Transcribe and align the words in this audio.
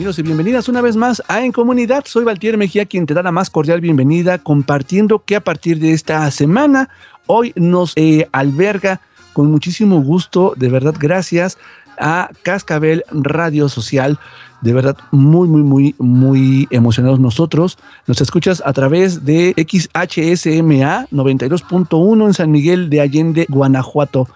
Bienvenidos 0.00 0.18
y 0.18 0.22
bienvenidas 0.22 0.68
una 0.70 0.80
vez 0.80 0.96
más 0.96 1.22
a 1.28 1.44
En 1.44 1.52
Comunidad. 1.52 2.04
Soy 2.06 2.24
Valtier 2.24 2.56
Mejía, 2.56 2.86
quien 2.86 3.04
te 3.04 3.12
da 3.12 3.22
la 3.22 3.32
más 3.32 3.50
cordial 3.50 3.82
bienvenida, 3.82 4.38
compartiendo 4.38 5.22
que 5.26 5.36
a 5.36 5.44
partir 5.44 5.78
de 5.78 5.92
esta 5.92 6.30
semana, 6.30 6.88
hoy 7.26 7.52
nos 7.54 7.92
eh, 7.96 8.26
alberga 8.32 9.02
con 9.34 9.50
muchísimo 9.50 10.00
gusto, 10.00 10.54
de 10.56 10.70
verdad, 10.70 10.94
gracias 10.98 11.58
a 11.98 12.30
Cascabel 12.44 13.04
Radio 13.10 13.68
Social. 13.68 14.18
De 14.62 14.72
verdad, 14.72 14.96
muy, 15.10 15.46
muy, 15.48 15.62
muy, 15.62 15.94
muy 15.98 16.66
emocionados 16.70 17.20
nosotros. 17.20 17.76
Nos 18.06 18.22
escuchas 18.22 18.62
a 18.64 18.72
través 18.72 19.26
de 19.26 19.52
XHSMA 19.58 21.08
92.1 21.12 22.24
en 22.24 22.32
San 22.32 22.50
Miguel 22.50 22.88
de 22.88 23.02
Allende, 23.02 23.44
Guanajuato. 23.50 24.26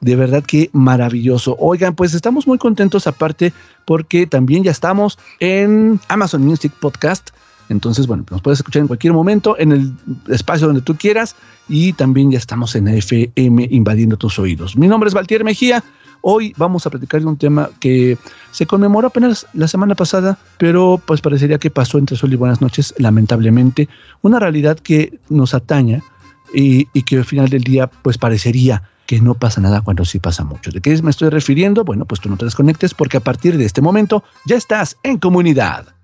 De 0.00 0.16
verdad 0.16 0.44
que 0.44 0.70
maravilloso. 0.72 1.56
Oigan, 1.58 1.94
pues 1.94 2.14
estamos 2.14 2.46
muy 2.46 2.58
contentos 2.58 3.06
aparte 3.06 3.52
porque 3.84 4.26
también 4.26 4.62
ya 4.62 4.70
estamos 4.70 5.18
en 5.40 6.00
Amazon 6.08 6.44
Music 6.44 6.72
Podcast. 6.80 7.30
Entonces, 7.68 8.06
bueno, 8.06 8.24
nos 8.30 8.42
puedes 8.42 8.60
escuchar 8.60 8.82
en 8.82 8.86
cualquier 8.86 9.12
momento, 9.12 9.58
en 9.58 9.72
el 9.72 9.92
espacio 10.28 10.68
donde 10.68 10.82
tú 10.82 10.96
quieras, 10.96 11.34
y 11.68 11.92
también 11.94 12.30
ya 12.30 12.38
estamos 12.38 12.76
en 12.76 12.86
FM 12.88 13.68
invadiendo 13.70 14.16
tus 14.16 14.38
oídos. 14.38 14.76
Mi 14.76 14.86
nombre 14.86 15.08
es 15.08 15.14
Valtier 15.14 15.42
Mejía. 15.42 15.82
Hoy 16.20 16.54
vamos 16.56 16.86
a 16.86 16.90
platicar 16.90 17.20
de 17.20 17.26
un 17.26 17.36
tema 17.36 17.70
que 17.80 18.18
se 18.50 18.66
conmemoró 18.66 19.08
apenas 19.08 19.46
la 19.52 19.68
semana 19.68 19.94
pasada, 19.94 20.38
pero 20.58 21.00
pues 21.04 21.20
parecería 21.20 21.58
que 21.58 21.70
pasó 21.70 21.98
entre 21.98 22.16
sol 22.16 22.32
y 22.32 22.36
buenas 22.36 22.60
noches, 22.60 22.94
lamentablemente. 22.98 23.88
Una 24.22 24.38
realidad 24.38 24.78
que 24.78 25.18
nos 25.28 25.54
ataña 25.54 26.02
y, 26.54 26.88
y 26.92 27.02
que 27.02 27.16
al 27.18 27.24
final 27.24 27.48
del 27.48 27.64
día, 27.64 27.88
pues 27.88 28.18
parecería 28.18 28.82
que 29.06 29.20
no 29.20 29.34
pasa 29.34 29.60
nada 29.60 29.80
cuando 29.80 30.04
sí 30.04 30.18
pasa 30.18 30.44
mucho. 30.44 30.70
¿De 30.70 30.80
qué 30.80 31.00
me 31.02 31.10
estoy 31.10 31.30
refiriendo? 31.30 31.84
Bueno, 31.84 32.04
pues 32.04 32.20
tú 32.20 32.28
no 32.28 32.36
te 32.36 32.44
desconectes 32.44 32.94
porque 32.94 33.16
a 33.16 33.20
partir 33.20 33.56
de 33.56 33.64
este 33.64 33.80
momento 33.80 34.24
ya 34.44 34.56
estás 34.56 34.96
en 35.02 35.18
comunidad. 35.18 35.96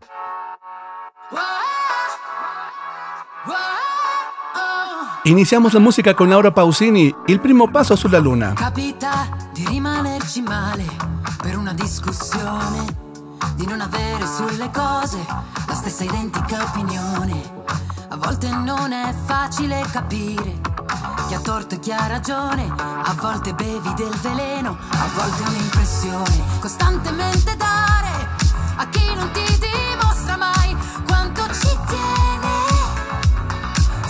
Iniciamos 5.24 5.72
la 5.72 5.78
música 5.78 6.14
con 6.14 6.30
Laura 6.30 6.52
Pausini, 6.52 7.14
Il 7.28 7.38
primo 7.38 7.70
passo 7.70 7.96
sulla 7.96 8.18
luna. 8.18 8.54
Capita 8.54 9.28
di 9.54 9.64
rimanerci 9.64 10.42
male 10.42 10.84
per 11.40 11.56
una 11.56 11.72
discussione, 11.72 13.01
di 13.54 13.66
non 13.66 13.80
avere 13.80 14.26
sulle 14.26 14.70
cose 14.70 15.24
la 15.66 15.74
stessa 15.74 16.04
identica 16.04 16.62
opinione. 16.62 17.60
A 18.08 18.16
volte 18.16 18.50
non 18.50 18.92
è 18.92 19.14
facile 19.24 19.84
capire 19.90 20.60
chi 21.28 21.34
ha 21.34 21.40
torto 21.40 21.76
e 21.76 21.78
chi 21.78 21.90
ha 21.92 22.06
ragione, 22.06 22.70
a 22.76 23.14
volte 23.18 23.54
bevi 23.54 23.94
del 23.94 24.14
veleno, 24.20 24.76
a 24.90 25.08
volte 25.14 25.42
un'impressione, 25.48 26.44
costantemente 26.60 27.56
dare 27.56 28.28
a 28.76 28.86
chi 28.88 29.14
non 29.14 29.30
ti 29.32 29.44
dimostra 29.58 30.36
mai 30.36 30.76
quanto 31.06 31.42
ci 31.54 31.78
tiene. 31.86 32.50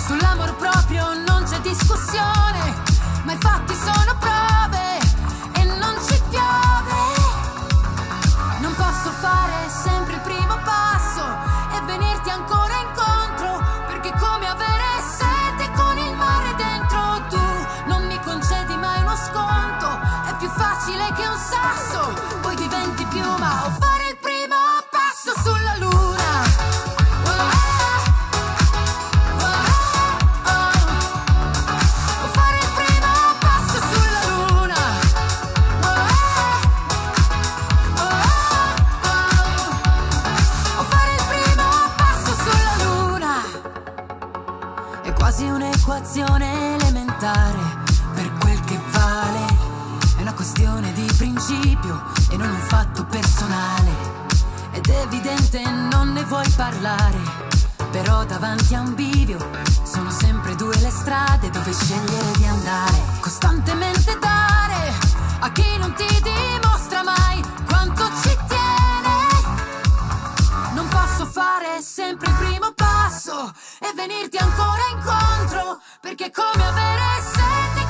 Sull'amor 0.05 0.55
proprio 0.57 1.15
non 1.27 1.45
c'è 1.45 1.61
discussione, 1.61 2.75
ma 3.23 3.33
i 3.33 3.39
fatti 3.39 3.75
sono 3.75 4.02
questione 50.83 50.93
di 50.93 51.15
principio 51.17 52.03
e 52.31 52.37
non 52.37 52.51
un 52.51 52.61
fatto 52.63 53.05
personale. 53.05 53.91
Ed 54.73 54.89
è 54.89 55.01
evidente 55.03 55.63
non 55.63 56.13
ne 56.13 56.25
vuoi 56.25 56.49
parlare. 56.57 57.19
Però 57.91 58.25
davanti 58.25 58.75
a 58.75 58.81
un 58.81 58.95
bivio 58.95 59.39
sono 59.85 60.11
sempre 60.11 60.57
due 60.57 60.75
le 60.79 60.91
strade 60.91 61.51
dove 61.51 61.73
scegliere 61.73 62.33
di 62.37 62.47
andare. 62.47 63.01
Costantemente 63.21 64.19
dare 64.19 64.93
a 65.41 65.53
chi 65.53 65.77
non 65.79 65.93
ti 65.95 66.07
dimostra 66.23 67.03
mai 67.03 67.43
quanto 67.67 68.05
ci 68.23 68.37
tiene. 68.49 69.21
Non 70.75 70.89
posso 70.89 71.27
fare 71.27 71.81
sempre 71.83 72.29
il 72.29 72.37
primo 72.37 72.73
passo 72.75 73.53
e 73.79 73.93
venirti 73.95 74.39
ancora 74.39 74.83
incontro, 74.91 75.81
perché 76.01 76.27
è 76.27 76.31
come 76.31 76.67
avere 76.67 77.03
sete 77.21 77.82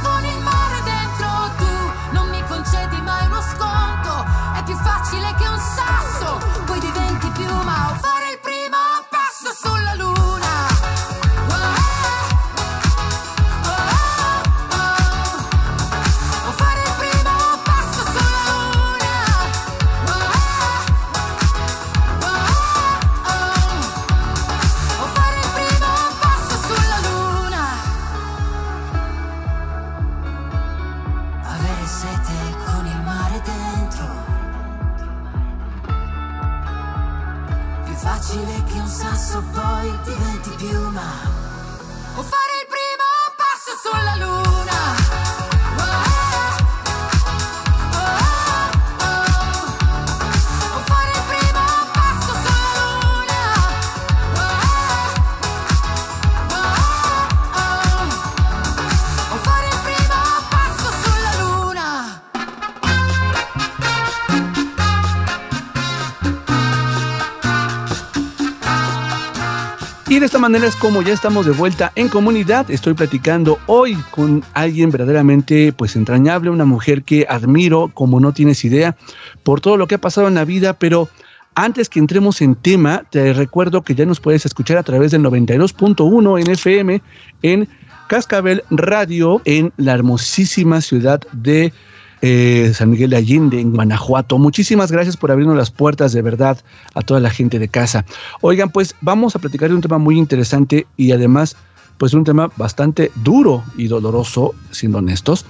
manera 70.43 70.67
es 70.67 70.75
como 70.75 71.03
ya 71.03 71.13
estamos 71.13 71.47
de 71.47 71.53
vuelta 71.53 71.93
en 71.95 72.09
comunidad. 72.09 72.69
Estoy 72.69 72.95
platicando 72.95 73.61
hoy 73.67 73.95
con 74.11 74.43
alguien 74.55 74.91
verdaderamente 74.91 75.73
pues 75.73 75.95
entrañable, 75.95 76.51
una 76.51 76.65
mujer 76.65 77.05
que 77.05 77.25
admiro 77.29 77.93
como 77.95 78.19
no 78.19 78.33
tienes 78.33 78.65
idea 78.65 78.97
por 79.45 79.61
todo 79.61 79.77
lo 79.77 79.87
que 79.87 79.95
ha 79.95 80.01
pasado 80.01 80.27
en 80.27 80.35
la 80.35 80.45
vida, 80.45 80.73
pero 80.73 81.09
antes 81.55 81.89
que 81.89 82.01
entremos 82.01 82.43
en 82.43 82.57
tema, 82.57 83.05
te 83.09 83.33
recuerdo 83.33 83.83
que 83.83 83.95
ya 83.95 84.05
nos 84.05 84.19
puedes 84.19 84.45
escuchar 84.45 84.79
a 84.79 84.83
través 84.83 85.13
del 85.13 85.23
92.1 85.23 86.41
en 86.41 86.51
FM 86.51 87.03
en 87.43 87.69
Cascabel 88.09 88.65
Radio 88.71 89.41
en 89.45 89.73
la 89.77 89.93
hermosísima 89.93 90.81
ciudad 90.81 91.21
de 91.31 91.73
eh, 92.23 92.73
San 92.75 92.91
Miguel 92.91 93.11
de 93.11 93.17
Allende, 93.17 93.61
en 93.61 93.73
Guanajuato. 93.73 94.39
Muchísimas 94.39 94.93
gracias 94.93 95.17
por 95.17 95.33
abrirnos 95.33 95.57
las 95.57 95.71
puertas 95.71 96.13
de 96.13 96.23
verdad 96.23 96.57
a 96.95 97.03
toda 97.03 97.21
la 97.21 97.31
gente 97.31 97.59
de 97.59 97.69
casa. 97.69 98.05
Oigan, 98.41 98.71
pues 98.71 98.95
vamos 99.01 99.35
a 99.35 99.41
platicar 99.41 99.69
de 99.69 99.75
un 99.75 99.81
tema 99.81 99.99
muy 99.99 100.17
interesante 100.17 100.87
y 100.97 101.11
además, 101.11 101.57
pues 101.99 102.15
un 102.15 102.25
tema 102.25 102.51
bastante 102.57 103.11
duro 103.17 103.65
y 103.77 103.89
doloroso, 103.89 104.55
siendo 104.71 104.99
honestos. 104.99 105.45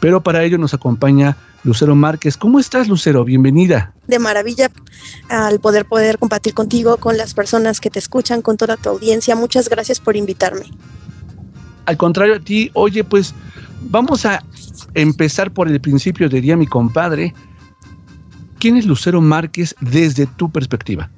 Pero 0.00 0.22
para 0.22 0.44
ello 0.44 0.58
nos 0.58 0.74
acompaña 0.74 1.36
Lucero 1.64 1.96
Márquez. 1.96 2.36
¿Cómo 2.36 2.60
estás, 2.60 2.88
Lucero? 2.88 3.24
Bienvenida. 3.24 3.94
De 4.06 4.18
maravilla 4.18 4.70
al 5.30 5.60
poder 5.60 5.86
poder 5.86 6.18
compartir 6.18 6.54
contigo, 6.54 6.98
con 6.98 7.16
las 7.16 7.34
personas 7.34 7.80
que 7.80 7.90
te 7.90 7.98
escuchan, 7.98 8.42
con 8.42 8.56
toda 8.56 8.76
tu 8.76 8.90
audiencia. 8.90 9.34
Muchas 9.34 9.68
gracias 9.68 9.98
por 9.98 10.14
invitarme. 10.14 10.66
Al 11.88 11.96
contrario 11.96 12.34
a 12.34 12.38
ti, 12.38 12.70
oye, 12.74 13.02
pues 13.02 13.32
vamos 13.80 14.26
a 14.26 14.44
empezar 14.92 15.50
por 15.50 15.68
el 15.68 15.80
principio, 15.80 16.28
diría 16.28 16.54
mi 16.54 16.66
compadre. 16.66 17.32
¿Quién 18.58 18.76
es 18.76 18.84
Lucero 18.84 19.22
Márquez 19.22 19.74
desde 19.80 20.26
tu 20.26 20.52
perspectiva? 20.52 21.10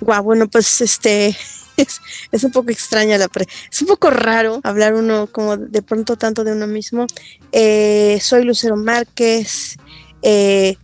Guau, 0.00 0.24
bueno, 0.24 0.48
pues 0.48 0.80
este 0.80 1.28
es, 1.76 2.42
un 2.42 2.50
poco 2.50 2.72
extraña 2.72 3.16
la 3.16 3.28
es 3.70 3.80
un 3.80 3.86
poco 3.86 4.10
raro 4.10 4.58
hablar 4.64 4.94
uno 4.94 5.28
como 5.28 5.56
de 5.56 5.82
pronto 5.82 6.16
tanto 6.16 6.42
de 6.42 6.50
uno 6.50 6.66
mismo. 6.66 7.06
Eh, 7.52 8.18
soy 8.20 8.42
Lucero 8.42 8.76
Márquez, 8.76 9.76
eh, 10.22 10.74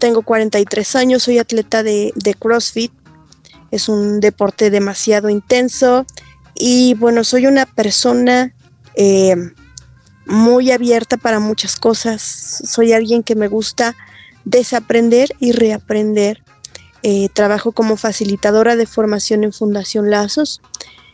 tengo 0.00 0.22
43 0.22 0.96
años, 0.96 1.22
soy 1.22 1.38
atleta 1.38 1.84
de, 1.84 2.12
de 2.16 2.34
CrossFit. 2.34 2.90
Es 3.70 3.88
un 3.88 4.18
deporte 4.18 4.70
demasiado 4.70 5.28
intenso 5.28 6.04
y 6.58 6.94
bueno, 6.94 7.22
soy 7.22 7.46
una 7.46 7.66
persona 7.66 8.52
eh, 8.94 9.36
muy 10.26 10.72
abierta 10.72 11.16
para 11.16 11.38
muchas 11.38 11.76
cosas. 11.76 12.20
Soy 12.22 12.92
alguien 12.92 13.22
que 13.22 13.36
me 13.36 13.48
gusta 13.48 13.94
desaprender 14.44 15.28
y 15.38 15.52
reaprender. 15.52 16.42
Eh, 17.04 17.28
trabajo 17.32 17.70
como 17.70 17.96
facilitadora 17.96 18.74
de 18.74 18.84
formación 18.84 19.44
en 19.44 19.52
Fundación 19.52 20.10
Lazos 20.10 20.60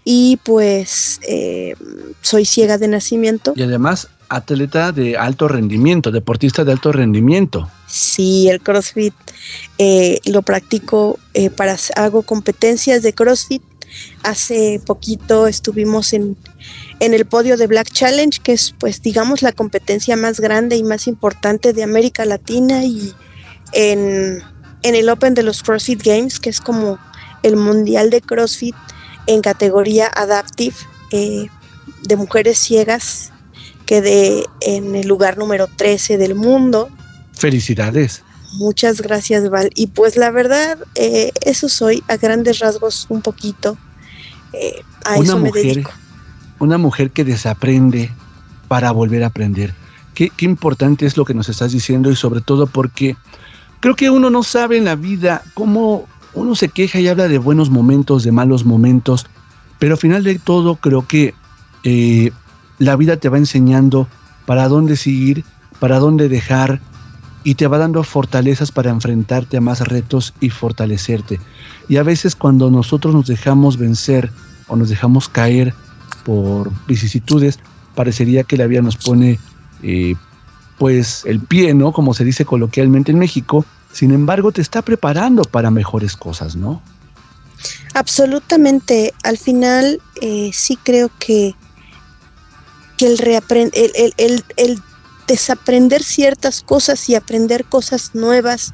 y 0.02 0.38
pues 0.42 1.20
eh, 1.28 1.74
soy 2.22 2.46
ciega 2.46 2.78
de 2.78 2.88
nacimiento. 2.88 3.52
Y 3.54 3.62
además 3.62 4.08
atleta 4.30 4.92
de 4.92 5.18
alto 5.18 5.46
rendimiento, 5.46 6.10
deportista 6.10 6.64
de 6.64 6.72
alto 6.72 6.90
rendimiento. 6.90 7.68
Sí, 7.86 8.48
el 8.48 8.62
CrossFit 8.62 9.12
eh, 9.76 10.20
lo 10.24 10.40
practico 10.40 11.18
para 11.54 11.76
hago 11.96 12.22
competencias 12.22 13.02
de 13.02 13.12
CrossFit. 13.12 13.62
Hace 14.22 14.80
poquito 14.84 15.46
estuvimos 15.46 16.12
en 16.12 16.36
en 17.00 17.14
el 17.14 17.26
podio 17.26 17.56
de 17.56 17.66
Black 17.66 17.90
Challenge, 17.90 18.40
que 18.42 18.52
es 18.52 18.74
pues 18.78 19.02
digamos 19.02 19.42
la 19.42 19.52
competencia 19.52 20.16
más 20.16 20.40
grande 20.40 20.76
y 20.76 20.82
más 20.82 21.06
importante 21.06 21.72
de 21.72 21.82
América 21.82 22.24
Latina 22.24 22.84
y 22.84 23.12
en, 23.72 24.42
el 24.82 25.08
Open 25.08 25.34
de 25.34 25.42
los 25.42 25.62
CrossFit 25.62 26.02
Games, 26.02 26.38
que 26.38 26.50
es 26.50 26.60
como 26.60 26.98
el 27.42 27.56
mundial 27.56 28.10
de 28.10 28.20
CrossFit 28.20 28.76
en 29.26 29.40
categoría 29.40 30.10
Adaptive 30.14 30.76
eh, 31.10 31.48
de 32.02 32.16
mujeres 32.16 32.58
ciegas, 32.58 33.32
quedé 33.86 34.44
en 34.60 34.94
el 34.94 35.08
lugar 35.08 35.38
número 35.38 35.66
13 35.66 36.18
del 36.18 36.34
mundo. 36.34 36.90
Felicidades. 37.32 38.22
Muchas 38.56 39.00
gracias, 39.00 39.48
Val. 39.50 39.70
Y 39.74 39.88
pues 39.88 40.16
la 40.16 40.30
verdad, 40.30 40.78
eh, 40.94 41.32
eso 41.42 41.68
soy 41.68 42.02
a 42.08 42.16
grandes 42.16 42.58
rasgos 42.58 43.06
un 43.08 43.22
poquito. 43.22 43.76
Eh, 44.52 44.82
a 45.04 45.16
eso 45.16 45.38
me 45.38 45.50
dedico 45.50 45.90
una 46.58 46.78
mujer 46.78 47.10
que 47.10 47.24
desaprende 47.24 48.10
para 48.68 48.90
volver 48.90 49.22
a 49.22 49.28
aprender. 49.28 49.74
Qué, 50.14 50.30
importante 50.40 51.06
es 51.06 51.16
lo 51.16 51.24
que 51.24 51.34
nos 51.34 51.48
estás 51.48 51.72
diciendo 51.72 52.10
y 52.10 52.16
sobre 52.16 52.40
todo 52.40 52.66
porque 52.66 53.16
creo 53.80 53.96
que 53.96 54.10
uno 54.10 54.30
no 54.30 54.42
sabe 54.42 54.78
en 54.78 54.84
la 54.84 54.94
vida 54.94 55.42
cómo 55.54 56.06
uno 56.34 56.54
se 56.54 56.68
queja 56.68 57.00
y 57.00 57.08
habla 57.08 57.28
de 57.28 57.38
buenos 57.38 57.70
momentos, 57.70 58.24
de 58.24 58.32
malos 58.32 58.64
momentos, 58.64 59.26
pero 59.78 59.94
al 59.94 60.00
final 60.00 60.24
de 60.24 60.38
todo 60.38 60.76
creo 60.76 61.06
que 61.06 61.34
eh, 61.82 62.30
la 62.78 62.96
vida 62.96 63.16
te 63.16 63.28
va 63.28 63.38
enseñando 63.38 64.08
para 64.46 64.68
dónde 64.68 64.96
seguir, 64.96 65.44
para 65.80 65.98
dónde 65.98 66.28
dejar 66.28 66.80
y 67.44 67.54
te 67.54 67.66
va 67.66 67.78
dando 67.78 68.02
fortalezas 68.02 68.72
para 68.72 68.90
enfrentarte 68.90 69.58
a 69.58 69.60
más 69.60 69.80
retos 69.80 70.34
y 70.40 70.50
fortalecerte. 70.50 71.38
Y 71.88 71.98
a 71.98 72.02
veces 72.02 72.34
cuando 72.34 72.70
nosotros 72.70 73.14
nos 73.14 73.26
dejamos 73.26 73.76
vencer 73.76 74.30
o 74.66 74.76
nos 74.76 74.88
dejamos 74.88 75.28
caer, 75.28 75.74
por 76.24 76.72
vicisitudes, 76.86 77.60
parecería 77.94 78.42
que 78.42 78.56
la 78.56 78.66
vida 78.66 78.82
nos 78.82 78.96
pone 78.96 79.38
eh, 79.82 80.14
pues 80.78 81.24
el 81.26 81.40
pie, 81.40 81.74
¿no? 81.74 81.92
Como 81.92 82.14
se 82.14 82.24
dice 82.24 82.44
coloquialmente 82.44 83.12
en 83.12 83.18
México. 83.18 83.64
Sin 83.92 84.10
embargo, 84.10 84.50
te 84.50 84.60
está 84.60 84.82
preparando 84.82 85.42
para 85.44 85.70
mejores 85.70 86.16
cosas, 86.16 86.56
¿no? 86.56 86.82
Absolutamente. 87.94 89.14
Al 89.22 89.38
final, 89.38 90.00
eh, 90.20 90.50
sí 90.52 90.76
creo 90.82 91.10
que, 91.20 91.54
que 92.96 93.06
el, 93.06 93.20
el, 93.72 94.12
el, 94.16 94.44
el, 94.56 94.82
desaprender 95.26 96.02
ciertas 96.02 96.62
cosas 96.62 97.08
y 97.08 97.14
aprender 97.14 97.64
cosas 97.64 98.14
nuevas, 98.14 98.72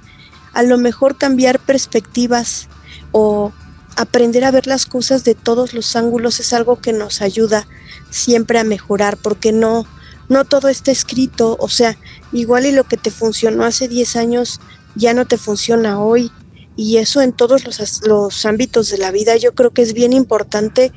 a 0.53 0.63
lo 0.63 0.79
mejor 0.79 1.17
cambiar 1.17 1.59
perspectivas 1.61 2.69
o 3.13 3.53
aprender 3.97 4.45
a 4.45 4.51
ver 4.51 4.67
las 4.67 4.87
cosas 4.87 5.25
de 5.25 5.35
todos 5.35 5.75
los 5.75 5.95
ángulos 5.97 6.41
es 6.41 6.53
algo 6.53 6.81
que 6.81 6.93
nos 6.93 7.23
ayuda 7.23 7.67
siempre 8.11 8.59
a 8.59 8.65
mejorar, 8.65 9.17
porque 9.17 9.53
no, 9.53 9.87
no 10.29 10.45
todo 10.45 10.69
está 10.69 10.91
escrito, 10.91 11.57
o 11.61 11.69
sea, 11.69 11.97
igual 12.33 12.67
y 12.67 12.73
lo 12.73 12.85
que 12.85 12.97
te 12.97 13.11
funcionó 13.11 13.65
hace 13.65 13.89
10 13.89 14.17
años 14.17 14.61
ya 14.95 15.15
no 15.15 15.27
te 15.27 15.39
funciona 15.39 16.01
hoy, 16.01 16.33
y 16.77 16.97
eso 16.97 17.21
en 17.21 17.33
todos 17.33 17.65
los, 17.65 18.01
los 18.07 18.47
ámbitos 18.47 18.91
de 18.91 18.99
la 18.99 19.11
vida, 19.11 19.37
yo 19.37 19.55
creo 19.55 19.71
que 19.71 19.83
es 19.83 19.93
bien 19.93 20.13
importante 20.13 20.93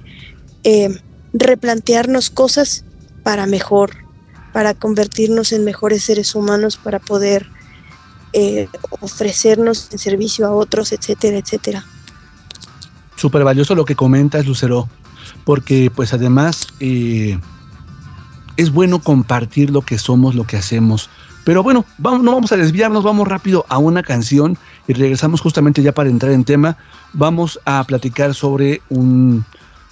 eh, 0.64 0.90
replantearnos 1.34 2.30
cosas 2.30 2.86
para 3.24 3.46
mejor, 3.46 4.03
para 4.54 4.74
convertirnos 4.74 5.52
en 5.52 5.66
mejores 5.66 6.04
seres 6.04 6.36
humanos, 6.36 6.78
para 6.78 7.00
poder 7.00 7.50
eh, 8.32 8.70
ofrecernos 9.02 9.90
en 9.92 9.98
servicio 9.98 10.48
a 10.48 10.52
otros, 10.52 10.94
etcétera, 10.94 11.38
etcétera 11.38 11.86
súper 13.24 13.46
valioso 13.46 13.74
lo 13.74 13.86
que 13.86 13.96
comentas, 13.96 14.46
Lucero, 14.46 14.90
porque 15.46 15.90
pues 15.96 16.14
además 16.14 16.68
eh, 16.82 17.40
es 18.58 18.72
bueno 18.72 19.00
compartir 19.00 19.70
lo 19.70 19.82
que 19.82 19.98
somos, 19.98 20.36
lo 20.36 20.46
que 20.46 20.58
hacemos. 20.58 21.10
Pero 21.46 21.64
bueno, 21.64 21.86
vamos, 21.98 22.22
no 22.24 22.34
vamos 22.34 22.52
a 22.52 22.58
desviarnos, 22.58 23.04
vamos 23.04 23.26
rápido 23.26 23.66
a 23.70 23.78
una 23.78 24.04
canción 24.04 24.58
y 24.90 24.94
regresamos 24.94 25.40
justamente 25.40 25.82
ya 25.82 25.94
para 25.94 26.10
entrar 26.10 26.34
en 26.34 26.44
tema. 26.44 26.76
Vamos 27.14 27.62
a 27.64 27.82
platicar 27.86 28.34
sobre 28.34 28.82
un, 28.90 29.46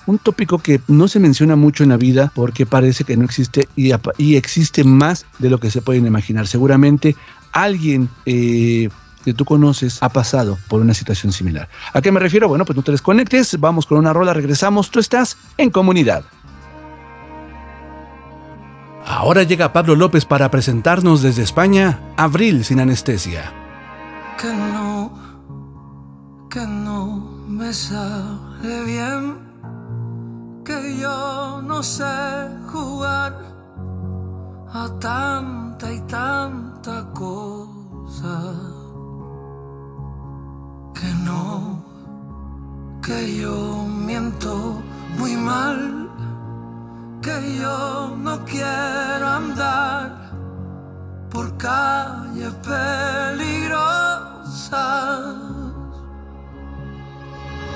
un 0.06 0.18
tópico 0.18 0.60
que 0.60 0.82
no 0.88 1.08
se 1.08 1.20
menciona 1.20 1.56
mucho 1.56 1.84
en 1.84 1.90
la 1.90 1.98
vida 1.98 2.32
porque 2.36 2.66
parece 2.66 3.04
que 3.04 3.18
no 3.18 3.26
existe 3.26 3.68
y, 3.76 3.92
y 4.18 4.36
existe 4.36 4.84
más 4.84 5.26
de 5.40 5.50
lo 5.50 5.60
que 5.60 5.72
se 5.72 5.82
pueden 5.82 6.06
imaginar. 6.06 6.48
Seguramente 6.48 7.16
alguien 7.52 8.10
eh, 8.26 8.90
que 9.24 9.34
tú 9.34 9.46
conoces 9.46 10.02
ha 10.02 10.10
pasado 10.10 10.58
por 10.68 10.82
una 10.82 10.94
situación 10.94 11.32
similar. 11.32 11.70
¿A 11.94 12.02
qué 12.02 12.12
me 12.12 12.20
refiero? 12.20 12.48
Bueno, 12.48 12.66
pues 12.66 12.76
no 12.76 12.84
te 12.84 12.92
desconectes, 12.92 13.60
vamos 13.60 13.86
con 13.86 13.98
una 13.98 14.14
rola, 14.14 14.34
regresamos, 14.34 14.90
tú 14.90 15.00
estás 15.00 15.38
en 15.58 15.70
comunidad. 15.70 16.24
Ahora 19.06 19.44
llega 19.44 19.74
Pablo 19.74 19.96
López 19.96 20.26
para 20.26 20.50
presentarnos 20.52 21.22
desde 21.22 21.44
España 21.44 22.00
Abril 22.18 22.64
sin 22.64 22.80
anestesia. 22.80 23.52
Que 24.40 24.48
no, 24.48 25.12
que 26.50 26.62
no 26.62 27.46
me 27.48 27.74
sale 27.74 28.84
bien, 28.86 29.51
que 30.64 30.98
yo 30.98 31.62
no 31.62 31.82
sé 31.82 32.50
jugar 32.72 33.34
a 34.74 34.90
tanta 35.00 35.92
y 35.92 36.00
tanta 36.02 37.06
cosa 37.14 38.54
que 40.94 41.14
no, 41.26 41.84
que 43.02 43.38
yo 43.38 43.86
miento 43.86 44.82
muy 45.18 45.36
mal, 45.36 46.10
que 47.22 47.58
yo 47.60 48.16
no 48.18 48.46
quiero 48.46 49.28
andar 49.28 50.32
por 51.32 51.58
calles 51.58 52.54
peligrosas, 52.64 53.92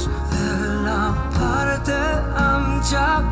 Amigos 0.00 0.08
de 0.30 0.84
la 0.84 1.14
parte 1.38 1.92
ancha 2.36 3.22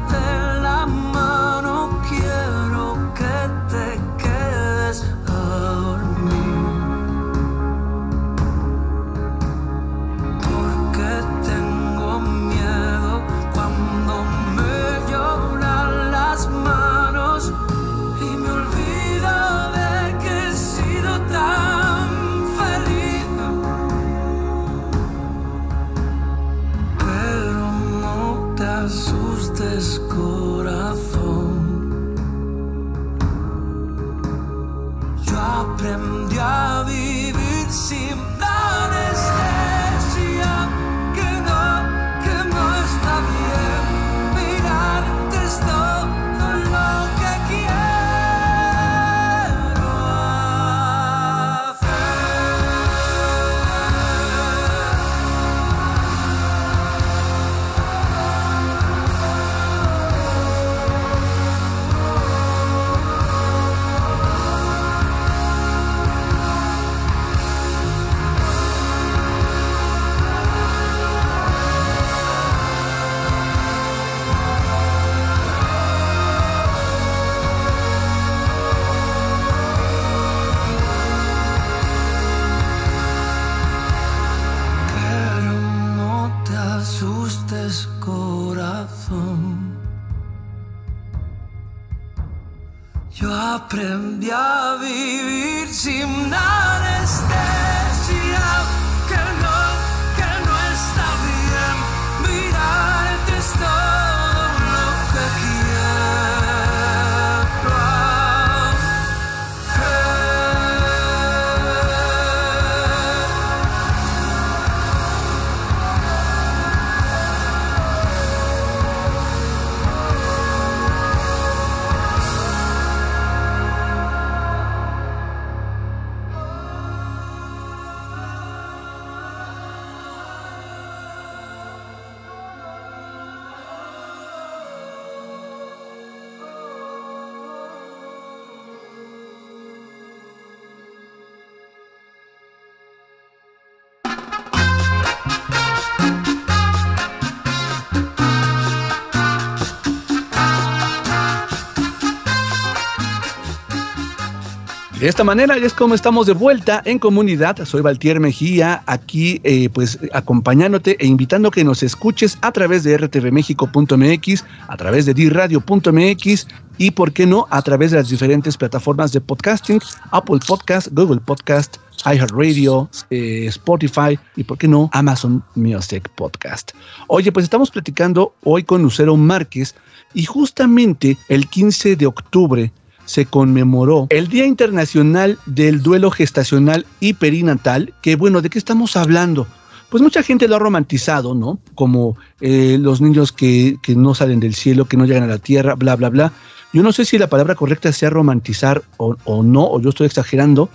De 155.00 155.06
esta 155.06 155.22
manera 155.22 155.56
es 155.56 155.74
como 155.74 155.94
estamos 155.94 156.26
de 156.26 156.32
vuelta 156.32 156.82
en 156.84 156.98
comunidad. 156.98 157.64
Soy 157.64 157.82
Valtier 157.82 158.18
Mejía, 158.18 158.82
aquí 158.86 159.40
eh, 159.44 159.68
pues 159.68 159.96
acompañándote 160.12 160.96
e 160.98 161.06
invitando 161.06 161.48
a 161.48 161.50
que 161.52 161.62
nos 161.62 161.84
escuches 161.84 162.36
a 162.40 162.50
través 162.50 162.82
de 162.82 162.98
rtvmexico.mx, 162.98 164.44
a 164.66 164.76
través 164.76 165.06
de 165.06 165.14
diradio.mx 165.14 166.48
y, 166.78 166.90
por 166.90 167.12
qué 167.12 167.26
no, 167.26 167.46
a 167.50 167.62
través 167.62 167.92
de 167.92 167.98
las 167.98 168.08
diferentes 168.08 168.56
plataformas 168.56 169.12
de 169.12 169.20
podcasting, 169.20 169.78
Apple 170.10 170.40
Podcast, 170.44 170.88
Google 170.90 171.20
Podcast, 171.20 171.76
iHeartRadio, 172.04 172.90
eh, 173.10 173.46
Spotify 173.46 174.18
y, 174.34 174.42
por 174.42 174.58
qué 174.58 174.66
no, 174.66 174.90
Amazon 174.92 175.44
Music 175.54 176.08
Podcast. 176.16 176.72
Oye, 177.06 177.30
pues 177.30 177.44
estamos 177.44 177.70
platicando 177.70 178.34
hoy 178.42 178.64
con 178.64 178.82
Lucero 178.82 179.16
Márquez 179.16 179.76
y 180.12 180.24
justamente 180.24 181.16
el 181.28 181.48
15 181.48 181.94
de 181.94 182.06
octubre 182.06 182.72
se 183.08 183.24
conmemoró 183.24 184.06
el 184.10 184.28
Día 184.28 184.44
Internacional 184.44 185.38
del 185.46 185.82
Duelo 185.82 186.10
Gestacional 186.10 186.84
y 187.00 187.14
Perinatal, 187.14 187.94
que 188.02 188.16
bueno, 188.16 188.42
¿de 188.42 188.50
qué 188.50 188.58
estamos 188.58 188.96
hablando? 188.96 189.46
Pues 189.88 190.02
mucha 190.02 190.22
gente 190.22 190.46
lo 190.46 190.56
ha 190.56 190.58
romantizado, 190.58 191.34
¿no? 191.34 191.58
Como 191.74 192.18
eh, 192.42 192.76
los 192.78 193.00
niños 193.00 193.32
que, 193.32 193.76
que, 193.82 193.96
no 193.96 194.14
salen 194.14 194.40
del 194.40 194.54
cielo, 194.54 194.84
que 194.84 194.98
no 194.98 195.06
llegan 195.06 195.22
a 195.22 195.26
la 195.26 195.38
tierra, 195.38 195.74
bla, 195.74 195.96
bla, 195.96 196.10
bla. 196.10 196.32
Yo 196.74 196.82
no 196.82 196.92
sé 196.92 197.06
si 197.06 197.16
la 197.16 197.28
palabra 197.28 197.54
correcta 197.54 197.90
sea 197.92 198.10
romantizar 198.10 198.82
o, 198.98 199.16
o 199.24 199.42
no, 199.42 199.66
o 199.66 199.80
yo 199.80 199.88
estoy 199.88 200.06
exagerando. 200.06 200.68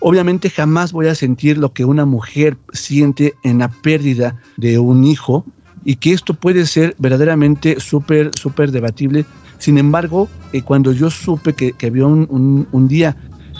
Obviamente 0.00 0.50
jamás 0.50 0.92
voy 0.92 1.06
a 1.06 1.14
sentir 1.14 1.56
lo 1.56 1.72
que 1.72 1.86
una 1.86 2.04
mujer 2.04 2.58
siente 2.74 3.34
en 3.42 3.60
la 3.60 3.70
pérdida 3.70 4.36
de 4.58 4.78
un 4.78 5.04
hijo 5.04 5.46
y 5.82 5.96
que 5.96 6.12
esto 6.12 6.34
puede 6.34 6.66
ser 6.66 6.94
verdaderamente 6.98 7.80
súper, 7.80 8.30
súper 8.38 8.70
debatible 8.70 9.24
sin 9.60 9.76
embargo, 9.76 10.28
eh, 10.52 10.62
cuando 10.62 10.90
yo 10.92 11.10
supe 11.10 11.52
que, 11.52 11.74
había 11.86 12.06
un, 12.06 12.88
día 12.88 13.16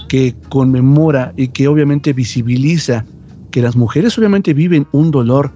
que 0.09 0.35
conmemora 0.49 1.33
y 1.37 1.49
que 1.49 1.69
obviamente 1.69 2.15
visibiliza 2.15 3.05
que 3.51 3.61
las 3.61 3.77
mujeres 3.77 4.17
obviamente 4.17 4.55
viven 4.55 4.87
un 4.93 5.11
dolor, 5.11 5.53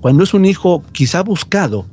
cuando 0.00 0.22
es 0.22 0.34
un 0.34 0.44
hijo 0.44 0.84
quizá 0.92 1.22
buscado, 1.22 1.86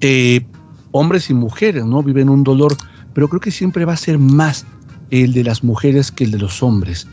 eh, 0.00 0.46
hombres 0.92 1.28
y 1.28 1.34
mujeres, 1.34 1.84
¿no? 1.84 2.04
Viven 2.04 2.28
un 2.28 2.44
dolor, 2.44 2.76
pero 3.12 3.28
creo 3.28 3.40
que 3.40 3.50
siempre 3.50 3.84
va 3.84 3.94
a 3.94 3.96
ser 3.96 4.18
más 4.18 4.64
el 5.10 5.32
de 5.32 5.42
las 5.42 5.64
mujeres 5.64 6.12
que 6.12 6.24
el 6.24 6.30
de 6.30 6.38
los 6.38 6.62
hombres. 6.62 7.08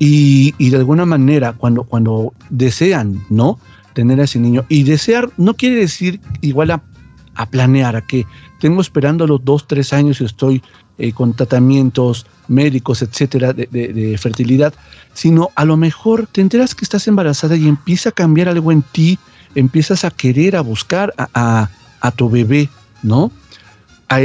Y, 0.00 0.54
y 0.58 0.70
de 0.70 0.78
alguna 0.78 1.06
manera, 1.06 1.52
cuando, 1.52 1.84
cuando 1.84 2.32
desean, 2.48 3.22
¿no? 3.30 3.60
Tener 3.94 4.20
a 4.20 4.24
ese 4.24 4.40
niño. 4.40 4.64
Y 4.68 4.82
desear 4.82 5.30
no 5.36 5.54
quiere 5.54 5.76
decir 5.76 6.20
igual 6.40 6.72
a, 6.72 6.82
a 7.40 7.46
planear, 7.46 7.96
a 7.96 8.02
que 8.02 8.26
tengo 8.60 8.82
esperando 8.82 9.26
los 9.26 9.42
dos, 9.42 9.66
tres 9.66 9.92
años 9.94 10.20
y 10.20 10.24
estoy 10.24 10.62
eh, 10.98 11.12
con 11.12 11.34
tratamientos 11.34 12.26
médicos, 12.48 13.00
etcétera, 13.00 13.54
de, 13.54 14.18
fertilidad, 14.18 14.74
sino 15.14 15.48
a 15.54 15.64
lo 15.64 15.78
mejor 15.78 16.26
te 16.26 16.42
enteras 16.42 16.74
que 16.74 16.84
estás 16.84 17.08
embarazada 17.08 17.56
y 17.56 17.66
empieza 17.66 18.10
a 18.10 18.12
cambiar 18.12 18.48
algo 18.48 18.72
en 18.72 18.82
ti, 18.82 19.18
empiezas 19.54 20.04
a 20.04 20.10
querer, 20.10 20.54
a 20.54 20.60
buscar 20.60 21.14
a, 21.16 21.70
a, 22.00 22.10
tu 22.10 22.28
bebé, 22.28 22.68
¿no? 23.02 23.32
a, 24.10 24.20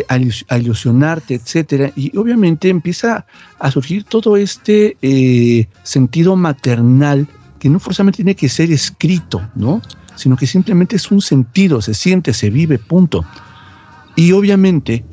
a 0.50 0.58
ilusionarte, 0.58 1.36
etcétera, 1.36 1.94
y 1.96 2.16
obviamente 2.18 2.68
empieza 2.68 3.26
a 3.60 3.72
surgir 3.72 4.04
todo 4.04 4.36
este 4.36 4.98
eh, 5.02 5.68
sentido 5.84 6.36
maternal 6.36 7.28
que 7.60 7.70
no 7.70 7.80
forzosamente 7.80 8.18
tiene 8.18 8.36
que 8.36 8.50
ser 8.50 8.72
escrito, 8.72 9.42
¿no? 9.56 9.82
Sino 10.16 10.36
que 10.36 10.48
simplemente 10.48 10.96
es 10.96 11.12
un 11.12 11.22
sentido, 11.22 11.82
se 11.82 11.94
siente, 11.94 12.34
se 12.34 12.50
vive, 12.50 12.80
punto. 12.80 13.26
Y 14.16 14.32
obviamente, 14.32 15.06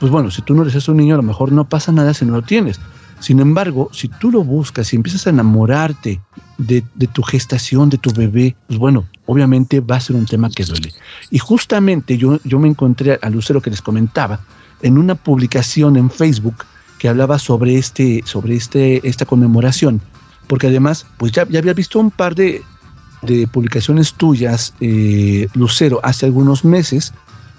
pues 0.00 0.10
bueno, 0.10 0.30
si 0.30 0.42
tú 0.42 0.54
no 0.54 0.62
eres 0.62 0.88
un 0.88 0.96
niño, 0.96 1.14
a 1.14 1.18
lo 1.18 1.22
mejor 1.22 1.52
no 1.52 1.68
pasa 1.68 1.92
nada 1.92 2.14
si 2.14 2.24
no 2.24 2.32
lo 2.32 2.42
tienes. 2.42 2.80
Sin 3.20 3.40
embargo, 3.40 3.88
si 3.92 4.08
tú 4.08 4.30
lo 4.30 4.44
buscas 4.44 4.92
y 4.92 4.96
empiezas 4.96 5.26
a 5.26 5.30
enamorarte 5.30 6.20
de, 6.58 6.82
tu 7.12 7.22
gestación, 7.22 7.88
de 7.88 7.98
tu 7.98 8.12
bebé, 8.12 8.56
pues 8.66 8.78
bueno, 8.78 9.06
obviamente 9.24 9.80
va 9.80 9.96
a 9.96 10.00
ser 10.00 10.16
un 10.16 10.26
tema 10.26 10.50
que 10.50 10.64
duele. 10.64 10.92
Y 11.30 11.38
justamente 11.38 12.18
yo, 12.18 12.38
yo 12.44 12.58
me 12.58 12.68
encontré 12.68 13.18
a 13.22 13.30
Lucero 13.30 13.62
que 13.62 13.70
les 13.70 13.80
comentaba 13.80 14.40
en 14.82 14.98
una 14.98 15.14
publicación 15.14 15.96
en 15.96 16.10
Facebook 16.10 16.66
que 16.98 17.08
hablaba 17.08 17.38
sobre, 17.38 17.76
este, 17.76 18.22
sobre 18.26 18.56
este, 18.56 19.06
esta 19.06 19.24
conmemoración, 19.24 20.00
porque 20.46 20.66
además, 20.66 21.06
pues 21.16 21.32
ya, 21.32 21.46
ya 21.48 21.58
había 21.58 21.72
visto 21.72 21.98
un 21.98 22.10
par 22.10 22.34
de, 22.34 22.62
de 23.22 23.46
publicaciones 23.46 24.14
tuyas, 24.14 24.74
eh, 24.80 25.48
Lucero, 25.54 26.00
hace 26.02 26.26
algunos 26.26 26.64
meses, 26.64 27.12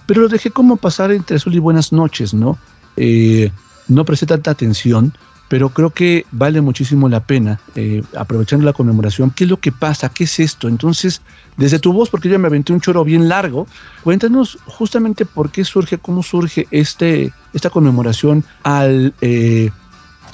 pero 0.06 0.22
lo 0.22 0.28
dejé 0.28 0.52
como 0.52 0.78
pasar 0.78 1.12
entre 1.12 1.38
azul 1.38 1.56
y 1.56 1.60
buenas 1.60 1.92
noches, 1.92 2.34
¿no? 2.34 2.58
Eh, 2.96 3.52
no 3.88 4.06
presté 4.06 4.26
tanta 4.26 4.52
atención 4.52 5.14
pero 5.48 5.70
creo 5.70 5.92
que 5.92 6.26
vale 6.32 6.62
muchísimo 6.62 7.08
la 7.08 7.22
pena, 7.22 7.60
eh, 7.76 8.04
aprovechando 8.16 8.66
la 8.66 8.74
conmemoración, 8.74 9.32
qué 9.32 9.46
es 9.46 9.50
lo 9.50 9.58
que 9.58 9.72
pasa, 9.72 10.10
qué 10.10 10.26
es 10.26 10.40
esto. 10.40 10.68
Entonces, 10.68 11.22
desde 11.56 11.80
tu 11.80 11.94
voz, 11.94 12.10
porque 12.10 12.30
yo 12.30 12.38
me 12.38 12.48
aventé 12.48 12.74
un 12.74 12.82
choro 12.82 13.04
bien 13.04 13.30
largo, 13.30 13.68
cuéntanos 14.04 14.58
justamente 14.66 15.26
por 15.26 15.50
qué 15.50 15.64
surge, 15.64 15.98
cómo 15.98 16.22
surge 16.22 16.68
este, 16.72 17.32
esta 17.54 17.70
conmemoración 17.70 18.44
al 18.64 19.14
eh, 19.22 19.72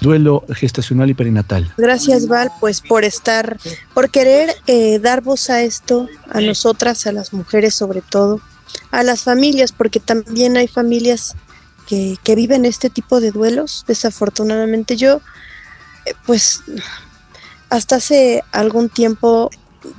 duelo 0.04 0.46
gestacional 0.50 1.10
y 1.10 1.16
perinatal. 1.16 1.74
Gracias, 1.78 2.28
Val, 2.28 2.52
pues 2.60 2.82
por 2.82 3.04
estar, 3.04 3.58
por 3.96 4.12
querer 4.12 4.56
eh, 4.68 5.00
dar 5.00 5.22
voz 5.22 5.50
a 5.50 5.64
esto, 5.64 6.08
a 6.30 6.40
nosotras, 6.42 7.08
a 7.08 7.12
las 7.12 7.34
mujeres 7.34 7.74
sobre 7.74 8.02
todo, 8.02 8.40
a 8.92 9.02
las 9.02 9.24
familias, 9.24 9.72
porque 9.72 10.00
también 10.00 10.58
hay 10.58 10.68
familias 10.68 11.36
que, 11.88 12.36
viven 12.36 12.66
este 12.66 12.92
tipo 12.92 13.20
de 13.20 13.32
duelos. 13.32 13.86
Desafortunadamente 13.88 14.96
yo, 14.96 15.22
eh, 16.06 16.14
pues 16.26 16.62
hasta 17.70 17.96
hace 17.96 18.44
algún 18.52 18.90
tiempo 18.90 19.50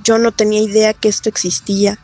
yo 0.05 0.19
no 0.19 0.31
tenía 0.31 0.63
idea 0.63 0.95
que 0.95 1.09
esto 1.09 1.29
existía, 1.29 1.99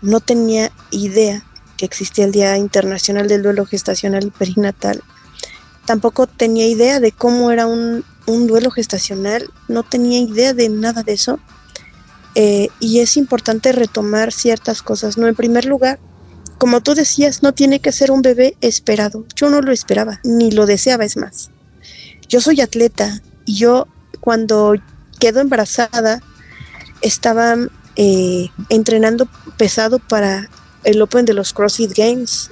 no 0.00 0.20
tenía 0.20 0.72
idea 0.90 1.44
que 1.76 1.84
existía 1.84 2.24
el 2.24 2.32
Día 2.32 2.56
Internacional 2.56 3.28
del 3.28 3.42
Duelo 3.42 3.66
Gestacional 3.66 4.26
y 4.26 4.30
Perinatal. 4.30 5.02
Tampoco 5.92 6.26
tenía 6.26 6.66
idea 6.66 7.00
de 7.00 7.12
cómo 7.12 7.50
era 7.50 7.66
un, 7.66 8.02
duelo 8.24 8.70
gestacional, 8.70 9.50
no 9.68 9.82
tenía 9.82 10.20
idea 10.20 10.54
de 10.54 10.70
nada 10.70 11.02
de 11.02 11.12
eso. 11.12 11.38
Eh, 12.34 12.68
y 12.80 13.00
es 13.00 13.18
importante 13.18 13.72
retomar 13.72 14.32
ciertas 14.32 14.80
cosas, 14.80 15.18
¿no? 15.18 15.26
En 15.26 15.34
primer 15.34 15.66
lugar, 15.66 16.00
como 16.56 16.80
tú 16.80 16.94
decías, 16.94 17.42
no 17.42 17.52
tiene 17.52 17.80
que 17.80 17.92
ser 17.92 18.10
un 18.10 18.22
bebé 18.22 18.56
esperado. 18.62 19.26
Yo 19.36 19.50
no 19.50 19.60
lo 19.60 19.70
esperaba, 19.70 20.18
ni 20.24 20.50
lo 20.50 20.64
deseaba, 20.64 21.04
es 21.04 21.18
más. 21.18 21.50
Yo 22.26 22.40
soy 22.40 22.62
atleta 22.62 23.20
y 23.44 23.56
yo 23.56 23.86
cuando 24.20 24.72
quedo 25.20 25.40
embarazada 25.40 26.22
estaba 27.02 27.54
eh, 27.96 28.48
entrenando 28.70 29.28
pesado 29.58 29.98
para 29.98 30.48
el 30.84 31.02
Open 31.02 31.26
de 31.26 31.34
los 31.34 31.52
CrossFit 31.52 31.92
Games. 31.94 32.50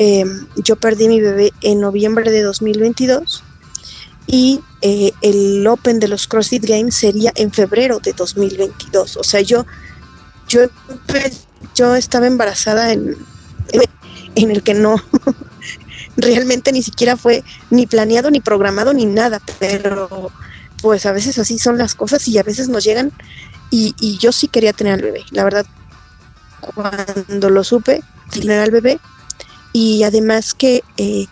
Em, 0.00 0.46
yo 0.56 0.76
perdí 0.76 1.08
mi 1.08 1.20
bebé 1.20 1.52
en 1.60 1.80
noviembre 1.80 2.30
de 2.30 2.42
2022 2.42 3.42
y 4.28 4.60
eh, 4.80 5.10
el 5.22 5.66
Open 5.66 5.98
de 5.98 6.06
los 6.06 6.28
CrossFit 6.28 6.64
Games 6.64 6.94
sería 6.94 7.32
en 7.34 7.50
febrero 7.50 7.98
de 7.98 8.12
2022. 8.12 9.16
O 9.16 9.24
sea, 9.24 9.40
yo, 9.40 9.66
yo, 10.46 10.60
yo 11.74 11.96
estaba 11.96 12.28
embarazada 12.28 12.92
en, 12.92 13.16
en 14.36 14.50
el 14.52 14.62
que 14.62 14.74
no, 14.74 15.02
realmente 16.16 16.70
ni 16.70 16.82
siquiera 16.82 17.16
fue 17.16 17.42
ni 17.70 17.86
planeado, 17.86 18.30
ni 18.30 18.40
programado, 18.40 18.92
ni 18.92 19.04
nada, 19.04 19.42
pero 19.58 20.30
pues 20.80 21.06
a 21.06 21.12
veces 21.12 21.38
así 21.38 21.58
son 21.58 21.76
las 21.76 21.96
cosas 21.96 22.28
y 22.28 22.38
a 22.38 22.44
veces 22.44 22.68
nos 22.68 22.84
llegan 22.84 23.10
y, 23.70 23.94
yo 24.18 24.30
sí 24.30 24.46
quería 24.46 24.72
tener 24.72 24.94
al 24.94 25.02
bebé, 25.02 25.24
la 25.32 25.44
verdad, 25.44 25.66
cuando 26.74 27.50
lo 27.50 27.64
supe, 27.64 28.02
tener 28.30 28.60
al 28.60 28.70
bebé 28.70 29.00
y 29.80 30.02
además 30.02 30.54
que 30.54 30.82
eh, 30.96 31.26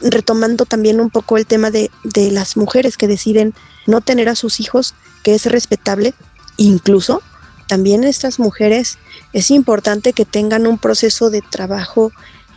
retomando 0.00 0.64
también 0.64 0.98
un 0.98 1.10
poco 1.10 1.36
el 1.36 1.44
tema 1.44 1.70
de, 1.70 1.90
de 2.04 2.30
las 2.30 2.56
mujeres 2.56 2.96
que 2.96 3.06
deciden 3.06 3.52
no 3.86 4.00
tener 4.00 4.30
a 4.30 4.34
sus 4.34 4.60
hijos, 4.60 4.94
que 5.22 5.34
es 5.34 5.44
respetable, 5.44 6.14
incluso 6.56 7.20
también 7.68 8.04
estas 8.04 8.38
mujeres 8.38 8.96
es 9.34 9.50
importante 9.50 10.14
que 10.14 10.24
tengan 10.24 10.66
un 10.66 10.78
proceso 10.78 11.28
de 11.28 11.42
trabajo 11.42 12.12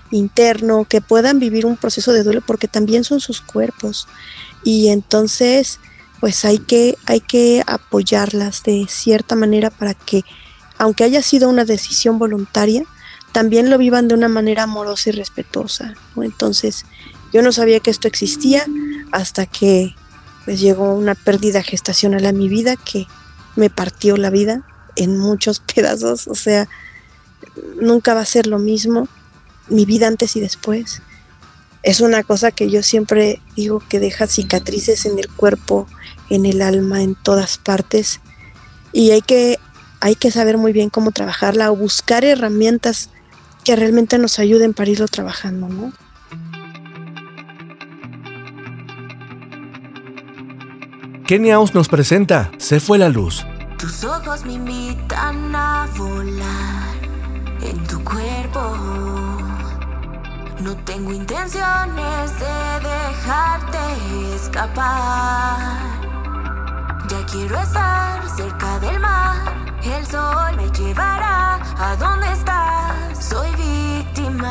interno, 0.10 0.86
que 0.86 1.02
puedan 1.02 1.38
vivir 1.38 1.66
un 1.66 1.76
proceso 1.76 2.14
de 2.14 2.24
duelo 2.24 2.40
porque 2.40 2.70
también 2.70 3.04
son 3.04 3.20
sus 3.20 3.42
cuerpos. 3.42 4.08
Y 4.64 4.88
entonces, 4.88 5.82
pues 6.22 6.46
hay 6.46 6.60
que, 6.60 6.98
hay 7.08 7.20
que 7.20 7.62
apoyarlas 7.68 8.64
de 8.64 8.86
cierta 8.88 9.36
manera 9.36 9.70
para 9.70 9.96
que, 9.96 10.24
aunque 10.78 11.04
haya 11.04 11.22
sido 11.22 11.50
una 11.50 11.66
decisión 11.66 12.20
voluntaria, 12.20 12.86
también 13.36 13.70
lo 13.70 13.78
vivan 13.78 14.08
de 14.08 14.16
una 14.16 14.30
manera 14.30 14.64
amorosa 14.64 15.10
y 15.10 15.12
respetuosa. 15.12 15.94
Entonces, 16.16 16.86
yo 17.34 17.42
no 17.42 17.52
sabía 17.52 17.82
que 17.82 17.92
esto 17.92 18.08
existía 18.08 18.66
hasta 19.12 19.46
que 19.46 19.94
pues 20.46 20.62
llegó 20.62 20.94
una 20.94 21.16
pérdida 21.16 21.62
gestacional 21.62 22.26
a 22.28 22.32
mi 22.32 22.48
vida 22.48 22.78
que 22.78 23.08
me 23.58 23.70
partió 23.70 24.16
la 24.16 24.30
vida 24.30 24.66
en 24.96 25.18
muchos 25.18 25.60
pedazos, 25.76 26.30
o 26.30 26.36
sea, 26.36 26.70
nunca 27.82 28.14
va 28.14 28.22
a 28.22 28.26
ser 28.26 28.48
lo 28.48 28.58
mismo 28.58 29.10
mi 29.68 29.84
vida 29.84 30.08
antes 30.08 30.38
y 30.38 30.40
después. 30.40 31.02
Es 31.84 32.00
una 32.00 32.24
cosa 32.24 32.52
que 32.52 32.70
yo 32.70 32.84
siempre 32.84 33.42
digo 33.58 33.84
que 33.90 34.00
deja 34.00 34.28
cicatrices 34.28 35.06
en 35.06 35.20
el 35.20 35.28
cuerpo, 35.28 35.90
en 36.30 36.46
el 36.46 36.62
alma, 36.62 37.04
en 37.04 37.16
todas 37.16 37.58
partes. 37.58 38.22
Y 38.94 39.12
hay 39.12 39.22
que, 39.22 39.60
hay 40.00 40.16
que 40.16 40.32
saber 40.32 40.58
muy 40.58 40.72
bien 40.72 40.90
cómo 40.90 41.12
trabajarla 41.12 41.70
o 41.70 41.76
buscar 41.76 42.24
herramientas 42.24 43.10
que 43.66 43.76
realmente 43.76 44.18
nos 44.18 44.40
ayuden 44.40 44.74
para 44.74 44.90
irlo 44.90 45.08
trabajando, 45.08 45.68
¿no? 45.68 45.92
Keniaus 51.28 51.74
nos 51.74 51.90
presenta 51.90 52.52
Se 52.60 52.80
fue 52.80 52.98
la 52.98 53.10
luz 53.10 53.46
tus 53.86 54.04
ojos 54.04 54.44
me 54.46 54.54
invitan 54.54 55.56
a 55.56 55.88
volar 55.96 56.96
en 57.62 57.86
tu 57.88 58.04
cuerpo. 58.04 58.62
No 60.60 60.76
tengo 60.86 61.12
intenciones 61.14 62.32
de 62.40 62.90
dejarte 62.90 63.78
escapar. 64.34 65.60
Ya 67.10 67.26
quiero 67.32 67.60
estar 67.60 68.28
cerca 68.36 68.80
del 68.80 69.00
mar. 69.00 69.54
El 69.84 70.06
sol 70.08 70.56
me 70.58 70.68
llevará 70.72 71.60
a 71.78 71.96
donde 71.98 72.32
estás. 72.32 72.65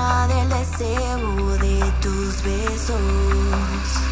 Del 0.05 0.49
deseo 0.51 1.57
de 1.57 1.81
tus 2.03 2.43
besos. 2.43 4.04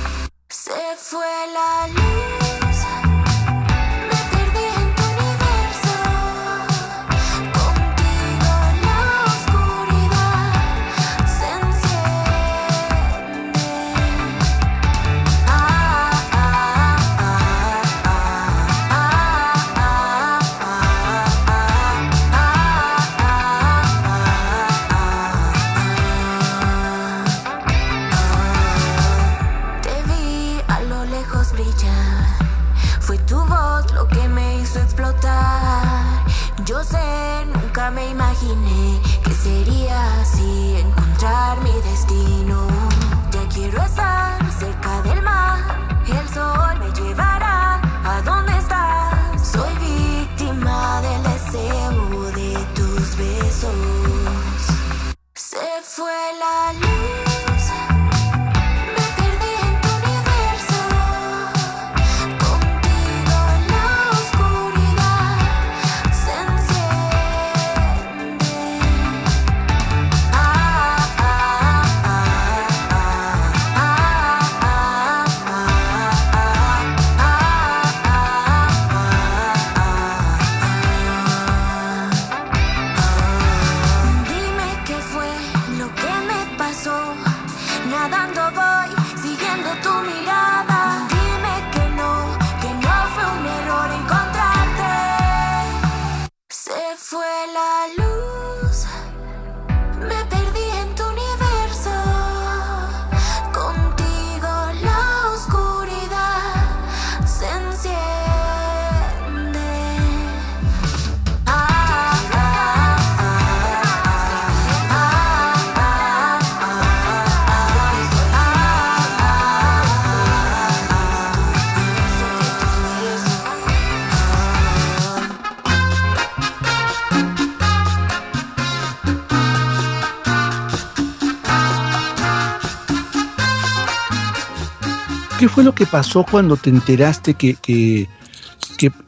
Fue 135.53 135.65
lo 135.65 135.75
que 135.75 135.87
pasó 135.87 136.25
cuando 136.29 136.57
te 136.57 136.71
enteraste 136.71 137.35
que, 137.35 137.55
que, 137.57 138.09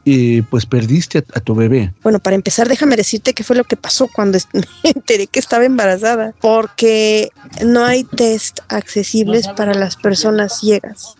eh, 0.05 0.43
pues 0.49 0.65
perdiste 0.65 1.25
a, 1.33 1.39
tu 1.39 1.55
bebé? 1.55 1.93
Bueno, 2.03 2.19
para 2.19 2.35
empezar, 2.35 2.69
déjame 2.69 2.95
decirte 2.95 3.33
qué 3.33 3.43
fue 3.43 3.55
lo 3.55 3.63
que 3.63 3.75
pasó 3.75 4.07
cuando 4.07 4.37
me 4.53 4.63
enteré 4.91 5.27
que 5.27 5.39
estaba 5.39 5.65
embarazada, 5.65 6.33
porque 6.39 7.29
no 7.65 7.83
hay 7.83 8.03
test 8.03 8.59
accesibles 8.69 9.47
para 9.49 9.73
las 9.73 9.95
personas 9.95 10.59
ciegas. 10.59 11.15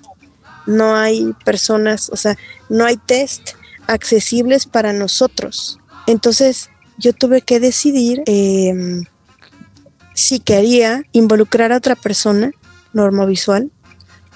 No 0.68 0.96
hay 0.96 1.34
personas, 1.44 2.10
o 2.12 2.16
sea, 2.16 2.38
no 2.70 2.86
hay 2.86 2.98
test 2.98 3.52
accesibles 3.88 4.66
para 4.66 4.94
nosotros. 4.94 5.80
Entonces, 6.08 6.70
yo 6.98 7.14
tuve 7.14 7.42
que 7.42 7.60
decidir 7.60 8.24
em, 8.26 9.04
si 10.14 10.40
quería 10.40 11.04
involucrar 11.12 11.72
a 11.72 11.78
otra 11.78 11.96
persona 11.96 12.52
normovisual 12.94 13.70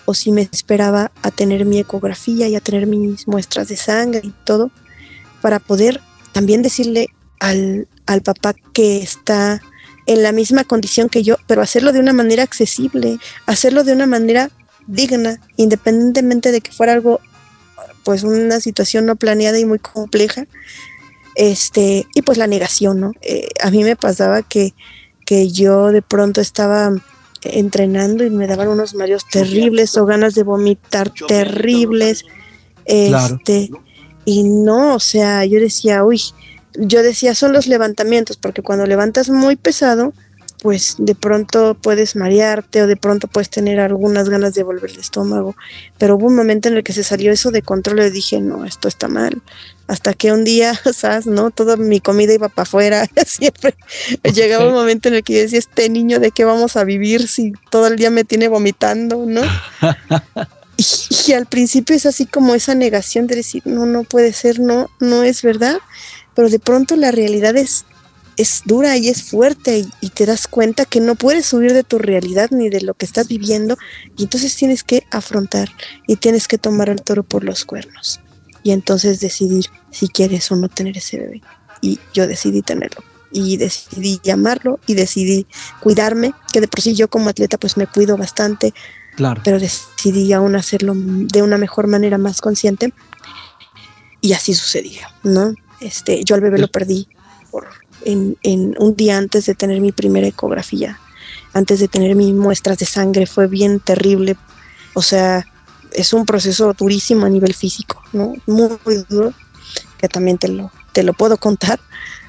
o 0.10 0.16
si 0.16 0.32
me 0.32 0.42
esperaba 0.42 1.12
a 1.22 1.30
tener 1.30 1.66
mi 1.66 1.78
ecografía 1.78 2.48
y 2.48 2.56
a 2.56 2.62
tener 2.62 2.88
mis 2.88 3.28
muestras 3.28 3.68
de 3.68 3.76
sangre 3.76 4.22
y 4.24 4.34
todo 4.44 4.72
para 5.40 5.60
poder 5.60 6.02
también 6.32 6.64
decirle 6.64 7.10
al, 7.40 7.88
al 8.08 8.24
papá 8.24 8.56
que 8.74 9.04
está 9.04 9.62
en 10.08 10.24
la 10.24 10.32
misma 10.32 10.64
condición 10.64 11.10
que 11.10 11.22
yo, 11.22 11.36
pero 11.46 11.62
hacerlo 11.62 11.92
de 11.92 12.00
una 12.00 12.12
manera 12.12 12.42
accesible, 12.42 13.20
hacerlo 13.46 13.84
de 13.84 13.94
una 13.94 14.08
manera 14.08 14.50
digna, 14.88 15.40
independientemente 15.58 16.52
de 16.52 16.62
que 16.62 16.72
fuera 16.72 16.94
algo, 16.94 17.20
pues 18.04 18.24
una 18.24 18.60
situación 18.62 19.06
no 19.06 19.16
planeada 19.16 19.60
y 19.60 19.66
muy 19.66 19.78
compleja. 19.78 20.48
Este, 21.36 22.08
y 22.16 22.24
pues 22.24 22.40
la 22.40 22.48
negación, 22.48 23.00
¿no? 23.00 23.12
Eh, 23.22 23.48
a 23.62 23.70
mí 23.70 23.84
me 23.84 23.96
pasaba 23.96 24.42
que, 24.42 24.74
que 25.24 25.50
yo 25.50 25.92
de 25.92 26.02
pronto 26.02 26.42
estaba 26.42 26.96
entrenando 27.42 28.24
y 28.24 28.30
me 28.30 28.48
daban 28.48 28.68
unos 28.68 28.96
mareos 28.96 29.26
terribles 29.28 29.98
o 29.98 30.06
ganas 30.06 30.36
de 30.36 30.44
vomitar 30.44 31.12
terribles. 31.28 32.26
Claro. 32.86 33.36
Este, 33.36 33.70
y 34.26 34.44
no, 34.44 34.96
o 34.96 35.00
sea, 35.00 35.46
yo 35.46 35.60
decía, 35.60 36.04
uy, 36.04 36.22
yo 36.76 37.02
decía, 37.02 37.36
son 37.36 37.54
los 37.54 37.68
levantamientos, 37.68 38.38
porque 38.38 38.62
cuando 38.62 38.86
levantas 38.86 39.30
muy 39.30 39.56
pesado, 39.56 40.14
pues 40.62 40.96
de 40.98 41.16
pronto 41.16 41.76
puedes 41.76 42.16
marearte 42.16 42.82
o 42.82 42.88
de 42.88 42.98
pronto 42.98 43.28
puedes 43.28 43.50
tener 43.50 43.80
algunas 43.80 44.30
ganas 44.30 44.54
de 44.54 44.64
volver 44.64 44.92
el 44.92 45.00
estómago. 45.00 45.56
Pero 45.98 46.16
hubo 46.16 46.28
un 46.28 46.36
momento 46.36 46.68
en 46.68 46.76
el 46.76 46.84
que 46.84 46.94
se 46.94 47.04
salió 47.04 47.32
eso 47.32 47.52
de 47.52 47.62
control 47.62 48.00
y 48.00 48.10
dije, 48.10 48.42
no, 48.42 48.66
esto 48.66 48.88
está 48.88 49.08
mal. 49.08 49.42
Hasta 49.88 50.14
que 50.14 50.32
un 50.32 50.44
día, 50.44 50.74
¿sabes? 50.94 51.28
¿No? 51.28 51.52
Toda 51.52 51.78
mi 51.78 52.00
comida 52.02 52.34
iba 52.34 52.50
para 52.50 52.64
afuera. 52.64 53.08
Siempre 53.26 53.76
llegaba 54.34 54.68
un 54.68 54.74
momento 54.74 55.08
en 55.08 55.16
el 55.16 55.24
que 55.24 55.34
yo 55.34 55.42
decía, 55.42 55.60
este 55.60 55.90
niño, 55.90 56.20
¿de 56.20 56.32
qué 56.32 56.44
vamos 56.44 56.76
a 56.76 56.84
vivir 56.84 57.28
si 57.28 57.54
todo 57.70 57.88
el 57.88 57.96
día 57.96 58.10
me 58.10 58.26
tiene 58.26 58.48
vomitando, 58.48 59.26
¿no? 59.26 59.42
Y, 60.80 60.86
y 61.28 61.34
al 61.34 61.46
principio 61.46 61.94
es 61.94 62.06
así 62.06 62.26
como 62.26 62.56
esa 62.56 62.74
negación 62.74 63.28
de 63.28 63.36
decir, 63.36 63.62
no, 63.66 63.86
no 63.86 64.06
puede 64.06 64.32
ser, 64.32 64.62
no, 64.62 64.90
no 65.02 65.24
es 65.24 65.42
verdad. 65.42 65.78
Pero 66.36 66.50
de 66.50 66.60
pronto 66.60 66.96
la 66.96 67.12
realidad 67.12 67.58
es, 67.58 67.86
es 68.40 68.62
dura 68.66 68.96
y 68.98 69.10
es 69.10 69.24
fuerte 69.24 69.80
y, 69.80 69.90
y 70.00 70.10
te 70.10 70.26
das 70.26 70.48
cuenta 70.48 70.86
que 70.86 71.02
no 71.02 71.16
puedes 71.16 71.52
huir 71.54 71.74
de 71.74 71.84
tu 71.84 71.98
realidad 72.00 72.50
ni 72.52 72.70
de 72.70 72.80
lo 72.82 72.94
que 72.94 73.06
estás 73.06 73.28
viviendo 73.28 73.78
y 74.18 74.24
entonces 74.24 74.56
tienes 74.56 74.84
que 74.84 75.04
afrontar 75.12 75.70
y 76.08 76.16
tienes 76.16 76.48
que 76.48 76.58
tomar 76.58 76.90
el 76.90 77.02
toro 77.02 77.24
por 77.24 77.44
los 77.44 77.66
cuernos 77.66 78.22
y 78.64 78.72
entonces 78.72 79.20
decidir 79.20 79.66
si 79.92 80.08
quieres 80.08 80.50
o 80.52 80.56
no 80.56 80.70
tener 80.70 80.98
ese 80.98 81.18
bebé. 81.18 81.42
Y 81.82 82.00
yo 82.14 82.28
decidí 82.28 82.62
tenerlo 82.62 83.04
y 83.32 83.58
decidí 83.58 84.20
llamarlo 84.24 84.80
y 84.88 84.96
decidí 84.96 85.46
cuidarme, 85.82 86.34
que 86.52 86.62
de 86.62 86.68
por 86.68 86.82
sí 86.82 86.96
yo 86.96 87.10
como 87.10 87.30
atleta 87.30 87.58
pues 87.58 87.78
me 87.78 87.88
cuido 87.88 88.18
bastante, 88.18 88.74
Claro. 89.16 89.42
pero 89.44 89.60
decidí 89.60 90.32
aún 90.32 90.56
hacerlo 90.56 90.94
de 90.96 91.42
una 91.42 91.58
mejor 91.58 91.88
manera, 91.88 92.18
más 92.18 92.40
consciente. 92.40 92.94
Y 94.22 94.34
así 94.34 94.54
sucedía, 94.54 95.10
¿no? 95.24 95.54
Este, 95.82 96.24
yo 96.24 96.36
al 96.36 96.42
bebé 96.42 96.58
lo 96.58 96.68
perdí 96.70 97.08
en, 98.06 98.38
en 98.44 98.76
un 98.80 98.96
día 98.96 99.18
antes 99.18 99.46
de 99.46 99.56
tener 99.56 99.82
mi 99.82 99.92
primera 99.92 100.28
ecografía, 100.28 101.00
antes 101.54 101.80
de 101.80 101.88
tener 101.88 102.16
mis 102.16 102.34
muestras 102.34 102.78
de 102.78 102.86
sangre, 102.86 103.26
fue 103.26 103.48
bien 103.48 103.80
terrible. 103.80 104.36
O 104.94 105.02
sea, 105.02 105.46
es 105.94 106.14
un 106.14 106.26
proceso 106.26 106.74
durísimo 106.74 107.26
a 107.26 107.30
nivel 107.30 107.54
físico, 107.54 108.02
¿no? 108.14 108.34
Muy, 108.46 108.70
muy 108.86 109.04
duro, 109.10 109.34
que 109.98 110.08
también 110.08 110.38
te 110.38 110.48
lo, 110.48 110.72
te 110.92 111.04
lo 111.04 111.14
puedo 111.14 111.38
contar. 111.38 111.80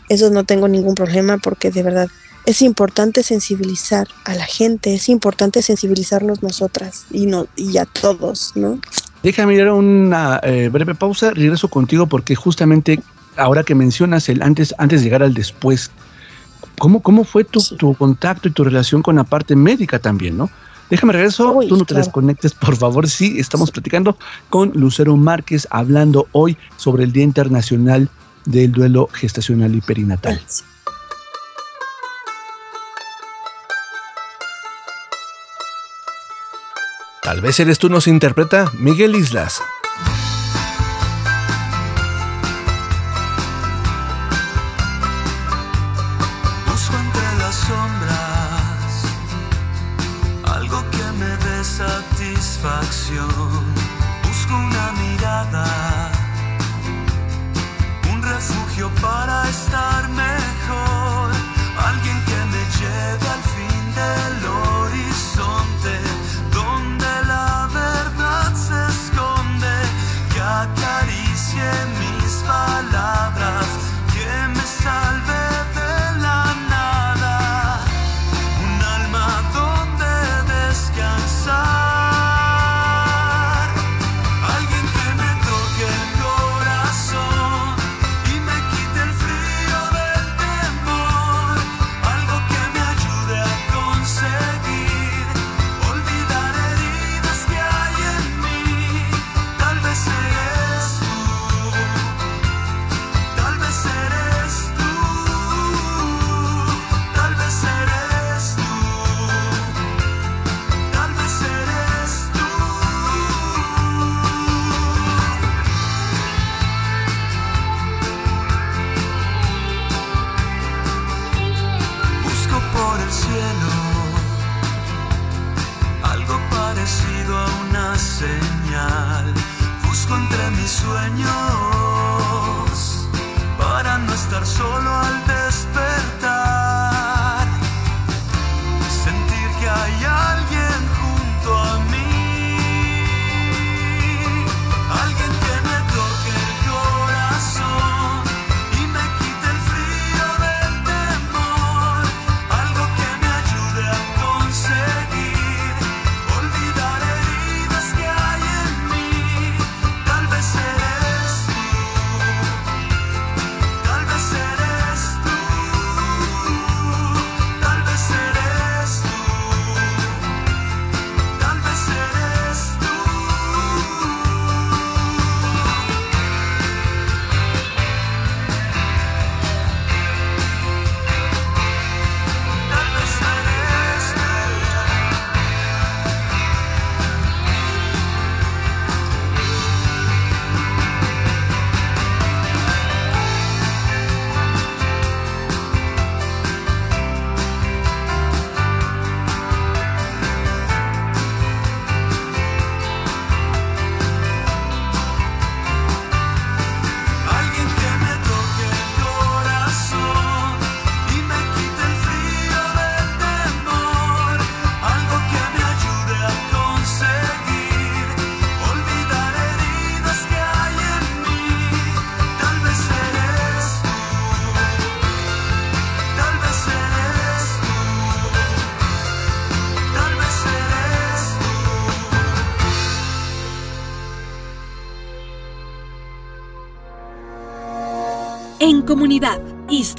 Eso 0.09 0.31
no 0.31 0.45
tengo 0.45 0.69
ningún 0.69 0.95
problema 0.95 1.39
porque 1.39 1.71
de 1.71 1.83
verdad 1.83 2.09
es 2.47 2.63
importante 2.63 3.23
sensibilizar 3.23 4.09
a 4.25 4.35
la 4.35 4.45
gente, 4.45 4.95
es 4.95 5.09
importante 5.09 5.63
sensibilizarnos 5.63 6.43
nosotras 6.43 7.07
y, 7.11 7.27
no, 7.27 7.47
y 7.55 7.77
a 7.79 7.85
todos, 7.85 8.53
¿no? 8.55 8.81
Déjame 9.23 9.55
ir 9.55 9.67
a 9.67 9.75
una 9.75 10.41
eh, 10.43 10.71
breve 10.73 10.95
pausa, 10.95 11.31
regreso 11.31 11.69
contigo 11.69 12.07
porque 12.07 12.35
justamente 12.35 13.01
ahora 13.41 13.65
que 13.65 13.75
mencionas 13.75 14.29
el 14.29 14.43
antes, 14.43 14.75
antes 14.79 15.01
de 15.01 15.05
llegar 15.05 15.23
al 15.23 15.35
después, 15.35 15.91
¿cómo, 16.79 17.01
cómo 17.01 17.25
fue 17.25 17.45
tu, 17.45 17.61
Sí. 17.61 17.77
tu 17.77 17.95
contacto 17.95 18.49
y 18.49 18.53
tu 18.53 18.65
relación 18.65 19.03
con 19.03 19.17
la 19.17 19.25
parte 19.25 19.57
médica 19.57 19.99
también, 19.99 20.37
no? 20.37 20.51
Déjame 20.91 21.13
regreso, 21.13 21.53
Uy, 21.53 21.69
tú 21.69 21.77
no 21.77 21.85
te 21.85 21.95
desconectes, 21.95 22.53
por 22.53 22.77
favor. 22.77 23.09
Sí, 23.09 23.39
estamos 23.39 23.71
platicando 23.71 24.17
con 24.49 24.73
Lucero 24.75 25.17
Márquez, 25.17 25.69
hablando 25.71 26.27
hoy 26.33 26.57
sobre 26.77 27.05
el 27.05 27.13
Día 27.13 27.23
Internacional 27.23 28.09
del 28.45 28.73
Duelo 28.73 29.09
Gestacional 29.13 29.75
y 29.75 29.81
Perinatal. 29.81 30.41
Tal 37.23 37.41
vez 37.41 37.61
eres 37.61 37.79
tú, 37.79 37.89
nos 37.89 38.07
interpreta 38.09 38.73
Miguel 38.79 39.15
Islas. 39.15 39.61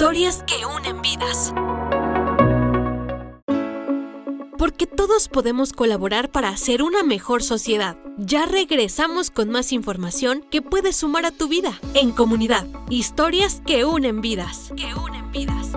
Historias 0.02 0.44
que 0.48 0.66
unen 0.66 1.00
vidas. 1.04 1.54
Porque 4.58 4.88
todos 4.88 5.28
podemos 5.28 5.74
colaborar 5.74 6.32
para 6.32 6.50
hacer 6.50 6.82
una 6.82 7.04
mejor 7.04 7.44
sociedad. 7.44 7.98
Ya 8.18 8.48
regresamos 8.48 9.30
con 9.30 9.52
más 9.52 9.72
información 9.72 10.44
que 10.50 10.64
puedes 10.64 10.96
sumar 10.96 11.28
a 11.28 11.32
tu 11.32 11.48
vida. 11.48 11.80
En 11.94 12.10
comunidad, 12.14 12.66
historias 12.90 13.62
que 13.64 13.86
unen 13.86 14.22
vidas. 14.22 14.72
Que 14.76 14.92
unen 14.96 15.32
vidas. 15.32 15.68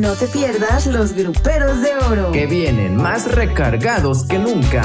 No 0.00 0.14
te 0.14 0.26
pierdas 0.28 0.86
los 0.86 1.12
gruperos 1.12 1.82
de 1.82 1.94
oro. 2.10 2.32
Que 2.32 2.46
vienen 2.46 2.96
más 2.96 3.30
recargados 3.30 4.24
que 4.26 4.38
nunca. 4.38 4.82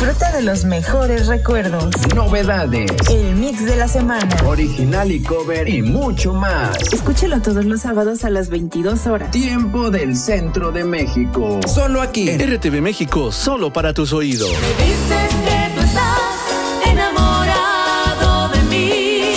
Disfruta 0.00 0.30
de 0.30 0.42
los 0.42 0.64
mejores 0.64 1.26
recuerdos. 1.26 1.90
Novedades. 2.14 2.88
El 3.10 3.34
mix 3.34 3.64
de 3.64 3.74
la 3.74 3.88
semana. 3.88 4.28
Original 4.46 5.10
y 5.10 5.20
cover 5.20 5.68
y 5.68 5.82
mucho 5.82 6.32
más. 6.32 6.76
Escúchalo 6.92 7.42
todos 7.42 7.64
los 7.64 7.80
sábados 7.80 8.24
a 8.24 8.30
las 8.30 8.48
22 8.48 9.08
horas. 9.08 9.32
Tiempo 9.32 9.90
del 9.90 10.14
centro 10.14 10.70
de 10.70 10.84
México. 10.84 11.58
Solo 11.66 12.00
aquí. 12.00 12.30
En 12.30 12.38
RTV 12.38 12.80
México, 12.80 13.32
solo 13.32 13.72
para 13.72 13.92
tus 13.92 14.12
oídos. 14.12 14.52
Me 14.52 14.84
dices 14.84 15.34
que 15.44 15.74
tú 15.74 15.84
estás 15.84 16.86
enamorado 16.86 18.50
de 18.50 18.62
mí. 18.70 19.32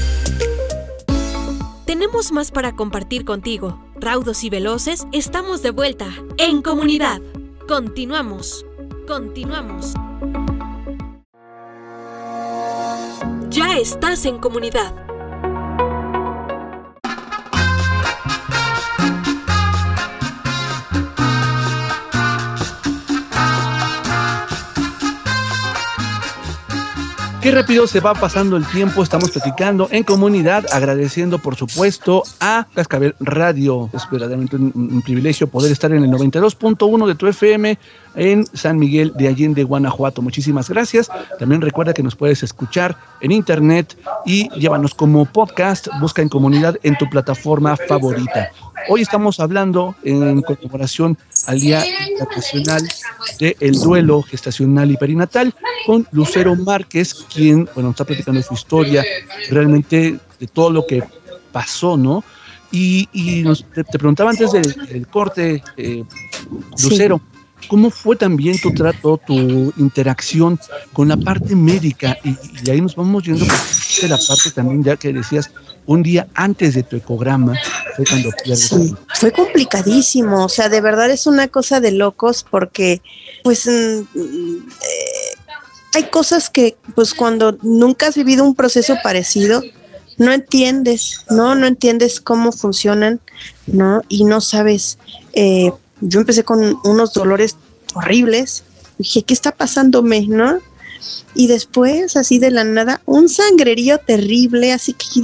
Tenemos 1.91 2.31
más 2.31 2.51
para 2.51 2.73
compartir 2.73 3.25
contigo. 3.25 3.77
Raudos 3.99 4.45
y 4.45 4.49
veloces, 4.49 5.05
estamos 5.11 5.61
de 5.61 5.71
vuelta. 5.71 6.07
En 6.37 6.61
comunidad. 6.61 7.21
Continuamos. 7.67 8.65
Continuamos. 9.05 9.93
Ya 13.49 13.77
estás 13.77 14.23
en 14.23 14.37
comunidad. 14.37 15.10
Qué 27.41 27.49
rápido 27.49 27.87
se 27.87 27.99
va 27.99 28.13
pasando 28.13 28.55
el 28.55 28.67
tiempo, 28.67 29.01
estamos 29.01 29.31
platicando 29.31 29.87
en 29.89 30.03
comunidad, 30.03 30.63
agradeciendo 30.71 31.39
por 31.39 31.55
supuesto 31.55 32.21
a 32.39 32.67
Cascabel 32.75 33.15
Radio. 33.19 33.89
Es 33.93 34.07
verdaderamente 34.11 34.57
un, 34.57 34.71
un 34.75 35.01
privilegio 35.01 35.47
poder 35.47 35.71
estar 35.71 35.91
en 35.91 36.03
el 36.03 36.11
92.1 36.11 37.07
de 37.07 37.15
tu 37.15 37.25
FM 37.25 37.79
en 38.15 38.45
San 38.53 38.77
Miguel 38.77 39.13
de 39.15 39.27
Allende, 39.27 39.63
Guanajuato. 39.63 40.21
Muchísimas 40.21 40.69
gracias. 40.69 41.09
También 41.39 41.61
recuerda 41.61 41.93
que 41.93 42.03
nos 42.03 42.15
puedes 42.15 42.43
escuchar 42.43 42.95
en 43.21 43.31
internet 43.31 43.97
y 44.25 44.47
llévanos 44.59 44.93
como 44.93 45.25
podcast, 45.25 45.87
busca 45.99 46.21
en 46.21 46.29
comunidad 46.29 46.77
en 46.83 46.95
tu 46.97 47.09
plataforma 47.09 47.75
favorita. 47.75 48.51
Hoy 48.89 49.01
estamos 49.01 49.39
hablando 49.39 49.95
en 50.03 50.41
conmemoración 50.41 51.17
al 51.47 51.59
Día 51.59 51.83
Internacional 52.09 52.87
del 53.39 53.73
Duelo 53.79 54.21
Gestacional 54.21 54.91
y 54.91 54.97
Perinatal 54.97 55.53
con 55.85 56.07
Lucero 56.11 56.55
Márquez, 56.55 57.13
quien, 57.33 57.69
bueno, 57.73 57.91
está 57.91 58.05
platicando 58.05 58.41
su 58.41 58.53
historia 58.53 59.03
realmente 59.49 60.19
de 60.39 60.47
todo 60.47 60.71
lo 60.71 60.85
que 60.85 61.03
pasó, 61.51 61.97
¿no? 61.97 62.23
Y, 62.71 63.09
y 63.11 63.41
nos, 63.43 63.65
te, 63.65 63.83
te, 63.83 63.99
preguntaba 63.99 64.29
antes 64.29 64.51
del, 64.51 64.73
del 64.87 65.07
corte, 65.07 65.61
eh, 65.75 66.03
Lucero, 66.81 67.19
sí. 67.59 67.67
¿cómo 67.67 67.89
fue 67.89 68.15
también 68.15 68.57
tu 68.59 68.73
trato, 68.73 69.19
tu 69.27 69.73
interacción 69.77 70.57
con 70.93 71.09
la 71.09 71.17
parte 71.17 71.53
médica? 71.53 72.17
Y, 72.23 72.37
y 72.63 72.69
ahí 72.69 72.79
nos 72.79 72.95
vamos 72.95 73.23
yendo 73.23 73.45
de 73.45 74.07
la 74.07 74.17
parte 74.17 74.51
también, 74.51 74.83
ya 74.83 74.95
que 74.95 75.11
decías, 75.11 75.51
un 75.85 76.03
día 76.03 76.27
antes 76.35 76.75
de 76.75 76.83
tu 76.83 76.95
ecograma 76.95 77.59
fue 77.95 78.05
cuando 78.05 78.29
pierdes. 78.43 78.69
Sí, 78.69 78.95
fue 79.15 79.31
complicadísimo, 79.31 80.45
o 80.45 80.49
sea, 80.49 80.69
de 80.69 80.81
verdad 80.81 81.09
es 81.09 81.27
una 81.27 81.47
cosa 81.47 81.79
de 81.79 81.91
locos 81.91 82.45
porque, 82.49 83.01
pues, 83.43 83.67
eh, 83.67 84.05
hay 85.93 86.03
cosas 86.09 86.49
que, 86.49 86.77
pues, 86.95 87.13
cuando 87.13 87.57
nunca 87.61 88.07
has 88.07 88.15
vivido 88.15 88.43
un 88.43 88.55
proceso 88.55 88.95
parecido, 89.03 89.61
no 90.17 90.31
entiendes, 90.31 91.25
¿no? 91.29 91.55
No 91.55 91.65
entiendes 91.65 92.21
cómo 92.21 92.51
funcionan, 92.51 93.19
¿no? 93.65 94.01
Y 94.07 94.23
no 94.23 94.39
sabes, 94.39 94.97
eh, 95.33 95.71
yo 96.01 96.19
empecé 96.19 96.43
con 96.43 96.77
unos 96.83 97.13
dolores 97.13 97.55
horribles, 97.95 98.63
dije, 98.97 99.23
¿qué 99.23 99.33
está 99.33 99.51
pasándome, 99.51 100.27
no? 100.27 100.59
Y 101.33 101.47
después, 101.47 102.15
así 102.15 102.39
de 102.39 102.51
la 102.51 102.63
nada, 102.63 103.01
un 103.05 103.29
sangrerío 103.29 103.97
terrible, 103.99 104.73
así 104.73 104.93
que 104.93 105.21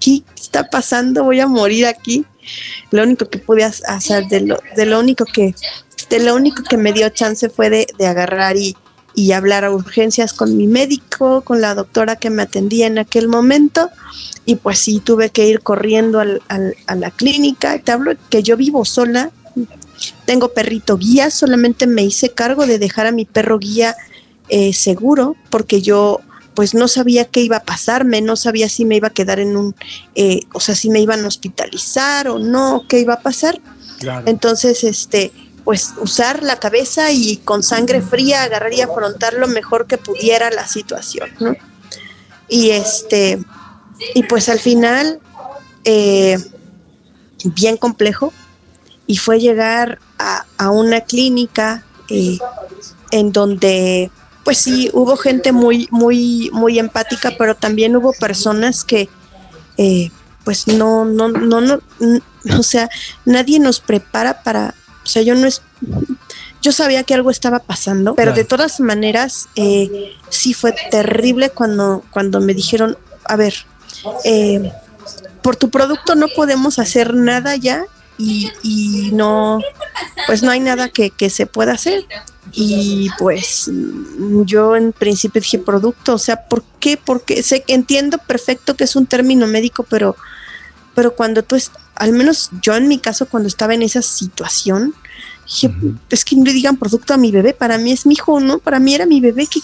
¿qué 0.00 0.22
está 0.36 0.68
pasando? 0.68 1.24
Voy 1.24 1.40
a 1.40 1.46
morir 1.46 1.86
aquí. 1.86 2.24
Lo 2.90 3.02
único 3.02 3.28
que 3.28 3.38
pude 3.38 3.64
hacer, 3.64 4.26
de 4.28 4.40
lo, 4.40 4.58
de 4.76 4.86
lo 4.86 4.98
único 4.98 5.24
que, 5.24 5.54
de 6.08 6.20
lo 6.20 6.34
único 6.34 6.62
que 6.62 6.76
me 6.76 6.92
dio 6.92 7.08
chance 7.10 7.48
fue 7.50 7.68
de, 7.70 7.86
agarrar 8.06 8.56
y, 8.56 8.76
y 9.14 9.32
hablar 9.32 9.64
a 9.64 9.70
urgencias 9.70 10.32
con 10.32 10.56
mi 10.56 10.66
médico, 10.66 11.42
con 11.42 11.60
la 11.60 11.74
doctora 11.74 12.16
que 12.16 12.30
me 12.30 12.42
atendía 12.42 12.86
en 12.86 12.98
aquel 12.98 13.28
momento, 13.28 13.90
y 14.46 14.56
pues 14.56 14.78
sí, 14.78 15.00
tuve 15.00 15.28
que 15.28 15.46
ir 15.46 15.60
corriendo 15.60 16.20
a 16.20 16.94
la 16.94 17.10
clínica. 17.10 17.78
Te 17.78 17.92
hablo 17.92 18.14
que 18.30 18.42
yo 18.42 18.56
vivo 18.56 18.86
sola, 18.86 19.30
tengo 20.24 20.54
perrito 20.54 20.96
guía, 20.96 21.30
solamente 21.30 21.86
me 21.86 22.02
hice 22.02 22.30
cargo 22.30 22.66
de 22.66 22.78
dejar 22.78 23.06
a 23.06 23.12
mi 23.12 23.24
perro 23.24 23.58
guía 23.58 23.94
eh, 24.48 24.72
seguro, 24.72 25.36
porque 25.50 25.82
yo 25.82 26.20
pues 26.58 26.74
no 26.74 26.88
sabía 26.88 27.24
qué 27.24 27.38
iba 27.42 27.58
a 27.58 27.62
pasarme, 27.62 28.20
no 28.20 28.34
sabía 28.34 28.68
si 28.68 28.84
me 28.84 28.96
iba 28.96 29.06
a 29.06 29.12
quedar 29.12 29.38
en 29.38 29.56
un, 29.56 29.76
eh, 30.16 30.40
o 30.52 30.58
sea, 30.58 30.74
si 30.74 30.90
me 30.90 30.98
iban 30.98 31.22
a 31.22 31.28
hospitalizar 31.28 32.26
o 32.26 32.40
no, 32.40 32.84
qué 32.88 32.98
iba 32.98 33.14
a 33.14 33.20
pasar. 33.20 33.60
Claro. 34.00 34.26
Entonces, 34.26 34.82
este, 34.82 35.30
pues 35.62 35.94
usar 36.00 36.42
la 36.42 36.58
cabeza 36.58 37.12
y 37.12 37.36
con 37.36 37.62
sangre 37.62 38.02
fría 38.02 38.42
agarrar 38.42 38.74
y 38.74 38.80
afrontar 38.80 39.34
lo 39.34 39.46
mejor 39.46 39.86
que 39.86 39.98
pudiera 39.98 40.50
la 40.50 40.66
situación, 40.66 41.30
¿no? 41.38 41.54
Y 42.48 42.70
este, 42.70 43.38
y 44.16 44.24
pues 44.24 44.48
al 44.48 44.58
final, 44.58 45.20
eh, 45.84 46.38
bien 47.44 47.76
complejo, 47.76 48.32
y 49.06 49.16
fue 49.18 49.38
llegar 49.38 50.00
a, 50.18 50.44
a 50.56 50.70
una 50.70 51.02
clínica 51.02 51.84
eh, 52.08 52.40
en 53.12 53.30
donde 53.30 54.10
pues 54.48 54.56
sí 54.56 54.88
hubo 54.94 55.18
gente 55.18 55.52
muy 55.52 55.88
muy 55.90 56.48
muy 56.54 56.78
empática 56.78 57.34
pero 57.36 57.54
también 57.54 57.94
hubo 57.94 58.14
personas 58.14 58.82
que 58.82 59.06
eh, 59.76 60.10
pues 60.42 60.66
no 60.66 61.04
no 61.04 61.28
no 61.28 61.60
no 61.60 61.80
o 62.58 62.62
sea 62.62 62.88
nadie 63.26 63.60
nos 63.60 63.80
prepara 63.80 64.42
para 64.42 64.74
o 65.04 65.06
sea 65.06 65.20
yo 65.20 65.34
no 65.34 65.46
es 65.46 65.60
yo 66.62 66.72
sabía 66.72 67.02
que 67.02 67.12
algo 67.12 67.30
estaba 67.30 67.58
pasando 67.58 68.14
pero 68.14 68.32
de 68.32 68.44
todas 68.44 68.80
maneras 68.80 69.50
eh, 69.54 70.14
sí 70.30 70.54
fue 70.54 70.74
terrible 70.90 71.50
cuando 71.50 72.02
cuando 72.10 72.40
me 72.40 72.54
dijeron 72.54 72.96
a 73.26 73.36
ver 73.36 73.52
eh, 74.24 74.72
por 75.42 75.56
tu 75.56 75.68
producto 75.68 76.14
no 76.14 76.28
podemos 76.28 76.78
hacer 76.78 77.12
nada 77.12 77.54
ya 77.56 77.84
y, 78.18 78.50
y 78.62 79.10
no, 79.12 79.60
pues 80.26 80.42
no 80.42 80.50
hay 80.50 80.60
nada 80.60 80.88
que, 80.88 81.10
que 81.10 81.30
se 81.30 81.46
pueda 81.46 81.72
hacer. 81.72 82.04
Y 82.52 83.10
pues 83.18 83.70
yo 84.44 84.74
en 84.74 84.92
principio 84.92 85.40
dije 85.40 85.58
producto, 85.58 86.14
o 86.14 86.18
sea, 86.18 86.44
¿por 86.48 86.62
qué? 86.80 86.96
Porque 86.96 87.42
sé, 87.42 87.64
entiendo 87.68 88.18
perfecto 88.18 88.74
que 88.74 88.84
es 88.84 88.96
un 88.96 89.06
término 89.06 89.46
médico, 89.46 89.84
pero, 89.88 90.16
pero 90.94 91.14
cuando 91.14 91.42
tú, 91.42 91.56
al 91.94 92.12
menos 92.12 92.50
yo 92.62 92.74
en 92.74 92.88
mi 92.88 92.98
caso, 92.98 93.26
cuando 93.26 93.48
estaba 93.48 93.74
en 93.74 93.82
esa 93.82 94.02
situación, 94.02 94.94
dije, 95.48 95.74
es 96.10 96.24
que 96.24 96.36
no 96.36 96.44
le 96.44 96.52
digan 96.52 96.76
producto 96.76 97.14
a 97.14 97.16
mi 97.16 97.30
bebé, 97.30 97.54
para 97.54 97.78
mí 97.78 97.90
es 97.90 98.06
mi 98.06 98.14
hijo, 98.14 98.38
¿no? 98.38 98.58
Para 98.58 98.78
mí 98.78 98.94
era 98.94 99.06
mi 99.06 99.20
bebé, 99.20 99.46
que, 99.46 99.60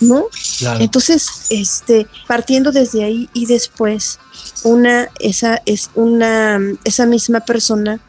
¿no? 0.00 0.26
Claro. 0.58 0.80
Entonces, 0.80 1.46
este, 1.50 2.06
partiendo 2.26 2.72
desde 2.72 3.04
ahí 3.04 3.28
y 3.32 3.46
después, 3.46 4.18
una, 4.64 5.08
esa 5.20 5.62
es 5.64 5.90
una, 5.94 6.58
esa 6.84 7.06
misma 7.06 7.40
persona, 7.40 8.00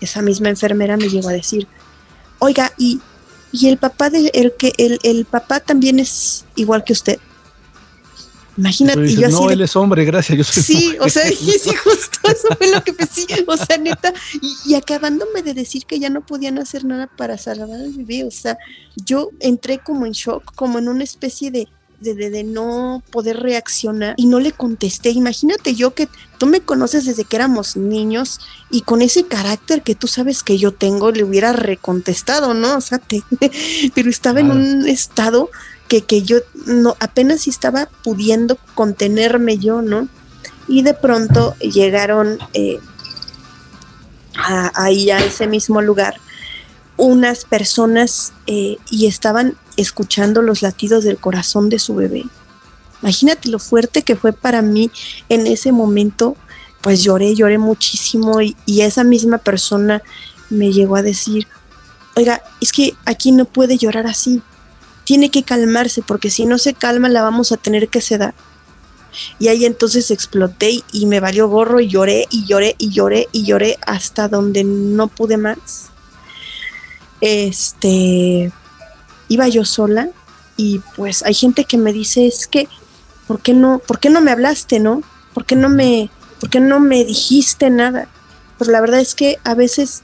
esa 0.00 0.20
misma 0.22 0.48
enfermera 0.48 0.96
me 0.96 1.08
llegó 1.08 1.28
a 1.28 1.32
decir, 1.32 1.68
oiga, 2.40 2.72
y, 2.76 3.00
y 3.52 3.68
el 3.68 3.78
papá 3.78 4.10
de, 4.10 4.30
el 4.34 4.52
que, 4.58 4.72
el, 4.78 4.98
el 5.02 5.24
papá 5.24 5.60
también 5.60 6.00
es 6.00 6.44
igual 6.56 6.84
que 6.84 6.92
usted. 6.92 7.18
Imagínate, 8.58 9.00
dices, 9.02 9.20
yo 9.20 9.26
así 9.28 9.36
no, 9.40 9.46
de- 9.48 9.54
él 9.54 9.60
es 9.62 9.76
hombre, 9.76 10.04
gracias, 10.04 10.36
yo 10.38 10.44
soy 10.44 10.62
Sí, 10.62 10.84
mujer". 10.86 11.02
o 11.02 11.08
sea, 11.08 11.30
y 11.30 11.34
sí, 11.36 11.70
justo 11.84 12.18
eso 12.24 12.48
fue 12.58 12.70
lo 12.70 12.82
que 12.82 12.92
pensé, 12.92 13.26
o 13.46 13.56
sea, 13.56 13.78
neta, 13.78 14.12
y, 14.42 14.56
y 14.66 14.74
acabándome 14.74 15.42
de 15.42 15.54
decir 15.54 15.84
que 15.86 15.98
ya 16.00 16.10
no 16.10 16.26
podían 16.26 16.58
hacer 16.58 16.84
nada 16.84 17.06
para 17.06 17.38
salvar 17.38 17.70
al 17.70 17.92
bebé, 17.92 18.24
o 18.24 18.30
sea, 18.30 18.58
yo 18.96 19.30
entré 19.40 19.78
como 19.78 20.06
en 20.06 20.12
shock, 20.12 20.42
como 20.56 20.78
en 20.80 20.88
una 20.88 21.04
especie 21.04 21.50
de, 21.52 21.68
de, 22.00 22.14
de, 22.14 22.30
de 22.30 22.44
no 22.44 23.02
poder 23.10 23.38
reaccionar 23.40 24.14
y 24.16 24.26
no 24.26 24.38
le 24.38 24.52
contesté. 24.52 25.10
Imagínate 25.10 25.74
yo 25.74 25.94
que 25.94 26.08
tú 26.38 26.46
me 26.46 26.60
conoces 26.60 27.04
desde 27.06 27.24
que 27.24 27.34
éramos 27.34 27.76
niños 27.76 28.38
y 28.70 28.82
con 28.82 29.02
ese 29.02 29.24
carácter 29.26 29.82
que 29.82 29.96
tú 29.96 30.06
sabes 30.06 30.44
que 30.44 30.58
yo 30.58 30.70
tengo, 30.72 31.10
le 31.10 31.24
hubiera 31.24 31.52
recontestado, 31.52 32.54
¿no? 32.54 32.76
O 32.76 32.80
sea, 32.80 32.98
te- 32.98 33.22
pero 33.96 34.10
estaba 34.10 34.38
en 34.40 34.50
un 34.52 34.86
estado 34.88 35.50
que, 35.88 36.02
que 36.02 36.22
yo 36.22 36.38
no 36.66 36.96
apenas 37.00 37.46
estaba 37.48 37.88
pudiendo 38.04 38.58
contenerme 38.74 39.58
yo, 39.58 39.82
¿no? 39.82 40.08
Y 40.68 40.82
de 40.82 40.94
pronto 40.94 41.54
llegaron 41.60 42.38
eh, 42.52 42.78
a- 44.36 44.70
ahí 44.74 45.10
a 45.10 45.18
ese 45.24 45.46
mismo 45.46 45.80
lugar 45.82 46.14
unas 46.96 47.44
personas 47.44 48.32
eh, 48.46 48.76
y 48.90 49.06
estaban 49.06 49.56
escuchando 49.76 50.42
los 50.42 50.62
latidos 50.62 51.04
del 51.04 51.16
corazón 51.18 51.68
de 51.68 51.78
su 51.78 51.94
bebé. 51.94 52.24
Imagínate 53.02 53.48
lo 53.50 53.60
fuerte 53.60 54.02
que 54.02 54.16
fue 54.16 54.32
para 54.32 54.62
mí 54.62 54.90
en 55.28 55.46
ese 55.46 55.70
momento, 55.70 56.36
pues 56.80 57.04
lloré, 57.04 57.36
lloré 57.36 57.56
muchísimo 57.58 58.40
y, 58.40 58.56
y 58.66 58.80
esa 58.80 59.04
misma 59.04 59.38
persona 59.38 60.02
me 60.50 60.72
llegó 60.72 60.96
a 60.96 61.02
decir, 61.02 61.46
oiga, 62.16 62.42
es 62.60 62.72
que 62.72 62.94
aquí 63.04 63.30
no 63.30 63.44
puede 63.44 63.78
llorar 63.78 64.08
así, 64.08 64.42
tiene 65.08 65.30
que 65.30 65.42
calmarse 65.42 66.02
porque 66.02 66.28
si 66.28 66.44
no 66.44 66.58
se 66.58 66.74
calma 66.74 67.08
la 67.08 67.22
vamos 67.22 67.50
a 67.50 67.56
tener 67.56 67.88
que 67.88 68.02
sedar. 68.02 68.34
Y 69.38 69.48
ahí 69.48 69.64
entonces 69.64 70.10
exploté 70.10 70.82
y, 70.92 71.06
me 71.06 71.18
valió 71.18 71.48
gorro 71.48 71.80
y 71.80 71.88
lloré 71.88 72.26
y 72.30 72.44
lloré 72.44 72.74
y 72.76 72.90
lloré 72.90 73.26
y 73.32 73.46
lloré 73.46 73.78
hasta 73.86 74.28
donde 74.28 74.64
no 74.64 75.08
pude 75.08 75.38
más. 75.38 75.86
Este, 77.22 78.52
iba 79.28 79.48
yo 79.48 79.64
sola 79.64 80.10
y 80.58 80.80
pues 80.94 81.22
hay 81.22 81.32
gente 81.32 81.64
que 81.64 81.78
me 81.78 81.94
dice 81.94 82.26
es 82.26 82.46
que, 82.46 82.68
¿por 83.26 83.40
qué 83.40 83.54
no, 83.54 83.78
por 83.78 84.00
qué 84.00 84.10
no 84.10 84.20
me 84.20 84.30
hablaste, 84.30 84.78
no? 84.78 85.02
¿Por 85.32 85.46
qué 85.46 85.56
no 85.56 85.70
me, 85.70 86.10
por 86.38 86.50
qué 86.50 86.60
no 86.60 86.80
me 86.80 87.06
dijiste 87.06 87.70
nada? 87.70 88.08
Pero 88.58 88.72
la 88.72 88.82
verdad 88.82 89.00
es 89.00 89.14
que 89.14 89.38
a 89.44 89.54
veces 89.54 90.02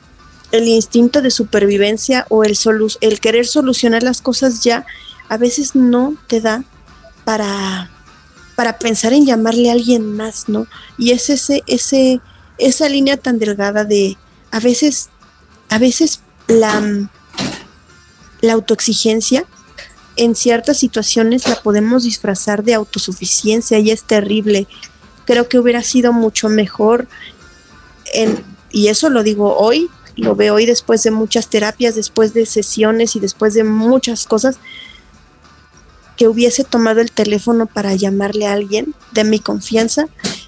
el 0.55 0.69
instinto 0.69 1.21
de 1.21 1.33
supervivencia 1.33 2.27
o 2.29 2.45
el, 2.45 2.55
solu- 2.55 2.97
el 3.01 3.19
querer 3.19 3.45
solucionar 3.45 4.05
las 4.05 4.23
cosas 4.23 4.63
ya, 4.63 4.87
a 5.29 5.37
veces 5.37 5.75
no 5.75 6.15
te 6.29 6.41
da 6.41 6.63
para, 7.25 7.91
para 8.55 8.79
pensar 8.79 9.13
en 9.13 9.27
llamarle 9.27 9.71
a 9.71 9.73
alguien 9.73 10.17
más, 10.17 10.49
¿no? 10.49 10.69
Y 10.97 11.11
es 11.11 11.29
ese, 11.29 11.65
ese, 11.67 12.21
esa 12.59 12.89
línea 12.89 13.17
tan 13.17 13.41
delgada 13.41 13.83
de 13.85 14.17
a 14.53 14.61
veces, 14.61 15.09
a 15.71 15.79
veces 15.79 16.21
la, 16.47 17.09
la 18.41 18.53
autoexigencia 18.53 19.45
en 20.15 20.37
ciertas 20.37 20.79
situaciones 20.79 21.49
la 21.49 21.61
podemos 21.61 22.05
disfrazar 22.05 22.63
de 22.63 22.75
autosuficiencia 22.75 23.81
y 23.81 23.91
es 23.91 24.05
terrible. 24.05 24.69
Creo 25.25 25.49
que 25.49 25.59
hubiera 25.59 25.83
sido 25.83 26.13
mucho 26.13 26.49
mejor 26.49 27.09
en, 28.13 28.45
y 28.71 28.87
eso 28.87 29.11
lo 29.11 29.25
digo 29.25 29.57
hoy, 29.57 29.91
lo 30.17 30.35
veo 30.35 30.55
hoy 30.55 30.67
después 30.67 31.03
de 31.03 31.11
muchas 31.11 31.49
terapias, 31.49 31.95
después 31.95 32.35
de 32.35 32.47
sesiones 32.47 33.17
y 33.17 33.21
después 33.21 33.55
de 33.55 33.65
muchas 33.65 34.27
cosas, 34.27 34.59
que 36.17 36.29
hubiese 36.29 36.65
tomado 36.65 37.01
el 37.01 37.11
teléfono 37.11 37.67
para 37.67 37.95
llamarle 37.95 38.47
a 38.47 38.53
alguien 38.53 38.95
de 39.13 39.25
mi 39.25 39.41
confianza 39.41 40.07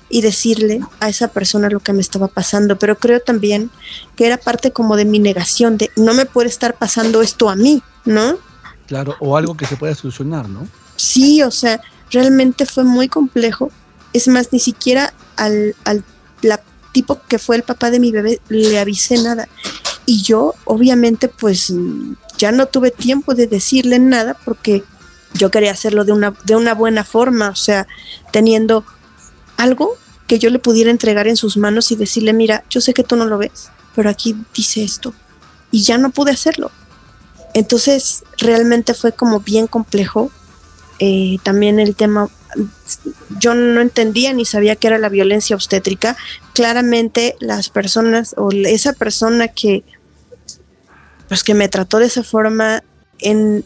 y 0.08 0.20
decirle 0.20 0.80
a 1.00 1.08
esa 1.08 1.28
persona 1.28 1.68
lo 1.68 1.80
que 1.80 1.92
me 1.92 2.00
estaba 2.00 2.28
pasando. 2.28 2.78
Pero 2.78 2.96
creo 2.96 3.20
también 3.20 3.70
que 4.14 4.26
era 4.26 4.36
parte 4.36 4.70
como 4.70 4.96
de 4.96 5.04
mi 5.04 5.18
negación, 5.18 5.76
de 5.76 5.90
no 5.96 6.14
me 6.14 6.26
puede 6.26 6.48
estar 6.48 6.74
pasando 6.74 7.20
esto 7.20 7.50
a 7.50 7.56
mí, 7.56 7.82
¿no? 8.04 8.38
Claro, 8.86 9.16
o 9.18 9.36
algo 9.36 9.56
que 9.56 9.66
se 9.66 9.76
pueda 9.76 9.94
solucionar, 9.96 10.48
¿no? 10.48 10.68
Sí, 10.94 11.42
o 11.42 11.50
sea, 11.50 11.80
realmente 12.10 12.66
fue 12.66 12.84
muy 12.84 13.08
complejo. 13.08 13.70
Es 14.12 14.28
más, 14.28 14.52
ni 14.52 14.60
siquiera 14.60 15.12
al, 15.36 15.74
al 15.84 16.04
la 16.42 16.62
tipo 16.97 17.20
que 17.28 17.38
fue 17.38 17.57
el 17.57 17.62
papá 17.62 17.90
de 17.90 18.01
mi 18.01 18.11
bebé 18.11 18.40
le 18.49 18.78
avisé 18.78 19.18
nada. 19.18 19.49
Y 20.07 20.22
yo, 20.22 20.55
obviamente, 20.64 21.28
pues 21.28 21.70
mm, 21.70 22.14
ya 22.38 22.53
no 22.53 22.64
tuve 22.64 22.90
tiempo 22.90 23.34
de 23.34 23.47
decirle 23.47 23.99
nada 23.99 24.34
porque 24.47 24.82
yo 25.34 25.51
quería 25.51 25.72
hacerlo 25.72 26.07
de 26.07 26.12
una, 26.12 26.34
de 26.44 26.57
una 26.57 26.72
buena 26.72 27.05
forma, 27.05 27.51
o 27.51 27.55
sea, 27.55 27.86
teniendo 28.32 28.82
algo 29.59 29.94
que 30.26 30.38
yo 30.38 30.49
le 30.49 30.59
pudiera 30.59 30.90
entregar 30.90 31.28
en 31.28 31.36
sus 31.36 31.59
manos 31.59 31.90
y 31.90 31.97
decirle, 31.97 32.32
mira, 32.32 32.64
yo 32.70 32.80
sé 32.80 32.94
que 32.94 33.05
tú 33.05 33.14
no 33.14 33.26
lo 33.26 33.36
ves, 33.36 33.68
pero 33.94 34.09
aquí 34.09 34.34
dice 34.55 34.82
esto. 34.82 35.12
Y 35.70 35.82
ya 35.82 35.99
no 35.99 36.09
pude 36.09 36.30
hacerlo. 36.30 36.70
Entonces, 37.53 38.24
realmente 38.38 38.94
fue 38.94 39.12
como 39.12 39.40
bien 39.40 39.66
complejo. 39.66 40.30
Eh, 40.99 41.36
también 41.42 41.78
el 41.78 41.94
tema, 41.94 42.30
yo 43.38 43.54
no 43.54 43.80
entendía 43.80 44.32
ni 44.32 44.44
sabía 44.44 44.76
qué 44.76 44.88
era 44.88 44.98
la 44.98 45.09
violencia 45.09 45.57
obstétrica. 45.57 46.16
Claramente 46.54 47.36
las 47.40 47.68
personas 47.68 48.34
o 48.36 48.50
esa 48.50 48.92
persona 48.92 49.48
que, 49.48 49.84
pues 51.28 51.42
que 51.42 51.54
me 51.54 51.68
trató 51.68 51.98
de 51.98 52.07
esa 52.07 52.22
forma 52.22 52.82
en, 53.18 53.64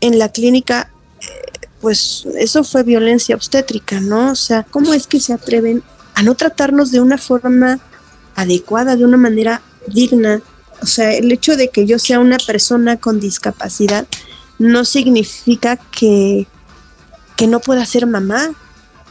en 0.00 0.18
la 0.18 0.30
clínica, 0.30 0.90
eh, 1.20 1.68
pues 1.80 2.26
eso 2.36 2.64
fue 2.64 2.82
violencia 2.82 3.34
obstétrica, 3.34 4.00
¿no? 4.00 4.32
O 4.32 4.36
sea, 4.36 4.62
¿cómo 4.64 4.94
es 4.94 5.06
que 5.06 5.20
se 5.20 5.32
atreven 5.32 5.82
a 6.14 6.22
no 6.22 6.34
tratarnos 6.34 6.90
de 6.90 7.00
una 7.00 7.18
forma 7.18 7.80
adecuada, 8.36 8.96
de 8.96 9.04
una 9.04 9.16
manera 9.16 9.62
digna? 9.86 10.42
O 10.82 10.86
sea, 10.86 11.12
el 11.12 11.30
hecho 11.32 11.56
de 11.56 11.68
que 11.68 11.86
yo 11.86 11.98
sea 11.98 12.20
una 12.20 12.38
persona 12.38 12.96
con 12.96 13.20
discapacidad 13.20 14.06
no 14.58 14.84
significa 14.84 15.76
que, 15.76 16.46
que 17.36 17.46
no 17.46 17.60
pueda 17.60 17.84
ser 17.86 18.06
mamá 18.06 18.50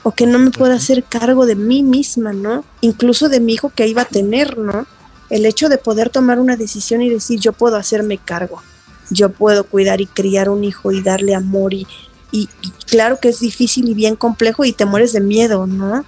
o 0.03 0.11
que 0.11 0.25
no 0.25 0.37
me 0.39 0.51
pueda 0.51 0.75
hacer 0.75 1.03
cargo 1.03 1.45
de 1.45 1.55
mí 1.55 1.81
misma, 1.83 2.33
¿no? 2.33 2.65
Incluso 2.81 3.29
de 3.29 3.39
mi 3.39 3.53
hijo 3.53 3.71
que 3.73 3.87
iba 3.87 4.03
a 4.03 4.05
tener, 4.05 4.57
¿no? 4.57 4.85
El 5.29 5.45
hecho 5.45 5.69
de 5.69 5.77
poder 5.77 6.09
tomar 6.09 6.39
una 6.39 6.57
decisión 6.57 7.01
y 7.01 7.09
decir 7.09 7.39
yo 7.39 7.53
puedo 7.53 7.77
hacerme 7.77 8.17
cargo, 8.17 8.61
yo 9.09 9.29
puedo 9.29 9.63
cuidar 9.63 10.01
y 10.01 10.05
criar 10.05 10.49
un 10.49 10.63
hijo 10.63 10.91
y 10.91 11.01
darle 11.01 11.35
amor 11.35 11.73
y, 11.73 11.87
y, 12.31 12.49
y 12.61 12.69
claro 12.85 13.19
que 13.19 13.29
es 13.29 13.39
difícil 13.39 13.87
y 13.87 13.93
bien 13.93 14.15
complejo 14.15 14.65
y 14.65 14.73
te 14.73 14.85
mueres 14.85 15.13
de 15.13 15.21
miedo, 15.21 15.65
¿no? 15.67 16.05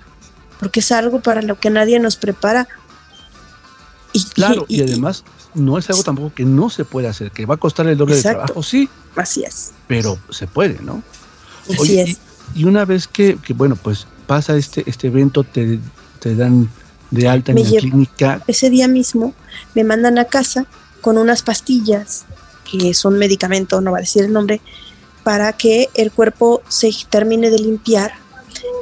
Porque 0.60 0.82
es 0.82 0.92
algo 0.92 1.22
para 1.22 1.42
lo 1.42 1.58
que 1.60 1.70
nadie 1.70 2.00
nos 2.00 2.16
prepara. 2.18 2.68
Y, 4.14 4.24
Claro, 4.26 4.66
y, 4.68 4.82
además 4.82 5.24
no 5.54 5.78
es 5.78 5.90
algo 5.90 6.04
tampoco 6.04 6.34
que 6.34 6.46
no 6.46 6.70
se 6.70 6.86
puede 6.86 7.08
hacer, 7.08 7.32
que 7.32 7.46
va 7.46 7.56
a 7.56 7.58
costar 7.58 7.88
el 7.88 7.98
doble 7.98 8.16
Exacto. 8.16 8.40
de 8.40 8.46
trabajo, 8.46 8.64
sí, 8.64 8.90
Así 9.16 9.44
es. 9.44 9.72
pero 9.88 10.18
se 10.30 10.48
puede, 10.48 10.82
¿no? 10.82 11.02
Así 11.70 11.78
Oye, 11.80 12.02
es. 12.04 12.18
Y, 12.56 12.62
y 12.62 12.64
una 12.66 12.86
vez 12.86 13.08
que, 13.08 13.38
que, 13.38 13.54
bueno, 13.54 13.76
pues 13.76 14.08
pasa 14.28 14.56
este, 14.56 14.84
este 14.88 15.08
evento, 15.08 15.44
te, 15.44 15.80
te 16.20 16.36
dan 16.36 16.70
de 17.12 17.28
alta 17.28 17.52
en 17.52 17.56
Me 17.56 17.64
la 17.64 17.70
llevo- 17.70 17.82
clínica, 17.82 18.42
Ese 18.48 18.70
día 18.70 18.88
mismo 18.88 19.34
me 19.74 19.84
mandan 19.84 20.18
a 20.18 20.26
casa 20.26 20.66
con 21.02 21.18
unas 21.18 21.44
pastillas, 21.44 22.26
que 22.70 22.94
son 22.94 23.18
medicamentos, 23.18 23.82
no 23.84 23.92
va 23.92 24.00
a 24.00 24.02
decir 24.02 24.24
el 24.24 24.34
nombre, 24.34 24.60
para 25.24 25.54
que 25.54 25.90
el 25.94 26.12
cuerpo 26.12 26.62
se 26.68 26.92
termine 27.10 27.50
de 27.50 27.60
limpiar 27.60 28.14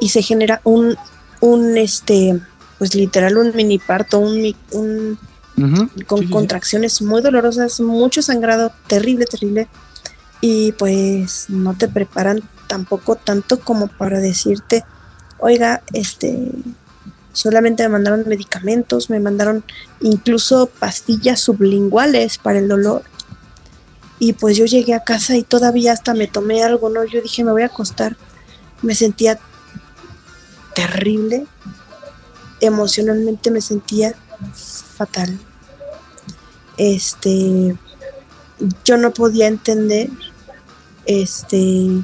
y 0.00 0.08
se 0.08 0.22
genera 0.22 0.60
un, 0.64 0.96
un 1.40 1.76
este, 1.76 2.38
pues 2.78 2.94
literal 2.94 3.36
un 3.36 3.54
mini 3.54 3.78
parto, 3.78 4.18
un, 4.18 4.54
un 4.72 5.18
con 6.06 6.26
contracciones 6.28 7.00
muy 7.02 7.20
dolorosas, 7.22 7.80
mucho 7.80 8.22
sangrado, 8.22 8.72
terrible, 8.88 9.24
terrible. 9.26 9.68
Y 10.40 10.72
pues 10.72 11.46
no 11.48 11.74
te 11.74 11.88
preparan 11.88 12.42
tampoco 12.66 13.16
tanto 13.16 13.60
como 13.60 13.88
para 13.88 14.20
decirte, 14.20 14.84
oiga, 15.38 15.82
este, 15.92 16.50
solamente 17.32 17.82
me 17.82 17.90
mandaron 17.90 18.24
medicamentos, 18.26 19.10
me 19.10 19.20
mandaron 19.20 19.64
incluso 20.00 20.66
pastillas 20.66 21.40
sublinguales 21.40 22.38
para 22.38 22.58
el 22.58 22.68
dolor. 22.68 23.02
Y 24.18 24.32
pues 24.34 24.56
yo 24.56 24.64
llegué 24.64 24.94
a 24.94 25.04
casa 25.04 25.36
y 25.36 25.42
todavía 25.42 25.92
hasta 25.92 26.14
me 26.14 26.28
tomé 26.28 26.62
algo, 26.62 26.88
¿no? 26.88 27.04
Yo 27.04 27.20
dije, 27.20 27.44
me 27.44 27.52
voy 27.52 27.62
a 27.62 27.66
acostar. 27.66 28.16
Me 28.80 28.94
sentía 28.94 29.38
terrible. 30.74 31.46
Emocionalmente 32.60 33.50
me 33.50 33.60
sentía 33.60 34.14
fatal. 34.96 35.38
Este, 36.76 37.76
yo 38.84 38.96
no 38.96 39.12
podía 39.12 39.48
entender, 39.48 40.10
este, 41.06 42.02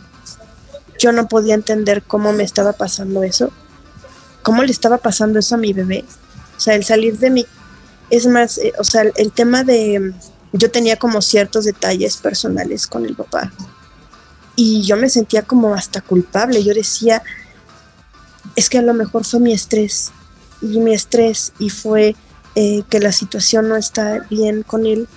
yo 1.00 1.12
no 1.12 1.28
podía 1.28 1.54
entender 1.54 2.02
cómo 2.02 2.32
me 2.34 2.44
estaba 2.44 2.74
pasando 2.74 3.22
eso, 3.22 3.50
cómo 4.42 4.62
le 4.62 4.70
estaba 4.70 4.98
pasando 4.98 5.38
eso 5.38 5.54
a 5.54 5.58
mi 5.58 5.72
bebé. 5.72 6.04
O 6.56 6.60
sea, 6.60 6.74
el 6.74 6.84
salir 6.84 7.18
de 7.18 7.30
mi, 7.30 7.46
es 8.10 8.26
más, 8.26 8.58
eh, 8.58 8.74
o 8.78 8.84
sea, 8.84 9.02
el, 9.16 9.32
tema 9.32 9.64
de, 9.64 10.12
yo 10.52 10.70
tenía 10.70 10.96
como 10.96 11.22
ciertos 11.22 11.64
detalles 11.64 12.18
personales 12.18 12.86
con 12.86 13.06
el 13.06 13.16
papá 13.16 13.50
y 14.56 14.82
yo 14.82 14.98
me 14.98 15.08
sentía 15.08 15.42
como 15.42 15.72
hasta 15.74 16.02
culpable. 16.02 16.62
Yo 16.62 16.74
decía, 16.74 17.22
es 18.54 18.68
que 18.68 18.76
a 18.76 18.82
lo 18.82 18.92
mejor 18.92 19.24
fue 19.24 19.40
mi 19.40 19.54
estrés 19.54 20.12
y 20.60 20.80
mi 20.80 20.92
estrés 20.92 21.54
y 21.58 21.70
fue 21.70 22.14
eh, 22.56 22.82
que 22.90 23.00
la 23.00 23.12
situación 23.12 23.70
no 23.70 23.76
está 23.76 24.26
bien 24.28 24.64
con 24.64 24.84
él 24.84 25.08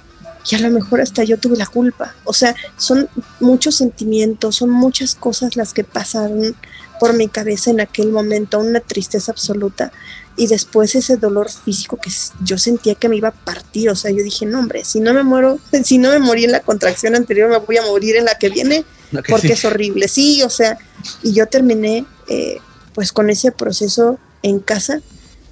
y 0.49 0.55
a 0.55 0.59
lo 0.59 0.69
mejor 0.69 1.01
hasta 1.01 1.23
yo 1.23 1.37
tuve 1.37 1.57
la 1.57 1.65
culpa. 1.67 2.15
O 2.25 2.33
sea, 2.33 2.55
son 2.77 3.07
muchos 3.39 3.75
sentimientos, 3.75 4.57
son 4.57 4.69
muchas 4.69 5.15
cosas 5.15 5.55
las 5.55 5.73
que 5.73 5.83
pasaron 5.83 6.55
por 6.99 7.13
mi 7.13 7.27
cabeza 7.27 7.71
en 7.71 7.81
aquel 7.81 8.09
momento, 8.09 8.59
una 8.59 8.79
tristeza 8.79 9.31
absoluta 9.31 9.91
y 10.35 10.47
después 10.47 10.95
ese 10.95 11.17
dolor 11.17 11.49
físico 11.51 11.97
que 11.97 12.11
yo 12.43 12.57
sentía 12.57 12.95
que 12.95 13.09
me 13.09 13.17
iba 13.17 13.27
a 13.29 13.31
partir, 13.33 13.89
o 13.89 13.95
sea, 13.95 14.09
yo 14.11 14.23
dije, 14.23 14.45
no 14.45 14.59
hombre, 14.59 14.83
si 14.83 14.99
no 14.99 15.13
me 15.13 15.23
muero, 15.23 15.59
si 15.83 15.97
no 15.97 16.09
me 16.09 16.19
morí 16.19 16.45
en 16.45 16.51
la 16.51 16.61
contracción 16.61 17.15
anterior, 17.15 17.49
me 17.49 17.57
voy 17.57 17.77
a 17.77 17.83
morir 17.83 18.15
en 18.15 18.25
la 18.25 18.37
que 18.37 18.49
viene, 18.49 18.83
No, 19.11 19.21
que 19.21 19.31
porque 19.31 19.47
sí. 19.47 19.53
es 19.53 19.65
horrible, 19.65 20.07
sí, 20.07 20.41
o 20.43 20.49
sea, 20.49 20.77
y 21.21 21.33
yo 21.33 21.47
terminé 21.47 22.05
eh, 22.29 22.57
pues 22.93 23.11
con 23.11 23.29
ese 23.29 23.51
proceso 23.51 24.17
en 24.41 24.59
casa. 24.59 25.01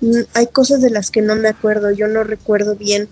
Mm, 0.01 0.21
Hay 0.33 0.47
cosas 0.47 0.81
de 0.81 0.89
las 0.89 1.11
que 1.11 1.21
no 1.21 1.35
me 1.35 1.49
acuerdo, 1.49 1.91
yo 1.91 2.07
no 2.07 2.23
recuerdo 2.23 2.75
bien 2.75 3.07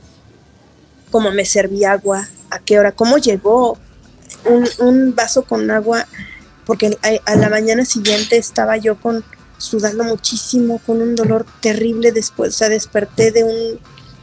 cómo 1.11 1.31
me 1.31 1.45
serví 1.45 1.83
agua, 1.83 2.27
a 2.49 2.59
qué 2.59 2.79
hora, 2.79 2.91
cómo 2.91 3.17
llegó 3.17 3.77
un, 4.45 4.67
un 4.79 5.15
vaso 5.15 5.43
con 5.43 5.69
agua, 5.71 6.05
porque 6.65 6.97
a, 7.01 7.31
a 7.31 7.35
la 7.35 7.49
mañana 7.49 7.85
siguiente 7.85 8.37
estaba 8.37 8.77
yo 8.77 8.95
con 8.99 9.23
sudando 9.57 10.03
muchísimo, 10.05 10.79
con 10.85 11.01
un 11.01 11.15
dolor 11.15 11.45
terrible 11.61 12.11
después, 12.13 12.55
o 12.55 12.57
sea, 12.57 12.69
desperté 12.69 13.31
de 13.31 13.43
un, 13.43 13.79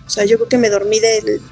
o 0.07 0.11
sea, 0.11 0.25
yo 0.25 0.37
creo 0.39 0.49
que 0.49 0.59
me 0.59 0.71
dormí 0.71 0.99
del- 0.99 1.43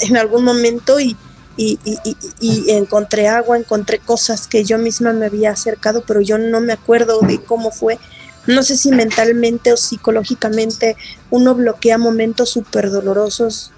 en 0.00 0.16
algún 0.16 0.44
momento 0.44 1.00
y, 1.00 1.16
y- 1.56 1.78
y- 1.84 2.16
y 2.40 2.70
encontré 2.70 3.28
agua, 3.28 3.56
encontré 3.56 3.98
cosas 3.98 4.46
que 4.46 4.64
yo 4.64 4.78
misma 4.78 5.12
me 5.12 5.26
había 5.26 5.50
acercado, 5.50 6.02
pero 6.06 6.20
yo 6.20 6.38
no 6.38 6.60
me 6.60 6.72
acuerdo 6.72 7.20
de 7.20 7.40
cómo 7.42 7.70
fue. 7.70 7.98
No 8.46 8.62
sé 8.62 8.76
si 8.76 8.90
mentalmente 8.90 9.72
o 9.72 9.76
psicológicamente 9.76 10.96
uno 11.30 11.54
bloquea 11.54 11.96
momentos 11.96 12.50
súper 12.50 12.90
dolorosos 12.90 13.70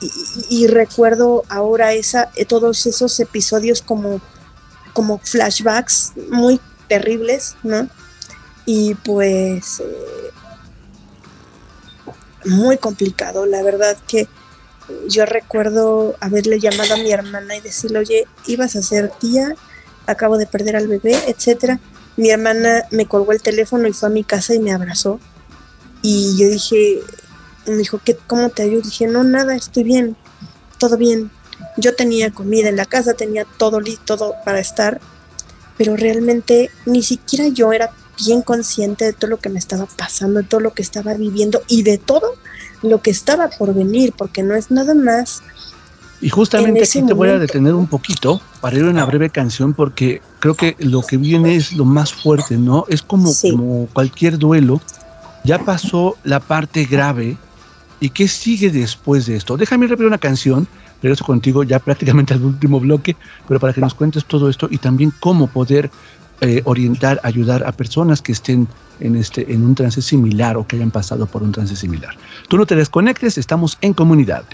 y, 0.00 0.66
recuerdo 0.66 1.44
ahora 1.48 1.94
esa, 1.94 2.30
eh, 2.36 2.44
todos 2.44 2.86
esos 2.86 3.18
episodios 3.20 3.80
como, 3.80 4.20
como 4.92 5.18
flashbacks 5.18 6.12
muy 6.30 6.60
terribles, 6.88 7.56
¿no? 7.62 7.88
Y 8.66 8.94
pues 8.96 9.80
eh, 9.80 10.30
muy 12.44 12.76
complicado, 12.78 13.46
la 13.46 13.62
verdad 13.62 13.96
que 14.06 14.28
yo 15.08 15.26
recuerdo 15.26 16.14
haberle 16.20 16.60
llamado 16.60 16.94
a 16.94 16.98
mi 16.98 17.10
hermana 17.10 17.56
y 17.56 17.60
decirle, 17.60 17.98
oye, 17.98 18.26
ibas 18.46 18.76
a 18.76 18.82
ser 18.82 19.10
tía, 19.18 19.54
acabo 20.06 20.36
de 20.38 20.46
perder 20.46 20.76
al 20.76 20.88
bebé, 20.88 21.18
etcétera. 21.26 21.80
Mi 22.16 22.30
hermana 22.30 22.84
me 22.90 23.06
colgó 23.06 23.32
el 23.32 23.42
teléfono 23.42 23.88
y 23.88 23.92
fue 23.92 24.08
a 24.08 24.12
mi 24.12 24.24
casa 24.24 24.54
y 24.54 24.60
me 24.60 24.72
abrazó. 24.72 25.18
Y 26.02 26.36
yo 26.38 26.48
dije, 26.48 27.00
me 27.66 27.76
dijo, 27.76 28.00
¿qué, 28.04 28.16
¿cómo 28.26 28.48
te 28.48 28.62
ayudo? 28.62 28.82
Dije, 28.82 29.06
no, 29.06 29.24
nada, 29.24 29.54
estoy 29.54 29.84
bien, 29.84 30.16
todo 30.78 30.96
bien. 30.96 31.30
Yo 31.76 31.94
tenía 31.94 32.30
comida 32.30 32.68
en 32.68 32.76
la 32.76 32.86
casa, 32.86 33.14
tenía 33.14 33.46
todo 33.56 33.80
listo 33.80 34.16
todo 34.16 34.34
para 34.44 34.60
estar, 34.60 35.00
pero 35.76 35.96
realmente 35.96 36.70
ni 36.84 37.02
siquiera 37.02 37.48
yo 37.48 37.72
era 37.72 37.90
bien 38.24 38.42
consciente 38.42 39.04
de 39.04 39.12
todo 39.12 39.30
lo 39.30 39.36
que 39.38 39.48
me 39.48 39.58
estaba 39.58 39.86
pasando, 39.86 40.40
de 40.40 40.46
todo 40.46 40.60
lo 40.60 40.72
que 40.72 40.82
estaba 40.82 41.14
viviendo 41.14 41.62
y 41.68 41.82
de 41.82 41.98
todo 41.98 42.34
lo 42.82 43.02
que 43.02 43.10
estaba 43.10 43.48
por 43.48 43.74
venir, 43.74 44.12
porque 44.16 44.42
no 44.42 44.54
es 44.54 44.70
nada 44.70 44.94
más 44.94 45.42
Y 46.20 46.30
justamente 46.30 46.80
En 46.80 46.84
aquí 46.84 47.02
te 47.02 47.14
voy 47.14 47.28
a 47.28 47.38
detener 47.38 47.74
un 47.74 47.86
poquito 47.86 48.40
para 48.60 48.76
ir 48.76 48.84
a 48.84 48.90
una 48.90 49.04
breve 49.04 49.30
canción 49.30 49.74
porque 49.74 50.22
creo 50.40 50.54
que 50.54 50.76
lo 50.78 51.02
que 51.02 51.16
viene 51.16 51.56
es 51.56 51.72
lo 51.72 51.84
más 51.84 52.12
fuerte, 52.12 52.56
¿no? 52.56 52.84
Es 52.88 53.02
como, 53.02 53.32
como 53.42 53.86
cualquier 53.92 54.38
duelo, 54.38 54.80
ya 55.44 55.58
pasó 55.58 56.16
la 56.24 56.40
parte 56.40 56.84
grave 56.84 57.36
y 58.00 58.10
qué 58.10 58.28
sigue 58.28 58.70
después 58.70 59.26
de 59.26 59.36
esto. 59.36 59.56
Déjame 59.56 59.86
repetir 59.86 60.06
una 60.06 60.18
canción, 60.18 60.66
regreso 61.02 61.24
contigo 61.24 61.62
ya 61.62 61.78
prácticamente 61.78 62.34
al 62.34 62.44
último 62.44 62.80
bloque, 62.80 63.16
pero 63.48 63.60
para 63.60 63.72
que 63.72 63.80
nos 63.80 63.94
cuentes 63.94 64.24
todo 64.24 64.48
esto 64.48 64.68
y 64.70 64.78
también 64.78 65.12
cómo 65.20 65.46
poder 65.46 65.90
eh, 66.42 66.60
orientar, 66.64 67.20
ayudar 67.22 67.64
a 67.66 67.72
personas 67.72 68.20
que 68.20 68.32
estén 68.32 68.68
en, 69.00 69.16
este, 69.16 69.50
en 69.52 69.64
un 69.64 69.74
trance 69.74 70.02
similar 70.02 70.56
o 70.56 70.66
que 70.66 70.76
hayan 70.76 70.90
pasado 70.90 71.26
por 71.26 71.42
un 71.42 71.52
trance 71.52 71.76
similar. 71.76 72.14
Tú 72.48 72.58
no 72.58 72.66
te 72.66 72.76
desconectes, 72.76 73.38
estamos 73.38 73.78
en 73.80 73.94
comunidad. 73.94 74.44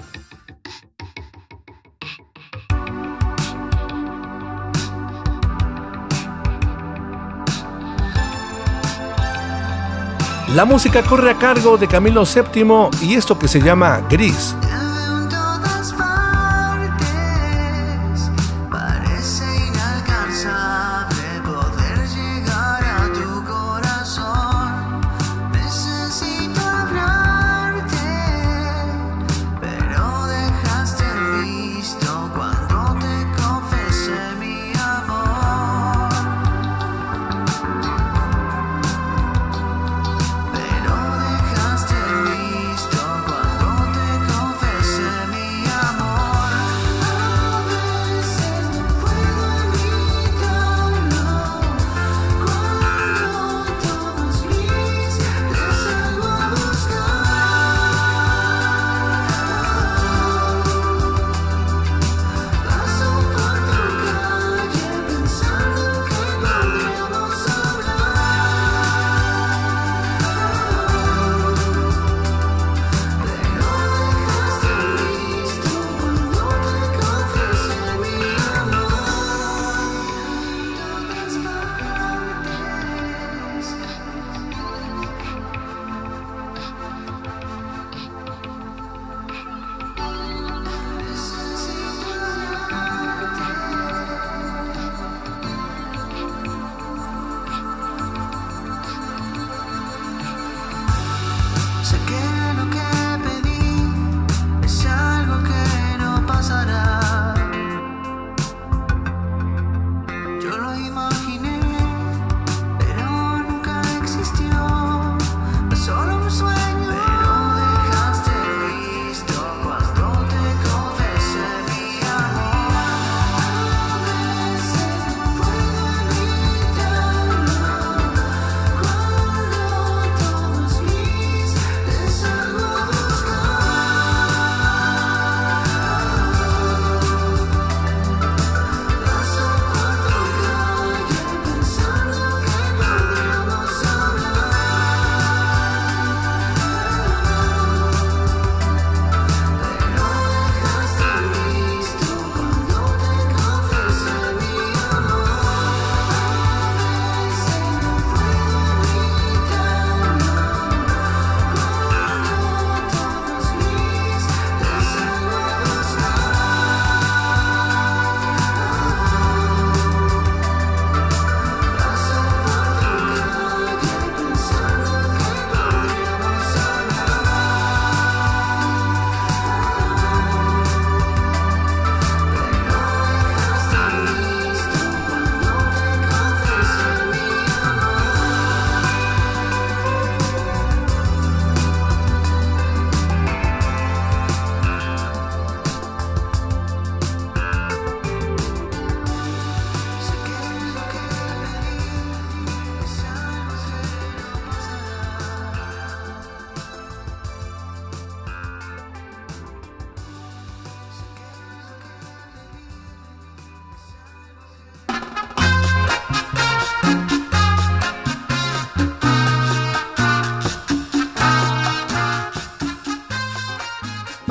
La 10.55 10.66
música 10.66 11.03
corre 11.03 11.30
a 11.30 11.38
cargo 11.38 11.78
de 11.78 11.88
Camilo 11.88 12.24
VII 12.24 12.90
y 13.00 13.14
esto 13.14 13.38
que 13.38 13.48
se 13.48 13.59
llama 13.59 14.03
Gris. 14.11 14.55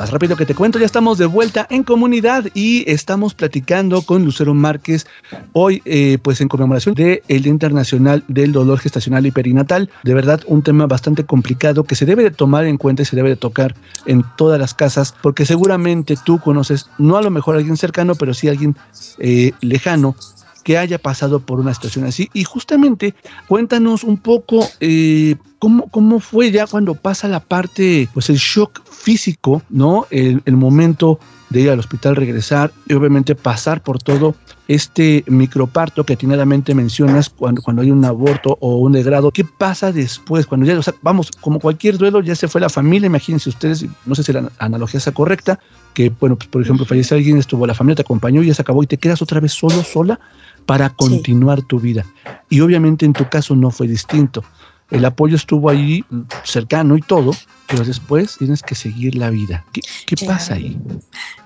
Más 0.02 0.10
rápido 0.10 0.34
que 0.34 0.46
te 0.46 0.56
cuento, 0.56 0.80
ya 0.80 0.86
estamos 0.86 1.16
de 1.16 1.26
vuelta 1.26 1.64
en 1.70 1.84
comunidad 1.84 2.46
y 2.54 2.82
estamos 2.90 3.34
platicando 3.34 4.02
con 4.02 4.24
Lucero 4.24 4.52
Márquez 4.52 5.06
hoy, 5.52 5.80
eh, 5.84 6.18
pues 6.20 6.40
en 6.40 6.48
conmemoración 6.48 6.96
del 6.96 7.22
Día 7.28 7.52
Internacional 7.52 8.24
del 8.26 8.50
Dolor 8.50 8.80
Gestacional 8.80 9.26
y 9.26 9.30
Perinatal. 9.30 9.90
De 10.02 10.12
verdad, 10.12 10.40
un 10.48 10.62
tema 10.62 10.88
bastante 10.88 11.22
complicado 11.22 11.84
que 11.84 11.94
se 11.94 12.04
debe 12.04 12.24
de 12.24 12.32
tomar 12.32 12.64
en 12.64 12.78
cuenta 12.78 13.02
y 13.02 13.04
se 13.04 13.14
debe 13.14 13.28
de 13.28 13.36
tocar 13.36 13.76
en 14.04 14.24
todas 14.36 14.58
las 14.58 14.74
casas, 14.74 15.14
porque 15.22 15.46
seguramente 15.46 16.16
tú 16.24 16.40
conoces, 16.40 16.90
no 16.98 17.16
a 17.16 17.22
lo 17.22 17.30
mejor 17.30 17.54
a 17.54 17.58
alguien 17.58 17.76
cercano, 17.76 18.16
pero 18.16 18.34
sí 18.34 18.48
a 18.48 18.50
alguien 18.50 18.74
eh, 19.20 19.52
lejano 19.60 20.16
que 20.62 20.78
haya 20.78 20.98
pasado 20.98 21.40
por 21.40 21.60
una 21.60 21.74
situación 21.74 22.04
así. 22.04 22.30
Y 22.32 22.44
justamente 22.44 23.14
cuéntanos 23.48 24.04
un 24.04 24.16
poco 24.16 24.66
eh, 24.80 25.36
cómo, 25.58 25.88
cómo 25.88 26.20
fue 26.20 26.50
ya 26.50 26.66
cuando 26.66 26.94
pasa 26.94 27.28
la 27.28 27.40
parte, 27.40 28.08
pues 28.14 28.30
el 28.30 28.36
shock 28.36 28.82
físico, 28.84 29.62
¿no? 29.68 30.06
El, 30.10 30.42
el 30.44 30.56
momento 30.56 31.18
de 31.52 31.60
ir 31.60 31.70
al 31.70 31.78
hospital, 31.78 32.16
regresar 32.16 32.72
y 32.88 32.94
obviamente 32.94 33.34
pasar 33.34 33.82
por 33.82 34.02
todo 34.02 34.34
este 34.68 35.22
microparto 35.26 36.04
que 36.04 36.14
atinadamente 36.14 36.74
mencionas 36.74 37.28
cuando, 37.28 37.60
cuando 37.60 37.82
hay 37.82 37.90
un 37.90 38.04
aborto 38.04 38.56
o 38.60 38.78
un 38.78 38.92
degrado. 38.92 39.30
¿Qué 39.30 39.44
pasa 39.44 39.92
después? 39.92 40.46
Cuando 40.46 40.66
ya, 40.66 40.78
o 40.78 40.82
sea, 40.82 40.94
vamos, 41.02 41.30
como 41.40 41.60
cualquier 41.60 41.98
duelo, 41.98 42.22
ya 42.22 42.34
se 42.34 42.48
fue 42.48 42.60
la 42.60 42.70
familia, 42.70 43.06
imagínense 43.06 43.50
ustedes, 43.50 43.84
no 44.06 44.14
sé 44.14 44.22
si 44.22 44.32
la 44.32 44.50
analogía 44.58 44.98
sea 44.98 45.12
correcta, 45.12 45.58
que 45.92 46.08
bueno, 46.08 46.36
pues 46.36 46.48
por 46.48 46.62
ejemplo, 46.62 46.86
fallece 46.86 47.14
alguien, 47.14 47.36
estuvo 47.36 47.66
la 47.66 47.74
familia, 47.74 47.96
te 47.96 48.02
acompañó 48.02 48.42
y 48.42 48.46
ya 48.46 48.54
se 48.54 48.62
acabó 48.62 48.82
y 48.82 48.86
te 48.86 48.96
quedas 48.96 49.20
otra 49.20 49.40
vez 49.40 49.52
solo, 49.52 49.82
sola 49.84 50.18
para 50.66 50.90
continuar 50.90 51.62
tu 51.62 51.80
vida. 51.80 52.04
Y 52.48 52.60
obviamente 52.60 53.04
en 53.06 53.12
tu 53.12 53.28
caso 53.28 53.54
no 53.56 53.70
fue 53.70 53.88
distinto. 53.88 54.44
El 54.90 55.06
apoyo 55.06 55.36
estuvo 55.36 55.70
ahí 55.70 56.04
cercano 56.44 56.98
y 56.98 57.00
todo, 57.00 57.34
pero 57.66 57.82
después 57.82 58.36
tienes 58.36 58.62
que 58.62 58.74
seguir 58.74 59.14
la 59.14 59.30
vida. 59.30 59.64
¿Qué, 59.72 59.80
qué 60.04 60.16
Claro. 60.16 60.34
pasa 60.34 60.54
ahí? 60.54 60.76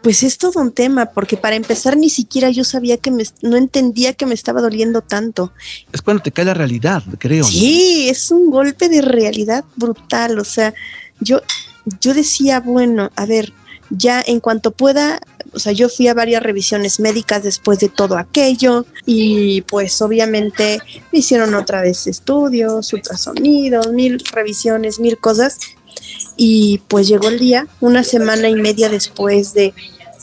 Pues 0.02 0.24
es 0.24 0.36
todo 0.36 0.60
un 0.60 0.72
tema, 0.72 1.06
porque 1.06 1.36
para 1.36 1.54
empezar 1.54 1.96
ni 1.96 2.10
siquiera 2.10 2.50
yo 2.50 2.64
sabía 2.64 2.96
que 2.96 3.12
me, 3.12 3.22
no 3.42 3.56
entendía 3.56 4.14
que 4.14 4.26
me 4.26 4.34
estaba 4.34 4.60
doliendo 4.60 5.00
tanto. 5.00 5.52
Es 5.92 6.02
cuando 6.02 6.24
te 6.24 6.32
cae 6.32 6.44
la 6.44 6.54
realidad, 6.54 7.04
creo. 7.18 7.44
¿no? 7.44 7.50
Sí, 7.50 8.08
es 8.08 8.32
un 8.32 8.50
golpe 8.50 8.88
de 8.88 9.00
realidad 9.00 9.64
brutal. 9.76 10.40
O 10.40 10.44
sea, 10.44 10.74
yo, 11.20 11.40
yo 12.00 12.14
decía, 12.14 12.58
bueno, 12.58 13.10
a 13.14 13.26
ver, 13.26 13.52
ya 13.90 14.22
en 14.26 14.40
cuanto 14.40 14.70
pueda, 14.70 15.20
o 15.52 15.58
sea, 15.58 15.72
yo 15.72 15.88
fui 15.88 16.08
a 16.08 16.14
varias 16.14 16.42
revisiones 16.42 17.00
médicas 17.00 17.42
después 17.42 17.78
de 17.78 17.88
todo 17.88 18.18
aquello 18.18 18.84
y 19.04 19.62
pues 19.62 20.00
obviamente 20.02 20.78
me 21.12 21.20
hicieron 21.20 21.54
otra 21.54 21.82
vez 21.82 22.06
estudios, 22.06 22.92
ultrasonidos, 22.92 23.92
mil 23.92 24.18
revisiones, 24.32 24.98
mil 24.98 25.18
cosas. 25.18 25.58
Y 26.36 26.82
pues 26.88 27.08
llegó 27.08 27.28
el 27.28 27.38
día, 27.38 27.66
una 27.80 28.04
semana 28.04 28.48
y 28.48 28.54
media 28.54 28.88
después 28.90 29.54
de, 29.54 29.72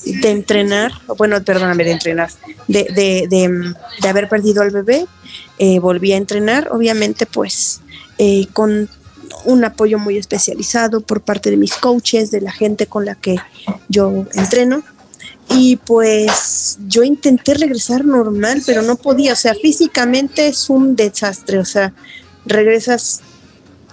de 0.05 0.29
entrenar, 0.29 0.91
bueno, 1.17 1.43
perdóname, 1.43 1.83
de 1.83 1.91
entrenar, 1.91 2.29
de, 2.67 2.83
de, 2.83 3.27
de, 3.27 3.73
de 4.01 4.07
haber 4.07 4.29
perdido 4.29 4.61
al 4.61 4.69
bebé, 4.69 5.07
eh, 5.57 5.79
volví 5.79 6.13
a 6.13 6.17
entrenar, 6.17 6.69
obviamente 6.71 7.25
pues 7.25 7.81
eh, 8.19 8.45
con 8.53 8.89
un 9.45 9.63
apoyo 9.65 9.99
muy 9.99 10.17
especializado 10.17 11.01
por 11.01 11.21
parte 11.21 11.49
de 11.51 11.57
mis 11.57 11.73
coaches, 11.73 12.31
de 12.31 12.41
la 12.41 12.51
gente 12.51 12.87
con 12.87 13.05
la 13.05 13.15
que 13.15 13.37
yo 13.89 14.25
entreno. 14.33 14.83
Y 15.49 15.75
pues 15.75 16.77
yo 16.87 17.03
intenté 17.03 17.53
regresar 17.53 18.05
normal, 18.05 18.63
pero 18.65 18.81
no 18.81 18.95
podía. 18.95 19.33
O 19.33 19.35
sea, 19.35 19.53
físicamente 19.53 20.47
es 20.47 20.69
un 20.69 20.95
desastre. 20.95 21.59
O 21.59 21.65
sea, 21.65 21.93
regresas, 22.45 23.21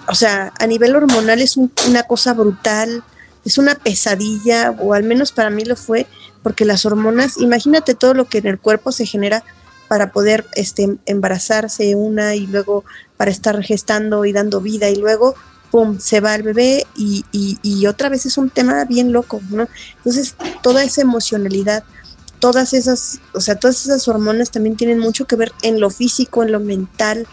o 0.08 0.14
sea, 0.14 0.52
a 0.58 0.66
nivel 0.66 0.94
hormonal 0.94 1.40
es 1.40 1.56
un- 1.56 1.72
una 1.88 2.04
cosa 2.04 2.32
brutal, 2.34 3.02
es 3.44 3.58
una 3.58 3.74
pesadilla, 3.74 4.70
o 4.78 4.94
al 4.94 5.02
menos 5.02 5.32
para 5.32 5.50
mí 5.50 5.64
lo 5.64 5.76
fue, 5.76 6.06
porque 6.42 6.64
las 6.64 6.86
hormonas, 6.86 7.36
imagínate 7.38 7.94
todo 7.94 8.14
lo 8.14 8.26
que 8.26 8.38
en 8.38 8.46
el 8.46 8.58
cuerpo 8.58 8.92
se 8.92 9.06
genera 9.06 9.42
para 9.90 10.12
poder 10.12 10.46
este, 10.54 10.98
embarazarse 11.04 11.96
una 11.96 12.36
y 12.36 12.46
luego 12.46 12.84
para 13.16 13.32
estar 13.32 13.60
gestando 13.60 14.24
y 14.24 14.32
dando 14.32 14.60
vida 14.60 14.88
y 14.88 14.94
luego, 14.94 15.34
¡pum!, 15.72 15.98
se 15.98 16.20
va 16.20 16.36
el 16.36 16.44
bebé 16.44 16.86
y, 16.94 17.24
y, 17.32 17.58
y 17.64 17.88
otra 17.88 18.08
vez 18.08 18.24
es 18.24 18.38
un 18.38 18.50
tema 18.50 18.84
bien 18.84 19.12
loco, 19.12 19.40
¿no? 19.50 19.66
Entonces, 19.96 20.36
toda 20.62 20.84
esa 20.84 21.00
emocionalidad, 21.00 21.82
todas 22.38 22.72
esas, 22.72 23.18
o 23.34 23.40
sea, 23.40 23.56
todas 23.56 23.84
esas 23.84 24.06
hormonas 24.06 24.52
también 24.52 24.76
tienen 24.76 25.00
mucho 25.00 25.26
que 25.26 25.34
ver 25.34 25.50
en 25.62 25.80
lo 25.80 25.90
físico, 25.90 26.44
en 26.44 26.52
lo 26.52 26.60
mental. 26.60 27.26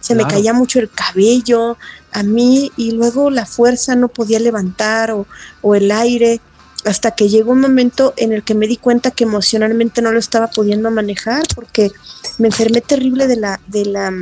Se 0.00 0.16
me 0.16 0.26
caía 0.26 0.52
mucho 0.52 0.80
el 0.80 0.90
cabello 0.90 1.78
a 2.10 2.24
mí 2.24 2.72
y 2.76 2.90
luego 2.90 3.30
la 3.30 3.46
fuerza 3.46 3.94
no 3.94 4.08
podía 4.08 4.40
levantar 4.40 5.12
o, 5.12 5.28
o 5.62 5.76
el 5.76 5.92
aire 5.92 6.40
hasta 6.84 7.10
que 7.10 7.28
llegó 7.28 7.52
un 7.52 7.60
momento 7.60 8.14
en 8.16 8.32
el 8.32 8.42
que 8.42 8.54
me 8.54 8.66
di 8.66 8.76
cuenta 8.76 9.10
que 9.10 9.24
emocionalmente 9.24 10.02
no 10.02 10.12
lo 10.12 10.18
estaba 10.18 10.48
pudiendo 10.48 10.90
manejar 10.90 11.42
porque 11.54 11.92
me 12.38 12.48
enfermé 12.48 12.80
terrible 12.80 13.26
de 13.26 13.36
la 13.36 13.60
de 13.66 13.84
la 13.84 14.12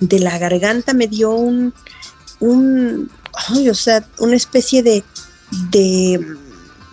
de 0.00 0.18
la 0.18 0.38
garganta 0.38 0.94
me 0.94 1.06
dio 1.06 1.32
un 1.32 1.74
un 2.40 3.10
ay, 3.48 3.68
o 3.68 3.74
sea 3.74 4.04
una 4.18 4.36
especie 4.36 4.82
de 4.82 5.04
de 5.70 6.24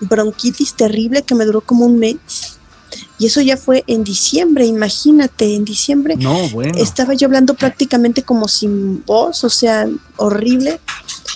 bronquitis 0.01 0.73
terrible 0.73 1.23
que 1.23 1.35
me 1.35 1.45
duró 1.45 1.61
como 1.61 1.85
un 1.85 1.99
mes 1.99 2.56
y 3.19 3.25
eso 3.27 3.41
ya 3.41 3.57
fue 3.57 3.83
en 3.87 4.03
diciembre 4.03 4.65
imagínate 4.65 5.55
en 5.55 5.65
diciembre 5.65 6.15
No, 6.17 6.47
bueno. 6.49 6.73
estaba 6.77 7.13
yo 7.13 7.27
hablando 7.27 7.53
prácticamente 7.55 8.23
como 8.23 8.47
sin 8.47 9.03
voz, 9.05 9.43
o 9.43 9.49
sea, 9.49 9.87
horrible. 10.17 10.79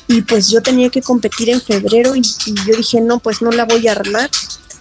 y 0.08 0.22
pues 0.22 0.50
yo 0.50 0.62
tenía 0.62 0.90
que 0.90 1.02
competir 1.02 1.50
en 1.50 1.62
febrero 1.62 2.16
y, 2.16 2.20
y 2.20 2.54
yo 2.68 2.76
dije, 2.78 3.02
no, 3.02 3.20
pues 3.20 3.42
no 3.42 3.52
la 3.52 3.66
voy 3.66 3.88
a 3.88 3.94
armar. 3.94 4.30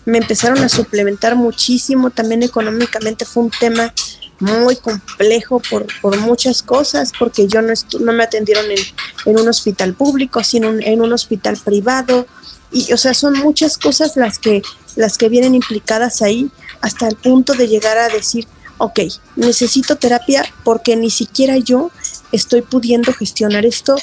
Me 0.06 0.18
empezaron 0.18 0.58
a 0.58 0.68
suplementar 0.68 1.36
muchísimo, 1.36 2.10
también 2.10 2.42
económicamente 2.42 3.24
fue 3.24 3.44
un 3.44 3.50
tema 3.50 3.92
muy 4.40 4.76
complejo 4.76 5.60
por, 5.70 5.86
por 6.00 6.18
muchas 6.20 6.62
cosas, 6.62 7.12
porque 7.18 7.46
yo 7.46 7.60
no, 7.62 7.74
no 8.00 8.12
me 8.12 8.24
atendieron 8.24 8.70
en, 8.70 8.78
en 9.26 9.38
un 9.38 9.46
hospital 9.48 9.94
público, 9.94 10.42
sino 10.42 10.70
en, 10.70 10.82
en 10.82 11.02
un 11.02 11.12
hospital 11.12 11.58
privado. 11.62 12.26
Y, 12.72 12.92
o 12.92 12.96
sea, 12.96 13.14
son 13.14 13.38
muchas 13.38 13.76
cosas 13.76 14.16
las 14.16 14.38
que, 14.38 14.62
las 15.00 15.18
que 15.18 15.28
vienen 15.28 15.54
implicadas 15.54 16.22
ahí, 16.22 16.50
hasta 16.82 17.08
el 17.08 17.16
punto 17.16 17.54
de 17.54 17.68
llegar 17.68 17.98
a 17.98 18.08
decir, 18.08 18.46
ok, 18.78 19.00
necesito 19.36 19.96
terapia 19.96 20.44
porque 20.62 20.94
ni 20.94 21.10
siquiera 21.10 21.56
yo 21.56 21.90
estoy 22.32 22.62
pudiendo 22.62 23.12
gestionar 23.12 23.64
esto, 23.66 23.96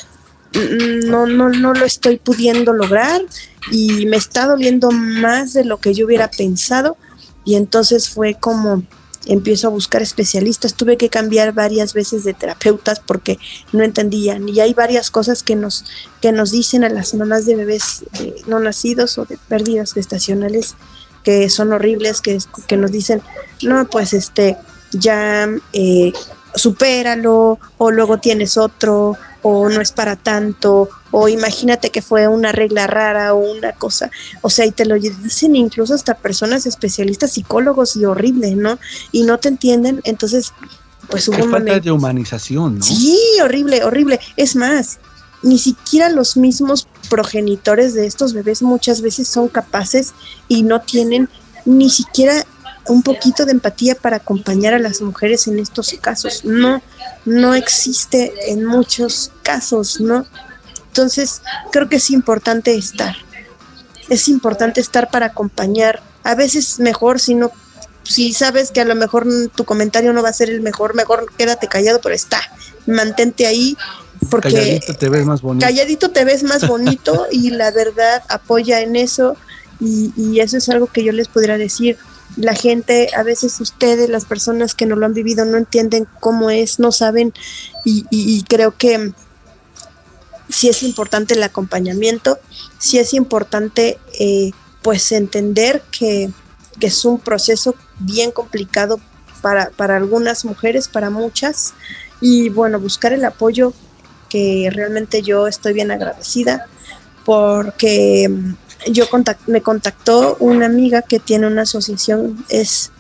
mm, 0.54 1.08
no, 1.08 1.28
no, 1.28 1.50
no 1.50 1.74
lo 1.74 1.86
estoy 1.86 2.18
pudiendo 2.18 2.74
lograr 2.74 3.22
y 3.72 4.06
me 4.08 4.18
está 4.18 4.48
doliendo 4.48 4.92
más 4.92 5.54
de 5.54 5.66
lo 5.66 5.78
que 5.78 5.94
yo 5.94 6.06
hubiera 6.06 6.30
pensado. 6.30 6.98
Y 7.46 7.56
entonces 7.56 8.10
fue 8.10 8.36
como 8.36 8.84
empiezo 9.28 9.68
a 9.68 9.72
buscar 9.72 10.02
especialistas. 10.02 10.74
Tuve 10.74 10.98
que 10.98 11.10
cambiar 11.10 11.54
varias 11.54 11.94
veces 11.94 12.24
de 12.24 12.34
terapeutas 12.34 13.00
porque 13.00 13.38
no 13.74 13.84
entendían. 13.84 14.50
Y 14.50 14.60
hay 14.60 14.74
varias 14.74 15.12
cosas 15.12 15.44
que 15.44 15.56
nos, 15.56 15.86
que 16.22 16.32
nos 16.32 16.52
dicen 16.52 16.84
a 16.84 16.90
las 16.90 17.14
mamás 17.14 17.46
de 17.46 17.56
bebés 17.56 18.06
no 18.48 18.60
nacidos 18.60 19.18
o 19.18 19.26
de 19.26 19.38
pérdidas 19.48 19.94
gestacionales 19.94 20.76
que 21.24 21.50
son 21.50 21.74
horribles, 21.74 22.22
que, 22.22 22.38
que 22.68 22.78
nos 22.78 22.92
dicen, 22.92 23.22
no, 23.62 23.86
pues 23.90 24.14
este, 24.14 24.56
ya 24.94 25.50
eh, 25.74 26.14
supéralo, 26.56 27.60
o 27.78 27.92
luego 27.92 28.20
tienes 28.20 28.56
otro, 28.56 29.18
o 29.42 29.68
no 29.68 29.82
es 29.82 29.92
para 29.92 30.16
tanto, 30.16 30.90
o 31.12 31.28
imagínate 31.28 31.90
que 31.90 32.02
fue 32.02 32.28
una 32.28 32.52
regla 32.52 32.88
rara 32.88 33.34
o 33.34 33.38
una 33.38 33.74
cosa, 33.74 34.12
o 34.42 34.50
sea, 34.50 34.66
y 34.66 34.72
te 34.72 34.86
lo 34.86 34.96
dicen 34.96 35.56
incluso 35.56 35.94
hasta 35.94 36.16
personas 36.16 36.66
especialistas, 36.66 37.32
psicólogos 37.34 37.96
y 37.96 38.06
horrible, 38.06 38.56
¿no? 38.56 38.80
Y 39.12 39.24
no 39.24 39.38
te 39.38 39.50
entienden, 39.50 40.02
entonces, 40.04 40.54
pues 41.10 41.28
hubo 41.28 41.38
un 41.38 41.52
falta 41.52 41.60
momento. 41.60 41.84
de 41.86 41.92
humanización, 41.92 42.80
¿no? 42.80 42.84
Sí, 42.84 43.20
horrible, 43.44 43.84
horrible. 43.84 44.20
Es 44.36 44.56
más, 44.56 45.00
ni 45.44 45.58
siquiera 45.58 46.10
los 46.10 46.38
mismos 46.38 46.88
progenitores 47.10 47.94
de 47.94 48.06
estos 48.06 48.34
bebés 48.34 48.62
muchas 48.62 49.02
veces 49.02 49.28
son 49.28 49.48
capaces 49.48 50.14
y 50.48 50.64
no 50.64 50.82
tienen 50.82 51.30
ni 51.66 51.90
siquiera 51.90 52.46
un 52.88 53.04
poquito 53.04 53.46
de 53.46 53.52
empatía 53.52 53.96
para 53.96 54.18
acompañar 54.18 54.74
a 54.74 54.80
las 54.80 55.02
mujeres 55.02 55.48
en 55.48 55.60
estos 55.60 55.94
casos. 56.02 56.46
No, 56.46 56.82
no 57.26 57.54
existe 57.54 58.34
en 58.52 58.66
muchos 58.66 59.32
casos, 59.44 60.00
¿no? 60.00 60.26
Entonces, 60.98 61.42
creo 61.72 61.88
que 61.90 61.98
es 61.98 62.10
importante 62.10 62.76
estar. 62.76 63.16
Es 64.10 64.28
importante 64.28 64.82
estar 64.82 65.12
para 65.12 65.28
acompañar. 65.28 66.02
A 66.24 66.34
veces 66.34 66.80
mejor 66.80 67.20
si 67.20 67.36
no 67.36 67.52
si 68.04 68.32
sabes 68.34 68.72
que 68.72 68.80
a 68.82 68.86
lo 68.86 68.96
mejor 68.96 69.28
tu 69.54 69.66
comentario 69.66 70.14
no 70.14 70.24
va 70.24 70.30
a 70.30 70.34
ser 70.34 70.50
el 70.50 70.62
mejor, 70.62 70.96
mejor 70.96 71.26
quédate 71.38 71.68
callado, 71.68 72.00
pero 72.02 72.16
está. 72.16 72.40
Mantente 72.88 73.46
ahí 73.46 73.78
porque 74.32 74.50
Calladito 74.50 74.94
te 74.96 75.10
ves 75.10 75.26
más 75.26 75.42
bonito. 75.42 75.66
calladito 75.66 76.10
te 76.12 76.24
ves 76.26 76.44
más 76.44 76.68
bonito 76.68 77.28
y 77.32 77.50
la 77.52 77.70
verdad 77.72 78.24
apoya 78.30 78.80
en 78.82 78.96
eso 78.96 79.36
y, 79.80 80.14
y 80.16 80.40
eso 80.40 80.58
es 80.58 80.68
algo 80.70 80.88
que 80.88 81.04
yo 81.04 81.12
les 81.12 81.28
podría 81.28 81.58
decir. 81.58 81.98
La 82.38 82.56
gente, 82.56 83.10
a 83.16 83.24
veces 83.24 83.60
ustedes, 83.60 84.10
las 84.10 84.26
personas 84.26 84.74
que 84.74 84.86
no 84.86 84.96
lo 84.96 85.06
han 85.06 85.14
vivido, 85.14 85.44
no 85.46 85.58
entienden 85.58 86.08
cómo 86.22 86.50
es, 86.50 86.80
no 86.80 86.92
saben 86.92 87.34
y, 87.86 88.06
y- 88.10 88.38
y 88.38 88.44
creo 88.44 88.76
que 88.76 89.12
sí 90.50 90.70
es 90.70 90.84
importante 90.84 91.34
el 91.34 91.44
acompañamiento, 91.44 92.40
sí 92.78 93.00
es 93.00 93.14
importante 93.14 94.00
eh, 94.20 94.52
pues 94.82 95.12
entender 95.12 95.82
que, 95.92 96.30
que 96.80 96.88
es 96.88 97.06
un 97.06 97.20
proceso 97.20 97.76
bien 98.00 98.32
complicado 98.32 99.00
para, 99.42 99.70
para 99.72 99.98
algunas 99.98 100.46
mujeres, 100.46 100.88
para 100.88 101.10
muchas, 101.10 101.74
y 102.22 102.50
bueno, 102.50 102.80
buscar 102.80 103.14
el 103.14 103.26
apoyo 103.26 103.74
que 104.30 104.70
realmente 104.74 105.22
yo 105.22 105.48
estoy 105.48 105.74
bien 105.74 105.92
agradecida 105.92 106.68
porque 107.26 108.30
mm, 108.30 108.92
yo 108.92 109.06
me 109.48 109.62
contactó 109.62 110.38
una 110.40 110.66
amiga 110.66 111.02
que 111.02 111.20
tiene 111.20 111.48
una 111.48 111.64
asociación, 111.64 112.44
es 112.50 112.92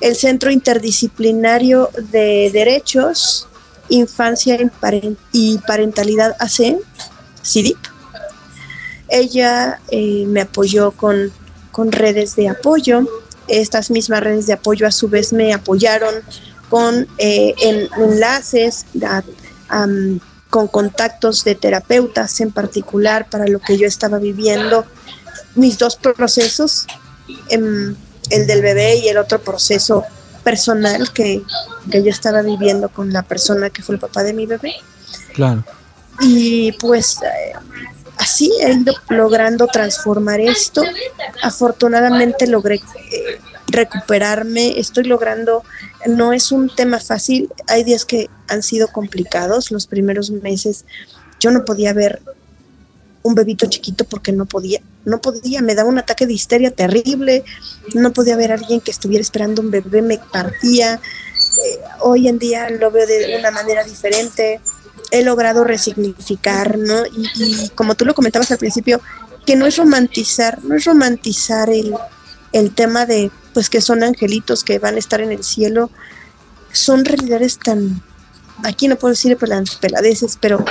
el 0.00 0.14
Centro 0.16 0.50
Interdisciplinario 0.50 1.90
de 2.12 2.50
Derechos, 2.52 3.48
Infancia 3.88 4.54
y 4.60 4.64
Paren- 4.80 5.16
y 5.32 5.58
Parentalidad 5.58 6.36
AC, 6.38 6.76
CIDIP. 7.42 7.78
Ella 9.08 9.80
eh, 9.90 10.24
me 10.26 10.42
apoyó 10.42 10.90
con, 10.92 11.32
con 11.72 11.92
redes 11.92 12.36
de 12.36 12.48
apoyo. 12.48 13.06
Estas 13.46 13.90
mismas 13.90 14.22
redes 14.22 14.46
de 14.46 14.52
apoyo 14.52 14.86
a 14.86 14.90
su 14.90 15.08
vez 15.08 15.32
me 15.32 15.54
apoyaron 15.54 16.14
con 16.68 17.06
eh, 17.16 17.54
en- 17.62 17.88
enlaces 18.02 18.84
con 20.50 20.66
contactos 20.68 21.44
de 21.44 21.54
terapeutas 21.54 22.40
en 22.40 22.50
particular 22.52 23.28
para 23.30 23.46
lo 23.46 23.58
que 23.60 23.76
yo 23.78 23.86
estaba 23.86 24.18
viviendo. 24.18 24.84
Mis 25.54 25.78
dos 25.78 25.96
procesos, 25.96 26.86
em, 27.48 27.94
el 28.30 28.46
del 28.46 28.62
bebé 28.62 28.96
y 28.96 29.08
el 29.08 29.16
otro 29.18 29.40
proceso 29.40 30.04
personal 30.48 31.12
que, 31.12 31.42
que 31.90 32.02
yo 32.02 32.08
estaba 32.08 32.40
viviendo 32.40 32.88
con 32.88 33.12
la 33.12 33.22
persona 33.22 33.68
que 33.68 33.82
fue 33.82 33.96
el 33.96 34.00
papá 34.00 34.22
de 34.22 34.32
mi 34.32 34.46
bebé. 34.46 34.72
Claro. 35.34 35.62
Y 36.22 36.72
pues 36.72 37.18
eh, 37.22 37.52
así 38.16 38.50
he 38.62 38.72
ido 38.72 38.94
logrando 39.10 39.66
transformar 39.66 40.40
esto. 40.40 40.82
Afortunadamente 41.42 42.46
logré 42.46 42.76
eh, 42.76 43.38
recuperarme, 43.66 44.80
estoy 44.80 45.04
logrando, 45.04 45.64
no 46.06 46.32
es 46.32 46.50
un 46.50 46.74
tema 46.74 46.98
fácil, 46.98 47.50
hay 47.66 47.84
días 47.84 48.06
que 48.06 48.30
han 48.48 48.62
sido 48.62 48.88
complicados, 48.88 49.70
los 49.70 49.86
primeros 49.86 50.30
meses 50.30 50.86
yo 51.40 51.50
no 51.50 51.66
podía 51.66 51.92
ver 51.92 52.22
un 53.28 53.34
bebito 53.34 53.66
chiquito 53.66 54.04
porque 54.04 54.32
no 54.32 54.46
podía, 54.46 54.80
no 55.04 55.20
podía, 55.20 55.62
me 55.62 55.74
daba 55.74 55.88
un 55.88 55.98
ataque 55.98 56.26
de 56.26 56.32
histeria 56.32 56.70
terrible, 56.70 57.44
no 57.94 58.12
podía 58.12 58.36
ver 58.36 58.52
a 58.52 58.54
alguien 58.56 58.80
que 58.80 58.90
estuviera 58.90 59.22
esperando 59.22 59.62
un 59.62 59.70
bebé, 59.70 60.02
me 60.02 60.18
partía. 60.18 60.94
Eh, 60.94 61.78
hoy 62.00 62.28
en 62.28 62.38
día 62.38 62.68
lo 62.70 62.90
veo 62.90 63.06
de 63.06 63.36
una 63.38 63.50
manera 63.50 63.84
diferente, 63.84 64.60
he 65.10 65.22
logrado 65.22 65.64
resignificar, 65.64 66.78
¿no? 66.78 67.04
Y, 67.06 67.68
como 67.74 67.94
tú 67.94 68.04
lo 68.04 68.14
comentabas 68.14 68.50
al 68.50 68.58
principio, 68.58 69.00
que 69.46 69.56
no 69.56 69.66
es 69.66 69.76
romantizar, 69.76 70.62
no 70.64 70.74
es 70.76 70.84
romantizar 70.84 71.70
el, 71.70 71.94
el 72.52 72.74
tema 72.74 73.06
de, 73.06 73.30
pues 73.54 73.70
que 73.70 73.80
son 73.80 74.02
angelitos 74.02 74.64
que 74.64 74.78
van 74.78 74.96
a 74.96 74.98
estar 74.98 75.20
en 75.20 75.32
el 75.32 75.44
cielo, 75.44 75.90
son 76.72 77.04
realidades 77.04 77.58
tan, 77.58 78.02
aquí 78.62 78.88
no 78.88 78.96
puedo 78.96 79.12
decir 79.12 79.36
pelan- 79.38 79.78
peladeces, 79.80 80.36
pero 80.40 80.64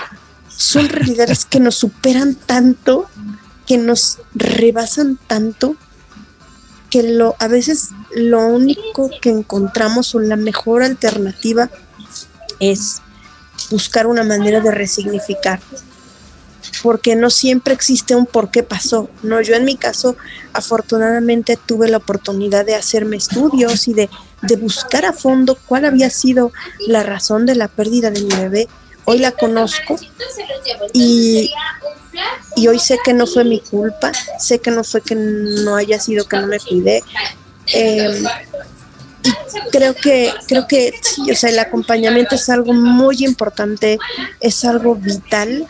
son 0.58 0.90
realidades 0.90 1.46
que 1.46 1.60
nos 1.60 1.76
superan 1.76 2.36
tanto, 2.36 3.06
que 3.66 3.78
nos 3.78 4.18
rebasan 4.34 5.18
tanto, 5.28 5.76
que 6.90 7.04
lo, 7.04 7.36
a 7.40 7.48
veces 7.48 7.90
lo 8.16 8.48
único 8.48 9.10
que 9.22 9.30
encontramos 9.30 10.16
o 10.16 10.20
la 10.20 10.36
mejor 10.36 10.84
alternativa 10.84 11.70
es 12.60 13.02
buscar 13.70 14.08
una 14.08 14.24
manera 14.24 14.60
de 14.60 14.72
resignificar 14.72 15.60
porque 16.82 17.16
no 17.16 17.30
siempre 17.30 17.74
existe 17.74 18.16
un 18.16 18.26
por 18.26 18.52
qué 18.52 18.64
pasó. 18.64 19.10
No, 19.24 19.42
yo 19.42 19.56
en 19.56 19.66
mi 19.66 19.76
caso, 19.76 20.16
afortunadamente 20.54 21.58
tuve 21.58 21.90
la 21.90 21.98
oportunidad 21.98 22.66
de 22.66 22.76
hacerme 22.76 23.18
estudios 23.18 23.88
y 23.88 23.94
de, 23.94 24.10
de 24.42 24.56
buscar 24.56 25.06
a 25.06 25.14
fondo 25.14 25.58
cuál 25.66 25.86
había 25.86 26.10
sido 26.10 26.52
la 26.88 27.04
razón 27.04 27.46
de 27.46 27.56
la 27.56 27.68
pérdida 27.68 28.12
de 28.12 28.22
mi 28.22 28.36
bebé. 28.36 28.68
Hoy 29.10 29.20
la 29.20 29.32
conozco 29.32 29.98
y, 30.92 31.50
y 32.58 32.68
hoy 32.68 32.78
sé 32.78 32.98
que 33.06 33.14
no 33.14 33.26
fue 33.26 33.46
mi 33.46 33.62
culpa, 33.62 34.12
sé 34.38 34.60
que 34.60 34.70
no 34.70 34.84
fue 34.84 35.00
que 35.00 35.16
no 35.16 35.78
haya 35.78 35.98
sido 35.98 36.28
que 36.28 36.36
no 36.36 36.48
me 36.48 36.60
cuidé. 36.60 37.02
Y 37.74 38.26
creo 39.72 39.94
que 39.94 40.34
creo 40.48 40.68
que 40.68 40.94
sí, 41.02 41.32
o 41.32 41.36
sea, 41.36 41.50
el 41.50 41.60
acompañamiento 41.60 42.36
es 42.36 42.50
algo 42.50 42.74
muy 42.74 43.24
importante, 43.24 43.98
es 44.42 44.66
algo 44.66 44.96
vital 44.96 45.66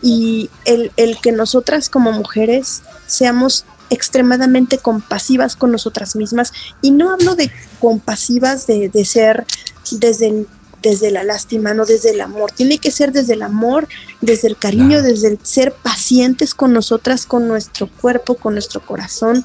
y 0.00 0.48
el, 0.64 0.92
el 0.96 1.18
que 1.20 1.32
nosotras 1.32 1.88
como 1.88 2.12
mujeres 2.12 2.82
seamos 3.08 3.64
extremadamente 3.90 4.78
compasivas 4.78 5.56
con 5.56 5.72
nosotras 5.72 6.14
mismas 6.14 6.52
y 6.80 6.92
no 6.92 7.10
hablo 7.10 7.34
de 7.34 7.50
compasivas 7.80 8.68
de, 8.68 8.88
de 8.88 9.04
ser 9.04 9.44
desde 9.90 10.46
desde 10.82 11.10
la 11.10 11.24
lástima, 11.24 11.74
no 11.74 11.84
desde 11.84 12.10
el 12.10 12.20
amor, 12.20 12.52
tiene 12.52 12.78
que 12.78 12.90
ser 12.90 13.12
desde 13.12 13.34
el 13.34 13.42
amor, 13.42 13.88
desde 14.20 14.48
el 14.48 14.56
cariño, 14.56 15.02
desde 15.02 15.28
el 15.28 15.38
ser 15.42 15.72
pacientes 15.72 16.54
con 16.54 16.72
nosotras, 16.72 17.26
con 17.26 17.48
nuestro 17.48 17.88
cuerpo, 17.88 18.36
con 18.36 18.54
nuestro 18.54 18.80
corazón 18.80 19.44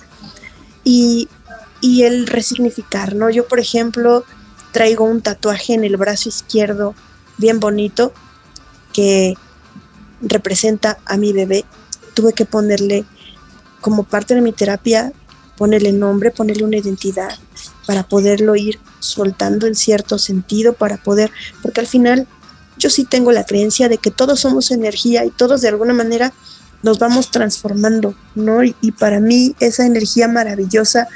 y, 0.83 1.27
y 1.81 2.03
el 2.03 2.27
resignificar, 2.27 3.15
¿no? 3.15 3.29
Yo, 3.29 3.47
por 3.47 3.59
ejemplo, 3.59 4.23
traigo 4.71 5.05
un 5.05 5.21
tatuaje 5.21 5.73
en 5.73 5.83
el 5.83 5.97
brazo 5.97 6.29
izquierdo 6.29 6.95
bien 7.37 7.59
bonito 7.59 8.13
que 8.91 9.35
representa 10.21 10.99
a 11.05 11.17
mi 11.17 11.33
bebé, 11.33 11.65
tuve 12.13 12.33
que 12.33 12.45
ponerle 12.45 13.05
como 13.81 14.03
parte 14.03 14.35
de 14.35 14.41
mi 14.41 14.53
terapia, 14.53 15.11
ponerle 15.57 15.91
nombre, 15.91 16.31
ponerle 16.31 16.63
una 16.63 16.77
identidad 16.77 17.37
para 17.85 18.03
poderlo 18.03 18.55
ir 18.55 18.79
soltando 18.99 19.67
en 19.67 19.75
cierto 19.75 20.17
sentido, 20.17 20.73
para 20.73 20.97
poder, 20.97 21.31
porque 21.61 21.81
al 21.81 21.87
final 21.87 22.27
yo 22.77 22.89
sí 22.89 23.05
tengo 23.05 23.31
la 23.31 23.45
creencia 23.45 23.89
de 23.89 23.97
que 23.97 24.11
todos 24.11 24.39
somos 24.39 24.71
energía 24.71 25.25
y 25.25 25.29
todos 25.29 25.61
de 25.61 25.69
alguna 25.69 25.93
manera 25.93 26.33
nos 26.81 26.99
vamos 26.99 27.31
transformando, 27.31 28.15
¿no? 28.35 28.63
Y, 28.63 28.75
y 28.81 28.91
para 28.91 29.19
mí 29.19 29.55
esa 29.59 29.85
energía 29.85 30.27
maravillosa 30.27 31.07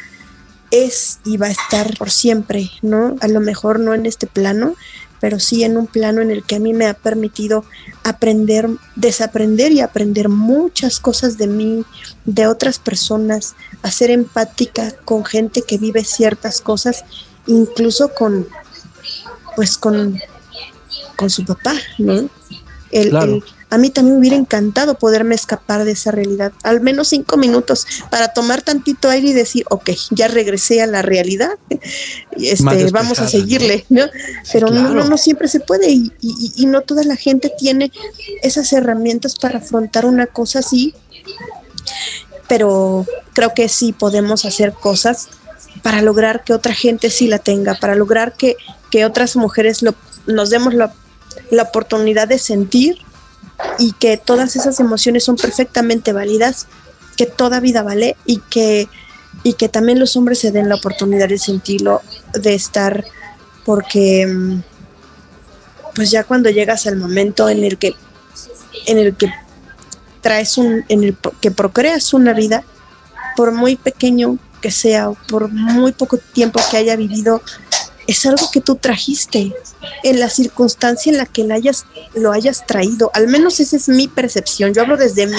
es 0.72 1.20
y 1.26 1.38
va 1.38 1.48
a 1.48 1.52
estar 1.52 1.98
por 1.98 2.12
siempre, 2.12 2.70
¿no? 2.82 3.16
A 3.22 3.28
lo 3.28 3.40
mejor 3.40 3.80
no 3.80 3.94
en 3.94 4.06
este 4.06 4.28
plano, 4.28 4.76
pero 5.20 5.40
sí 5.40 5.64
en 5.64 5.78
un 5.78 5.88
plano 5.88 6.22
en 6.22 6.32
el 6.32 6.44
que 6.44 6.56
a 6.56 6.60
mí 6.60 6.74
me 6.74 6.88
ha 6.88 6.94
permitido 6.94 7.66
aprender, 8.04 8.70
desaprender 8.96 9.72
y 9.72 9.82
aprender 9.82 10.30
muchas 10.30 11.00
cosas 11.00 11.38
de 11.38 11.48
mí, 11.48 11.86
de 12.26 12.48
otras 12.48 12.80
personas, 12.80 13.56
a 13.82 13.92
ser 13.92 14.12
empática 14.12 14.92
con 15.06 15.26
gente 15.26 15.62
que 15.62 15.78
vive 15.78 16.04
ciertas 16.04 16.62
cosas, 16.62 17.04
incluso 17.48 18.14
con, 18.14 18.48
pues 19.56 19.78
con, 19.78 20.20
con 21.16 21.30
su 21.30 21.46
papá, 21.46 21.74
¿no? 21.98 22.30
El, 22.92 23.44
a 23.70 23.78
mí 23.78 23.90
también 23.90 24.16
me 24.16 24.20
hubiera 24.22 24.38
encantado 24.38 24.98
poderme 24.98 25.36
escapar 25.36 25.84
de 25.84 25.92
esa 25.92 26.12
realidad, 26.12 26.54
al 26.64 26.80
menos 26.80 27.10
cinco 27.10 27.36
minutos, 27.36 27.86
para 28.10 28.30
tomar 28.34 28.62
tantito 28.62 29.10
aire 29.10 29.28
y 29.30 29.34
decir, 29.34 29.66
ok, 29.70 29.90
ya 30.12 30.30
regresé 30.30 30.82
a 30.82 30.88
la 30.88 31.02
realidad, 31.02 31.52
y 32.38 32.48
este, 32.48 32.64
vamos 32.92 33.20
a 33.20 33.28
seguirle, 33.28 33.86
¿no? 33.90 34.06
Pero 34.54 34.68
no, 34.68 34.80
claro. 34.80 34.94
no, 34.94 35.04
no 35.10 35.18
siempre 35.18 35.48
se 35.50 35.60
puede 35.60 35.90
y, 35.92 36.12
y- 36.22 36.54
y 36.56 36.66
no 36.66 36.82
toda 36.82 37.04
la 37.04 37.18
gente 37.18 37.52
tiene 37.58 37.92
esas 38.42 38.72
herramientas 38.72 39.36
para 39.36 39.58
afrontar 39.60 40.06
una 40.06 40.28
cosa 40.28 40.60
así, 40.60 40.94
pero 42.48 43.06
creo 43.34 43.54
que 43.54 43.68
sí 43.70 43.94
podemos 43.94 44.46
hacer 44.46 44.72
cosas 44.74 45.28
para 45.84 46.02
lograr 46.02 46.44
que 46.44 46.54
otra 46.54 46.74
gente 46.74 47.10
sí 47.10 47.28
la 47.28 47.40
tenga, 47.40 47.76
para 47.76 47.96
lograr 47.96 48.36
que, 48.36 48.56
que 48.92 49.06
otras 49.06 49.36
mujeres 49.36 49.82
lo- 49.82 49.96
nos 50.26 50.50
demos 50.50 50.74
la, 50.74 50.94
la 51.52 51.64
oportunidad 51.64 52.28
de 52.28 52.40
sentir 52.40 52.98
y 53.80 53.94
que 53.94 54.18
todas 54.18 54.56
esas 54.56 54.80
emociones 54.80 55.24
son 55.24 55.36
perfectamente 55.36 56.14
válidas, 56.14 56.68
que 57.16 57.26
toda 57.26 57.60
vida 57.60 57.84
vale 57.84 58.16
y 58.26 58.40
que, 58.50 58.88
y 59.44 59.54
que 59.54 59.70
también 59.70 60.00
los 60.00 60.16
hombres 60.16 60.40
se 60.40 60.52
den 60.52 60.70
la 60.70 60.76
oportunidad 60.76 61.30
de 61.30 61.38
sentirlo, 61.38 62.02
de 62.34 62.54
estar, 62.56 63.06
porque 63.66 64.26
mm, 64.28 64.62
pues 65.96 66.12
ya 66.12 66.24
cuando 66.24 66.50
llegas 66.50 66.86
al 66.88 66.96
momento 66.96 67.50
en 67.50 67.64
el 67.64 67.78
que 67.78 67.96
en 68.86 69.00
el 69.00 69.16
que 69.16 69.34
traes 70.22 70.58
un 70.58 70.86
en 70.90 71.04
el 71.04 71.18
que 71.42 71.50
procreas 71.50 72.14
una 72.14 72.34
vida 72.34 72.64
por 73.36 73.52
muy 73.52 73.76
pequeño 73.76 74.38
que 74.62 74.70
sea 74.70 75.10
o 75.10 75.18
por 75.28 75.50
muy 75.50 75.92
poco 75.92 76.18
tiempo 76.18 76.60
que 76.70 76.78
haya 76.78 76.96
vivido 76.96 77.42
es 78.08 78.26
algo 78.26 78.50
que 78.52 78.62
tú 78.62 78.76
trajiste 78.76 79.54
en 80.04 80.20
la 80.20 80.30
circunstancia 80.30 81.12
en 81.12 81.18
la 81.18 81.26
que 81.26 81.44
la 81.44 81.56
hayas, 81.56 81.86
lo 82.16 82.32
hayas 82.32 82.66
traído. 82.66 83.12
Al 83.14 83.28
menos 83.28 83.60
esa 83.60 83.76
es 83.76 83.90
mi 83.90 84.08
percepción. 84.08 84.74
Yo 84.74 84.82
hablo 84.84 84.98
desde 84.98 85.28
mí. 85.28 85.34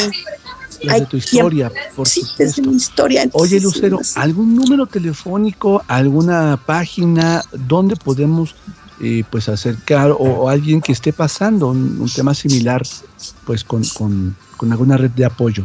Desde 0.81 0.93
Hay 0.95 1.07
tu 1.07 1.17
historia, 1.17 1.73
por 1.97 2.07
sí, 2.07 2.21
supuesto. 2.21 2.45
desde 2.45 2.63
mi 2.63 2.77
historia. 2.77 3.29
Oye, 3.33 3.59
Lucero, 3.61 3.99
¿algún 4.15 4.55
número 4.55 4.87
telefónico, 4.87 5.83
alguna 5.89 6.57
página 6.65 7.43
donde 7.53 7.97
podemos 7.97 8.55
eh, 9.01 9.25
pues 9.31 9.49
acercar 9.49 10.11
o, 10.13 10.17
o 10.19 10.49
alguien 10.49 10.81
que 10.81 10.93
esté 10.93 11.13
pasando 11.13 11.69
un, 11.69 12.01
un 12.01 12.09
tema 12.09 12.33
similar 12.35 12.83
pues 13.45 13.65
con, 13.65 13.83
con- 13.87 14.37
con 14.57 14.71
alguna 14.71 14.97
red 14.97 15.11
de 15.11 15.25
apoyo? 15.25 15.65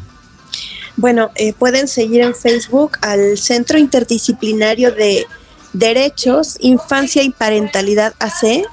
Bueno, 0.95 1.31
eh, 1.35 1.53
pueden 1.53 1.87
seguir 1.87 2.21
en 2.21 2.35
Facebook 2.35 2.97
al 3.01 3.37
Centro 3.37 3.77
Interdisciplinario 3.79 4.91
de 4.91 5.25
Derechos, 5.73 6.57
Infancia 6.59 7.23
y 7.23 7.29
Parentalidad 7.31 8.13
AC, 8.19 8.63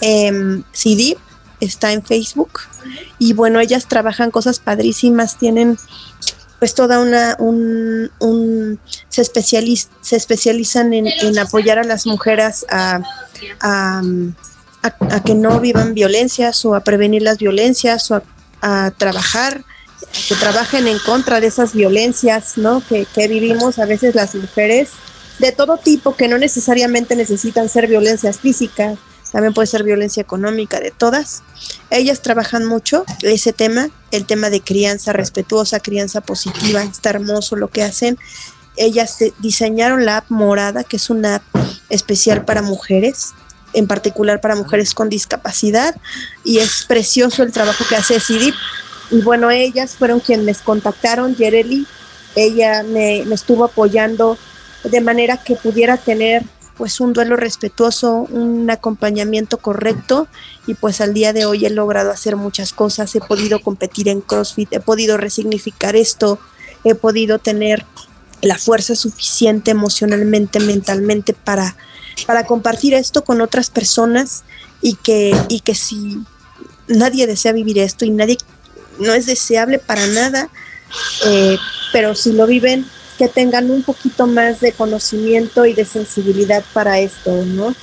em, 0.00 0.62
CIDIP, 0.74 1.18
está 1.60 1.92
en 1.92 2.02
Facebook. 2.02 2.60
Y 3.18 3.32
bueno, 3.32 3.60
ellas 3.60 3.86
trabajan 3.86 4.30
cosas 4.30 4.58
padrísimas, 4.58 5.38
tienen 5.38 5.78
pues 6.58 6.74
toda 6.74 6.98
una, 7.00 7.36
un, 7.38 8.10
un- 8.20 8.78
se, 9.08 9.22
especializ- 9.22 9.88
se 10.00 10.16
especializan 10.16 10.94
en, 10.94 11.06
en 11.08 11.38
apoyar 11.38 11.78
a 11.78 11.84
las 11.84 12.06
mujeres 12.06 12.64
a, 12.70 13.00
a, 13.60 14.00
a- 14.82 14.94
a 15.16 15.22
que 15.22 15.34
no 15.34 15.60
vivan 15.60 15.92
violencias 15.94 16.64
o 16.64 16.74
a 16.74 16.80
prevenir 16.80 17.22
las 17.22 17.38
violencias 17.38 18.10
o 18.10 18.16
a, 18.16 18.22
a 18.86 18.90
trabajar 18.92 19.62
que 20.28 20.34
trabajen 20.36 20.86
en 20.86 20.98
contra 21.00 21.40
de 21.40 21.48
esas 21.48 21.72
violencias, 21.74 22.56
¿no? 22.56 22.82
Que, 22.88 23.04
que 23.06 23.26
vivimos 23.28 23.78
a 23.78 23.84
veces 23.86 24.14
las 24.14 24.34
mujeres 24.34 24.90
de 25.38 25.52
todo 25.52 25.76
tipo, 25.78 26.16
que 26.16 26.28
no 26.28 26.38
necesariamente 26.38 27.16
necesitan 27.16 27.68
ser 27.68 27.86
violencias 27.86 28.38
físicas, 28.38 28.98
también 29.34 29.52
puede 29.52 29.66
ser 29.66 29.82
violencia 29.82 30.20
económica, 30.20 30.78
de 30.78 30.92
todas. 30.92 31.42
Ellas 31.90 32.22
trabajan 32.22 32.64
mucho 32.66 33.04
ese 33.22 33.52
tema, 33.52 33.90
el 34.12 34.26
tema 34.26 34.48
de 34.48 34.60
crianza 34.60 35.12
respetuosa, 35.12 35.80
crianza 35.80 36.20
positiva, 36.20 36.84
está 36.84 37.10
hermoso 37.10 37.56
lo 37.56 37.66
que 37.66 37.82
hacen. 37.82 38.16
Ellas 38.76 39.18
diseñaron 39.40 40.04
la 40.04 40.18
app 40.18 40.30
Morada, 40.30 40.84
que 40.84 40.98
es 40.98 41.10
una 41.10 41.36
app 41.36 41.42
especial 41.90 42.44
para 42.44 42.62
mujeres, 42.62 43.32
en 43.72 43.88
particular 43.88 44.40
para 44.40 44.54
mujeres 44.54 44.94
con 44.94 45.08
discapacidad, 45.08 45.96
y 46.44 46.58
es 46.58 46.84
precioso 46.86 47.42
el 47.42 47.50
trabajo 47.50 47.84
que 47.88 47.96
hace 47.96 48.20
CIDIP. 48.20 48.54
Y 49.10 49.20
bueno, 49.22 49.50
ellas 49.50 49.96
fueron 49.96 50.20
quienes 50.20 50.46
me 50.46 50.54
contactaron, 50.54 51.34
Yereli, 51.34 51.88
ella 52.36 52.84
me, 52.84 53.24
me 53.26 53.34
estuvo 53.34 53.64
apoyando 53.64 54.38
de 54.84 55.00
manera 55.00 55.36
que 55.38 55.56
pudiera 55.56 55.96
tener 55.96 56.44
pues 56.76 57.00
un 57.00 57.12
duelo 57.12 57.36
respetuoso, 57.36 58.26
un 58.30 58.68
acompañamiento 58.70 59.58
correcto. 59.58 60.28
Y 60.66 60.74
pues 60.74 61.00
al 61.00 61.14
día 61.14 61.32
de 61.32 61.46
hoy 61.46 61.66
he 61.66 61.70
logrado 61.70 62.10
hacer 62.10 62.36
muchas 62.36 62.72
cosas, 62.72 63.14
he 63.14 63.20
podido 63.20 63.60
competir 63.60 64.08
en 64.08 64.20
CrossFit, 64.20 64.72
he 64.72 64.80
podido 64.80 65.16
resignificar 65.16 65.96
esto, 65.96 66.38
he 66.84 66.94
podido 66.94 67.38
tener 67.38 67.84
la 68.42 68.58
fuerza 68.58 68.94
suficiente 68.94 69.70
emocionalmente, 69.70 70.60
mentalmente 70.60 71.32
para, 71.32 71.76
para 72.26 72.44
compartir 72.44 72.94
esto 72.94 73.24
con 73.24 73.40
otras 73.40 73.70
personas 73.70 74.44
y 74.82 74.94
que, 74.96 75.34
y 75.48 75.60
que 75.60 75.74
si 75.74 76.18
nadie 76.88 77.26
desea 77.26 77.52
vivir 77.52 77.78
esto 77.78 78.04
y 78.04 78.10
nadie 78.10 78.36
no 78.98 79.14
es 79.14 79.26
deseable 79.26 79.78
para 79.78 80.06
nada, 80.08 80.48
eh, 81.26 81.56
pero 81.92 82.14
si 82.14 82.32
lo 82.32 82.46
viven, 82.46 82.86
que 83.18 83.28
tengan 83.28 83.70
un 83.70 83.82
poquito 83.82 84.26
más 84.26 84.60
de 84.60 84.72
conocimiento 84.72 85.66
y 85.66 85.74
de 85.74 85.84
sensibilidad 85.84 86.64
para 86.72 86.98
esto, 86.98 87.44
¿no? 87.44 87.74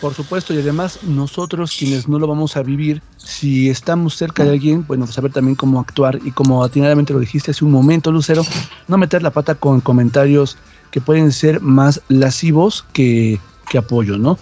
Por 0.00 0.14
supuesto, 0.14 0.54
y 0.54 0.58
además 0.58 1.00
nosotros 1.02 1.76
quienes 1.78 2.08
no 2.08 2.18
lo 2.18 2.26
vamos 2.26 2.56
a 2.56 2.62
vivir, 2.62 3.02
si 3.18 3.68
estamos 3.68 4.16
cerca 4.16 4.44
de 4.44 4.50
alguien, 4.50 4.86
bueno, 4.86 5.04
pues 5.04 5.14
saber 5.14 5.30
también 5.30 5.56
cómo 5.56 5.78
actuar 5.78 6.18
y 6.24 6.30
como 6.30 6.64
atinadamente 6.64 7.12
lo 7.12 7.18
dijiste 7.18 7.50
hace 7.50 7.66
un 7.66 7.70
momento, 7.70 8.10
Lucero, 8.10 8.42
no 8.88 8.96
meter 8.96 9.22
la 9.22 9.30
pata 9.30 9.56
con 9.56 9.82
comentarios 9.82 10.56
que 10.90 11.02
pueden 11.02 11.32
ser 11.32 11.60
más 11.60 12.00
lascivos 12.08 12.86
que, 12.94 13.38
que 13.68 13.76
apoyo, 13.76 14.16
¿no? 14.16 14.38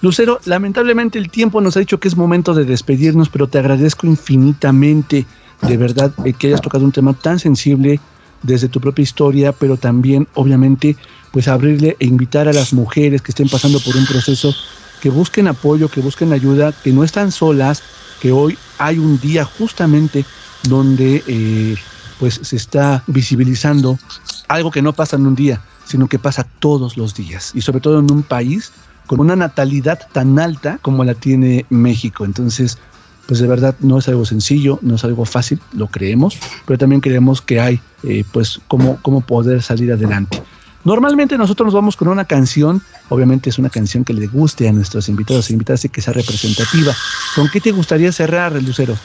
Lucero, 0.00 0.40
lamentablemente 0.46 1.18
el 1.18 1.30
tiempo 1.30 1.60
nos 1.60 1.76
ha 1.76 1.80
dicho 1.80 2.00
que 2.00 2.08
es 2.08 2.16
momento 2.16 2.54
de 2.54 2.64
despedirnos, 2.64 3.28
pero 3.28 3.48
te 3.48 3.58
agradezco 3.58 4.06
infinitamente, 4.06 5.26
de 5.60 5.76
verdad, 5.76 6.12
eh, 6.24 6.32
que 6.32 6.48
hayas 6.48 6.62
tocado 6.62 6.84
un 6.84 6.90
tema 6.90 7.12
tan 7.12 7.38
sensible 7.38 8.00
desde 8.42 8.68
tu 8.68 8.80
propia 8.80 9.02
historia, 9.02 9.52
pero 9.52 9.76
también, 9.76 10.28
obviamente, 10.34 10.96
pues 11.30 11.48
abrirle 11.48 11.96
e 11.98 12.06
invitar 12.06 12.48
a 12.48 12.52
las 12.52 12.72
mujeres 12.72 13.22
que 13.22 13.32
estén 13.32 13.48
pasando 13.48 13.80
por 13.80 13.96
un 13.96 14.06
proceso 14.06 14.54
que 15.00 15.10
busquen 15.10 15.48
apoyo, 15.48 15.88
que 15.88 16.00
busquen 16.00 16.32
ayuda, 16.32 16.72
que 16.72 16.92
no 16.92 17.02
están 17.02 17.32
solas, 17.32 17.82
que 18.20 18.30
hoy 18.30 18.56
hay 18.78 18.98
un 18.98 19.18
día 19.18 19.44
justamente 19.44 20.24
donde 20.68 21.24
eh, 21.26 21.76
pues 22.20 22.38
se 22.42 22.56
está 22.56 23.02
visibilizando 23.08 23.98
algo 24.46 24.70
que 24.70 24.82
no 24.82 24.92
pasa 24.92 25.16
en 25.16 25.26
un 25.26 25.34
día, 25.34 25.60
sino 25.84 26.06
que 26.06 26.18
pasa 26.18 26.46
todos 26.60 26.96
los 26.96 27.14
días 27.14 27.50
y 27.54 27.62
sobre 27.62 27.80
todo 27.80 27.98
en 27.98 28.10
un 28.12 28.22
país 28.22 28.70
con 29.06 29.18
una 29.18 29.34
natalidad 29.34 29.98
tan 30.12 30.38
alta 30.38 30.78
como 30.82 31.04
la 31.04 31.14
tiene 31.14 31.66
México. 31.68 32.24
Entonces, 32.24 32.78
pues 33.26 33.40
de 33.40 33.46
verdad 33.46 33.74
no 33.80 33.98
es 33.98 34.08
algo 34.08 34.24
sencillo, 34.24 34.78
no 34.82 34.96
es 34.96 35.04
algo 35.04 35.24
fácil, 35.24 35.60
lo 35.72 35.86
creemos, 35.86 36.36
pero 36.66 36.78
también 36.78 37.00
creemos 37.00 37.40
que 37.40 37.60
hay 37.60 37.80
eh, 38.02 38.24
pues 38.32 38.60
cómo, 38.68 38.98
cómo 39.02 39.20
poder 39.20 39.62
salir 39.62 39.92
adelante. 39.92 40.42
Normalmente 40.84 41.38
nosotros 41.38 41.66
nos 41.66 41.74
vamos 41.74 41.96
con 41.96 42.08
una 42.08 42.24
canción, 42.24 42.82
obviamente 43.08 43.48
es 43.50 43.58
una 43.58 43.70
canción 43.70 44.04
que 44.04 44.12
le 44.12 44.26
guste 44.26 44.68
a 44.68 44.72
nuestros 44.72 45.08
invitados 45.08 45.48
e 45.48 45.52
invitadas 45.52 45.84
y 45.84 45.88
que 45.88 46.02
sea 46.02 46.12
representativa. 46.12 46.92
¿Con 47.36 47.48
qué 47.48 47.60
te 47.60 47.70
gustaría 47.70 48.10
cerrar, 48.10 48.60
Lucero? 48.60 48.96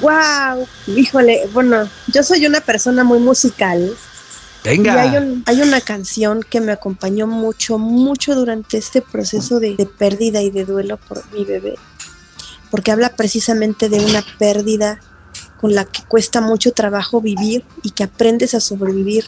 ¡Wow! 0.00 0.66
Híjole, 0.96 1.40
bueno, 1.52 1.86
yo 2.06 2.22
soy 2.22 2.46
una 2.46 2.60
persona 2.62 3.04
muy 3.04 3.18
musical. 3.18 3.92
Venga. 4.64 4.94
Y 4.94 5.08
hay, 5.08 5.16
un- 5.22 5.42
hay 5.46 5.60
una 5.60 5.80
canción 5.80 6.40
que 6.48 6.60
me 6.60 6.72
acompañó 6.72 7.26
mucho, 7.26 7.78
mucho 7.78 8.34
durante 8.34 8.78
este 8.78 9.02
proceso 9.02 9.60
de, 9.60 9.76
de 9.76 9.84
pérdida 9.86 10.40
y 10.40 10.50
de 10.50 10.64
duelo 10.64 10.96
por 10.96 11.22
mi 11.34 11.44
bebé. 11.44 11.74
Porque 12.72 12.90
habla 12.90 13.10
precisamente 13.10 13.88
de 13.88 14.00
una 14.00 14.24
pérdida 14.38 14.98
con 15.60 15.76
la 15.76 15.84
que 15.84 16.02
cuesta 16.08 16.40
mucho 16.40 16.72
trabajo 16.72 17.20
vivir 17.20 17.64
y 17.84 17.90
que 17.90 18.02
aprendes 18.02 18.54
a 18.54 18.60
sobrevivir 18.60 19.26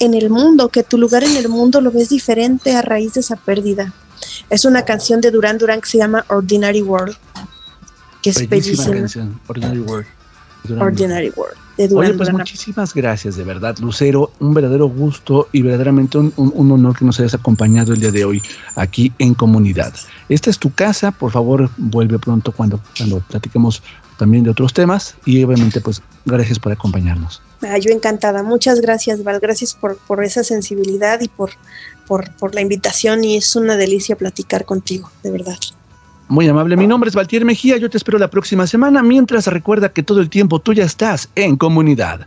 en 0.00 0.14
el 0.14 0.30
mundo, 0.30 0.70
que 0.70 0.82
tu 0.82 0.98
lugar 0.98 1.22
en 1.22 1.36
el 1.36 1.48
mundo 1.48 1.80
lo 1.80 1.92
ves 1.92 2.08
diferente 2.08 2.74
a 2.74 2.82
raíz 2.82 3.14
de 3.14 3.20
esa 3.20 3.36
pérdida. 3.36 3.92
Es 4.50 4.64
una 4.64 4.84
canción 4.84 5.20
de 5.20 5.30
Duran 5.30 5.58
Duran 5.58 5.80
que 5.80 5.88
se 5.88 5.98
llama 5.98 6.24
Ordinary 6.28 6.82
World, 6.82 7.16
que 8.22 8.30
es 8.30 8.48
Bellísima 8.48 8.86
bellísima. 8.86 8.96
canción, 8.96 9.40
Ordinary 9.46 9.80
World. 9.80 10.17
Ordinary 10.78 11.32
World, 11.36 11.56
de 11.76 11.94
Oye, 11.94 12.12
pues 12.14 12.32
muchísimas 12.32 12.92
gracias, 12.92 13.36
de 13.36 13.44
verdad, 13.44 13.76
Lucero. 13.78 14.32
Un 14.40 14.52
verdadero 14.52 14.88
gusto 14.88 15.48
y 15.52 15.62
verdaderamente 15.62 16.18
un, 16.18 16.32
un- 16.36 16.52
un 16.54 16.72
honor 16.72 16.98
que 16.98 17.04
nos 17.04 17.18
hayas 17.20 17.34
acompañado 17.34 17.92
el 17.92 18.00
día 18.00 18.10
de 18.10 18.24
hoy 18.24 18.42
aquí 18.74 19.12
en 19.18 19.34
comunidad. 19.34 19.94
Esta 20.28 20.50
es 20.50 20.58
tu 20.58 20.72
casa, 20.72 21.12
por 21.12 21.30
favor, 21.30 21.70
vuelve 21.76 22.18
pronto 22.18 22.52
cuando, 22.52 22.80
cuando 22.96 23.20
platiquemos 23.20 23.82
también 24.18 24.42
de 24.42 24.50
otros 24.50 24.72
temas 24.74 25.14
y 25.24 25.42
obviamente, 25.44 25.80
pues, 25.80 26.02
gracias 26.26 26.58
por 26.58 26.72
acompañarnos. 26.72 27.40
Ah, 27.62 27.78
yo 27.78 27.90
encantada. 27.92 28.42
Muchas 28.42 28.80
gracias, 28.80 29.22
Val. 29.24 29.38
Gracias 29.40 29.74
por, 29.74 29.96
por 29.98 30.22
esa 30.24 30.42
sensibilidad 30.44 31.20
y 31.20 31.28
por, 31.28 31.50
por, 32.06 32.30
por 32.34 32.54
la 32.54 32.60
invitación. 32.60 33.22
Y 33.24 33.36
es 33.36 33.54
una 33.56 33.76
delicia 33.76 34.16
platicar 34.16 34.64
contigo, 34.64 35.10
de 35.22 35.30
verdad. 35.30 35.58
Muy 36.28 36.46
amable, 36.46 36.76
mi 36.76 36.86
nombre 36.86 37.08
es 37.08 37.16
Valtier 37.16 37.46
Mejía, 37.46 37.78
yo 37.78 37.88
te 37.88 37.96
espero 37.96 38.18
la 38.18 38.28
próxima 38.28 38.66
semana, 38.66 39.02
mientras 39.02 39.46
recuerda 39.46 39.94
que 39.94 40.02
todo 40.02 40.20
el 40.20 40.28
tiempo 40.28 40.58
tú 40.58 40.74
ya 40.74 40.84
estás 40.84 41.30
en 41.34 41.56
comunidad. 41.56 42.26